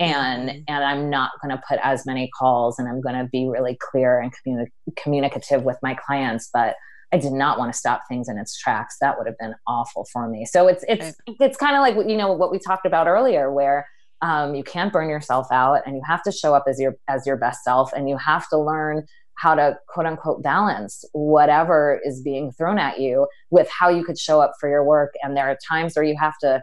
and 0.00 0.48
mm-hmm. 0.48 0.58
and 0.66 0.82
i'm 0.82 1.08
not 1.08 1.30
going 1.40 1.56
to 1.56 1.62
put 1.68 1.78
as 1.84 2.04
many 2.04 2.28
calls 2.36 2.80
and 2.80 2.88
i'm 2.88 3.00
going 3.00 3.14
to 3.14 3.28
be 3.30 3.46
really 3.46 3.78
clear 3.80 4.18
and 4.18 4.32
communi- 4.44 4.66
communicative 4.96 5.62
with 5.62 5.78
my 5.84 5.94
clients 5.94 6.50
but 6.52 6.74
I 7.14 7.18
did 7.18 7.32
not 7.32 7.60
want 7.60 7.72
to 7.72 7.78
stop 7.78 8.02
things 8.08 8.28
in 8.28 8.38
its 8.38 8.58
tracks. 8.58 8.96
That 9.00 9.16
would 9.16 9.28
have 9.28 9.38
been 9.38 9.54
awful 9.68 10.04
for 10.12 10.28
me. 10.28 10.44
So 10.44 10.66
it's 10.66 10.84
it's 10.88 11.16
it's 11.40 11.56
kind 11.56 11.76
of 11.76 11.80
like 11.80 12.08
you 12.08 12.16
know 12.16 12.32
what 12.32 12.50
we 12.50 12.58
talked 12.58 12.86
about 12.86 13.06
earlier, 13.06 13.52
where 13.52 13.86
um, 14.20 14.56
you 14.56 14.64
can't 14.64 14.92
burn 14.92 15.08
yourself 15.08 15.46
out, 15.52 15.82
and 15.86 15.94
you 15.94 16.02
have 16.04 16.24
to 16.24 16.32
show 16.32 16.54
up 16.54 16.64
as 16.66 16.80
your 16.80 16.96
as 17.08 17.24
your 17.24 17.36
best 17.36 17.62
self, 17.62 17.92
and 17.92 18.08
you 18.08 18.16
have 18.16 18.48
to 18.48 18.58
learn 18.58 19.06
how 19.36 19.54
to 19.54 19.76
quote 19.88 20.06
unquote 20.06 20.42
balance 20.42 21.04
whatever 21.12 22.00
is 22.04 22.22
being 22.22 22.52
thrown 22.52 22.78
at 22.78 23.00
you 23.00 23.26
with 23.50 23.68
how 23.70 23.88
you 23.88 24.04
could 24.04 24.18
show 24.18 24.40
up 24.40 24.52
for 24.60 24.68
your 24.68 24.84
work. 24.84 25.14
And 25.22 25.36
there 25.36 25.48
are 25.48 25.58
times 25.68 25.94
where 25.94 26.04
you 26.04 26.16
have 26.18 26.38
to 26.40 26.62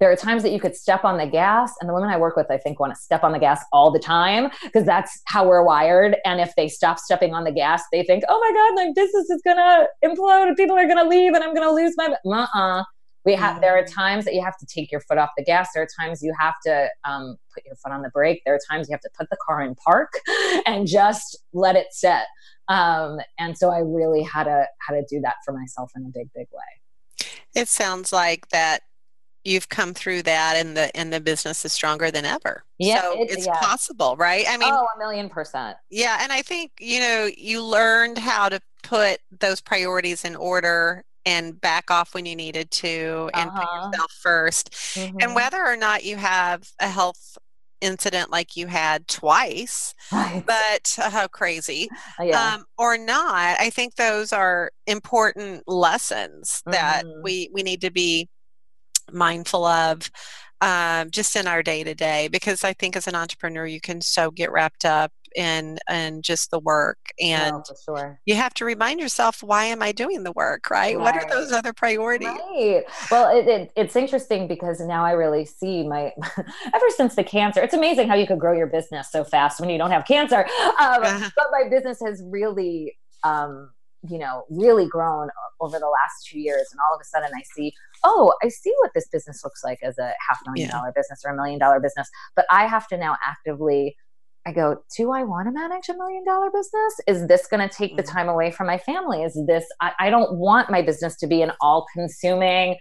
there 0.00 0.10
are 0.10 0.16
times 0.16 0.42
that 0.44 0.52
you 0.52 0.58
could 0.58 0.74
step 0.74 1.04
on 1.04 1.18
the 1.18 1.26
gas. 1.26 1.74
And 1.78 1.88
the 1.88 1.92
women 1.94 2.08
i 2.08 2.16
work 2.16 2.36
with 2.36 2.50
i 2.50 2.58
think 2.58 2.80
want 2.80 2.94
to 2.94 3.00
step 3.00 3.22
on 3.22 3.32
the 3.32 3.38
gas 3.38 3.62
all 3.72 3.90
the 3.90 3.98
time 3.98 4.50
because 4.62 4.84
that's 4.84 5.20
how 5.26 5.46
we're 5.46 5.64
wired. 5.64 6.16
And 6.24 6.40
if 6.40 6.52
they 6.56 6.68
stop 6.68 6.98
stepping 6.98 7.34
on 7.34 7.44
the 7.44 7.52
gas 7.52 7.82
they 7.92 8.02
think 8.02 8.24
oh 8.28 8.38
my 8.38 8.52
god 8.52 8.86
my 8.86 8.92
business 8.94 9.30
is 9.30 9.42
gonna 9.44 9.86
implode. 10.04 10.48
And 10.48 10.56
people 10.56 10.76
are 10.76 10.88
gonna 10.88 11.08
leave 11.08 11.34
and 11.34 11.44
i'm 11.44 11.54
gonna 11.54 11.72
lose 11.72 11.94
my 11.96 12.14
uh-uh 12.24 12.84
we 13.24 13.34
have 13.34 13.60
there 13.60 13.78
are 13.78 13.82
mm. 13.82 13.94
times 13.94 14.24
that 14.24 14.34
you 14.34 14.42
have 14.42 14.56
to 14.58 14.66
take 14.66 14.90
your 14.90 15.00
foot 15.02 15.18
off 15.18 15.30
the 15.36 15.44
gas. 15.44 15.68
There 15.74 15.82
are 15.82 15.88
times 15.98 16.22
you 16.22 16.34
have 16.38 16.54
to 16.64 16.88
um, 17.04 17.36
put 17.54 17.64
your 17.66 17.76
foot 17.76 17.92
on 17.92 18.02
the 18.02 18.10
brake. 18.10 18.42
There 18.44 18.54
are 18.54 18.60
times 18.70 18.88
you 18.88 18.94
have 18.94 19.00
to 19.02 19.10
put 19.16 19.28
the 19.30 19.36
car 19.44 19.60
in 19.62 19.74
park 19.74 20.12
and 20.66 20.86
just 20.86 21.36
let 21.52 21.76
it 21.76 21.88
sit 21.90 22.24
um, 22.70 23.18
and 23.38 23.58
so 23.58 23.70
i 23.70 23.78
really 23.78 24.22
had 24.22 24.44
to 24.44 24.64
had 24.86 24.94
to 24.94 25.04
do 25.10 25.20
that 25.20 25.34
for 25.44 25.52
myself 25.52 25.90
in 25.96 26.04
a 26.04 26.08
big 26.08 26.30
big 26.34 26.46
way. 26.52 27.26
It 27.54 27.68
sounds 27.68 28.12
like 28.12 28.48
that 28.50 28.82
you've 29.44 29.68
come 29.68 29.92
through 29.92 30.22
that 30.22 30.54
and 30.56 30.76
the 30.76 30.96
and 30.96 31.12
the 31.12 31.20
business 31.20 31.64
is 31.64 31.72
stronger 31.72 32.10
than 32.10 32.24
ever. 32.24 32.64
Yeah 32.78 33.02
so 33.02 33.22
it's, 33.22 33.34
it's 33.34 33.46
yeah. 33.46 33.58
possible 33.60 34.16
right? 34.16 34.46
I 34.48 34.56
mean 34.56 34.72
oh 34.72 34.86
a 34.94 34.98
million 34.98 35.28
percent. 35.28 35.76
Yeah 35.90 36.18
and 36.20 36.32
i 36.32 36.42
think 36.42 36.72
you 36.78 37.00
know 37.00 37.28
you 37.36 37.62
learned 37.62 38.18
how 38.18 38.48
to 38.48 38.60
put 38.82 39.18
those 39.40 39.60
priorities 39.60 40.24
in 40.24 40.36
order 40.36 41.04
and 41.26 41.60
back 41.60 41.90
off 41.90 42.14
when 42.14 42.26
you 42.26 42.34
needed 42.34 42.70
to 42.70 43.30
and 43.34 43.50
uh-huh. 43.50 43.60
put 43.60 43.86
yourself 43.86 44.12
1st 44.24 44.68
mm-hmm. 44.70 45.16
and 45.20 45.34
whether 45.34 45.64
or 45.64 45.76
not 45.76 46.04
you 46.04 46.16
have 46.16 46.68
a 46.80 46.88
health 46.88 47.38
incident 47.80 48.30
like 48.30 48.56
you 48.56 48.66
had 48.66 49.08
twice 49.08 49.94
right. 50.12 50.44
but 50.46 50.98
uh, 51.02 51.08
how 51.08 51.26
crazy 51.26 51.88
yeah. 52.22 52.54
um, 52.54 52.64
or 52.76 52.98
not 52.98 53.58
i 53.58 53.70
think 53.70 53.94
those 53.94 54.32
are 54.34 54.70
important 54.86 55.62
lessons 55.66 56.62
mm-hmm. 56.66 56.72
that 56.72 57.04
we 57.22 57.48
we 57.54 57.62
need 57.62 57.80
to 57.80 57.90
be 57.90 58.28
mindful 59.12 59.64
of 59.64 60.10
um, 60.60 61.10
just 61.10 61.36
in 61.36 61.46
our 61.46 61.62
day 61.62 61.84
to 61.84 61.94
day 61.94 62.28
because 62.28 62.64
I 62.64 62.74
think 62.74 62.96
as 62.96 63.06
an 63.06 63.14
entrepreneur 63.14 63.66
you 63.66 63.80
can 63.80 64.00
so 64.00 64.30
get 64.30 64.52
wrapped 64.52 64.84
up 64.84 65.10
in 65.36 65.78
in 65.90 66.22
just 66.22 66.50
the 66.50 66.58
work 66.58 66.98
and 67.20 67.52
no, 67.52 67.62
sure. 67.84 68.20
you 68.26 68.34
have 68.34 68.54
to 68.54 68.64
remind 68.64 69.00
yourself 69.00 69.42
why 69.42 69.64
am 69.64 69.82
I 69.82 69.92
doing 69.92 70.22
the 70.22 70.32
work 70.32 70.70
right, 70.70 70.96
right. 70.96 71.02
what 71.02 71.14
are 71.14 71.28
those 71.28 71.52
other 71.52 71.72
priorities 71.72 72.28
right 72.28 72.84
well 73.10 73.36
it, 73.36 73.46
it, 73.48 73.72
it's 73.76 73.96
interesting 73.96 74.46
because 74.46 74.80
now 74.80 75.04
I 75.04 75.12
really 75.12 75.44
see 75.44 75.86
my 75.86 76.12
ever 76.74 76.86
since 76.96 77.14
the 77.14 77.24
cancer 77.24 77.60
it's 77.60 77.74
amazing 77.74 78.08
how 78.08 78.14
you 78.14 78.26
could 78.26 78.38
grow 78.38 78.56
your 78.56 78.66
business 78.66 79.10
so 79.10 79.24
fast 79.24 79.60
when 79.60 79.70
you 79.70 79.78
don't 79.78 79.90
have 79.90 80.06
cancer 80.06 80.46
um, 80.80 81.02
but 81.02 81.46
my 81.50 81.68
business 81.68 82.00
has 82.04 82.22
really 82.24 82.96
um, 83.24 83.70
you 84.08 84.18
know 84.18 84.44
really 84.48 84.86
grown 84.86 85.28
over 85.60 85.78
the 85.78 85.86
last 85.86 86.26
two 86.26 86.38
years 86.38 86.68
and 86.72 86.80
all 86.80 86.94
of 86.94 87.00
a 87.00 87.04
sudden 87.04 87.30
i 87.36 87.42
see 87.54 87.72
oh 88.04 88.32
i 88.42 88.48
see 88.48 88.72
what 88.78 88.90
this 88.94 89.06
business 89.08 89.42
looks 89.44 89.62
like 89.62 89.78
as 89.82 89.98
a 89.98 90.12
half 90.28 90.38
million 90.46 90.68
yeah. 90.68 90.72
dollar 90.72 90.92
business 90.94 91.22
or 91.24 91.32
a 91.32 91.36
million 91.36 91.58
dollar 91.58 91.80
business 91.80 92.08
but 92.34 92.46
i 92.50 92.66
have 92.66 92.88
to 92.88 92.96
now 92.96 93.16
actively 93.26 93.94
i 94.46 94.52
go 94.52 94.82
do 94.96 95.10
i 95.12 95.22
want 95.22 95.46
to 95.46 95.52
manage 95.52 95.88
a 95.88 95.94
million 95.94 96.24
dollar 96.24 96.50
business 96.50 97.00
is 97.06 97.26
this 97.26 97.46
going 97.46 97.66
to 97.66 97.74
take 97.74 97.92
mm-hmm. 97.92 97.98
the 97.98 98.02
time 98.02 98.28
away 98.28 98.50
from 98.50 98.66
my 98.66 98.78
family 98.78 99.22
is 99.22 99.38
this 99.46 99.64
I, 99.80 99.92
I 99.98 100.10
don't 100.10 100.36
want 100.36 100.70
my 100.70 100.82
business 100.82 101.16
to 101.16 101.26
be 101.26 101.42
an 101.42 101.52
all 101.60 101.86
consuming 101.92 102.76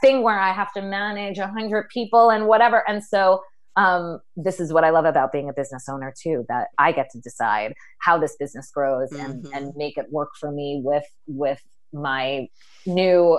thing 0.00 0.22
where 0.22 0.38
i 0.38 0.52
have 0.52 0.72
to 0.72 0.82
manage 0.82 1.38
a 1.38 1.46
hundred 1.46 1.88
people 1.88 2.30
and 2.30 2.46
whatever 2.46 2.82
and 2.88 3.02
so 3.02 3.40
um, 3.78 4.18
this 4.34 4.58
is 4.58 4.72
what 4.72 4.82
I 4.82 4.90
love 4.90 5.04
about 5.04 5.30
being 5.30 5.48
a 5.48 5.52
business 5.52 5.88
owner 5.88 6.12
too, 6.20 6.44
that 6.48 6.66
I 6.78 6.90
get 6.90 7.10
to 7.10 7.20
decide 7.20 7.74
how 8.00 8.18
this 8.18 8.34
business 8.36 8.72
grows 8.72 9.12
and, 9.12 9.44
mm-hmm. 9.44 9.54
and 9.54 9.72
make 9.76 9.96
it 9.96 10.06
work 10.10 10.30
for 10.40 10.50
me 10.50 10.80
with, 10.84 11.04
with 11.28 11.62
my 11.92 12.48
new 12.86 13.38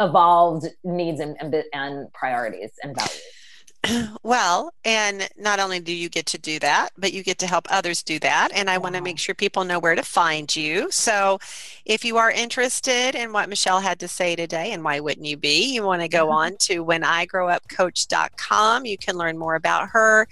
evolved 0.00 0.66
needs 0.84 1.18
and, 1.18 1.36
and, 1.40 1.54
and 1.72 2.12
priorities 2.12 2.70
and 2.84 2.94
values. 2.94 3.22
Well, 4.22 4.72
and 4.84 5.28
not 5.36 5.60
only 5.60 5.80
do 5.80 5.94
you 5.94 6.08
get 6.08 6.24
to 6.26 6.38
do 6.38 6.58
that, 6.60 6.90
but 6.96 7.12
you 7.12 7.22
get 7.22 7.38
to 7.40 7.46
help 7.46 7.66
others 7.70 8.02
do 8.02 8.18
that. 8.20 8.48
And 8.54 8.70
I 8.70 8.78
wow. 8.78 8.84
want 8.84 8.94
to 8.96 9.02
make 9.02 9.18
sure 9.18 9.34
people 9.34 9.64
know 9.64 9.78
where 9.78 9.94
to 9.94 10.02
find 10.02 10.54
you. 10.54 10.90
So 10.90 11.38
if 11.84 12.04
you 12.04 12.16
are 12.16 12.30
interested 12.30 13.14
in 13.14 13.32
what 13.32 13.50
Michelle 13.50 13.80
had 13.80 14.00
to 14.00 14.08
say 14.08 14.34
today, 14.34 14.72
and 14.72 14.82
why 14.82 15.00
wouldn't 15.00 15.26
you 15.26 15.36
be, 15.36 15.74
you 15.74 15.82
want 15.82 16.00
to 16.02 16.08
go 16.08 16.26
mm-hmm. 16.26 16.36
on 16.36 16.56
to 16.60 16.84
whenigrowupcoach.com. 16.84 18.86
You 18.86 18.96
can 18.96 19.16
learn 19.16 19.36
more 19.36 19.56
about 19.56 19.90
her 19.90 20.26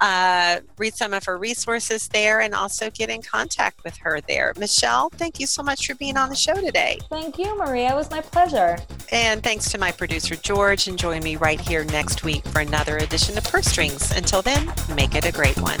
uh, 0.00 0.60
read 0.78 0.94
some 0.94 1.12
of 1.14 1.24
her 1.24 1.38
resources 1.38 2.08
there 2.08 2.40
and 2.40 2.54
also 2.54 2.90
get 2.90 3.10
in 3.10 3.22
contact 3.22 3.82
with 3.84 3.96
her 3.98 4.20
there. 4.28 4.52
Michelle, 4.58 5.10
thank 5.10 5.40
you 5.40 5.46
so 5.46 5.62
much 5.62 5.86
for 5.86 5.94
being 5.94 6.16
on 6.16 6.28
the 6.28 6.36
show 6.36 6.54
today. 6.54 6.98
Thank 7.10 7.38
you, 7.38 7.56
Maria. 7.56 7.92
It 7.92 7.96
was 7.96 8.10
my 8.10 8.20
pleasure. 8.20 8.78
And 9.10 9.42
thanks 9.42 9.70
to 9.72 9.78
my 9.78 9.92
producer, 9.92 10.36
George, 10.36 10.88
and 10.88 10.98
join 10.98 11.22
me 11.22 11.36
right 11.36 11.60
here 11.60 11.84
next 11.84 12.24
week 12.24 12.44
for 12.48 12.60
another 12.60 12.98
edition 12.98 13.38
of 13.38 13.44
Purse 13.44 13.66
Strings. 13.66 14.10
Until 14.12 14.42
then, 14.42 14.72
make 14.94 15.14
it 15.14 15.24
a 15.24 15.32
great 15.32 15.58
one. 15.60 15.80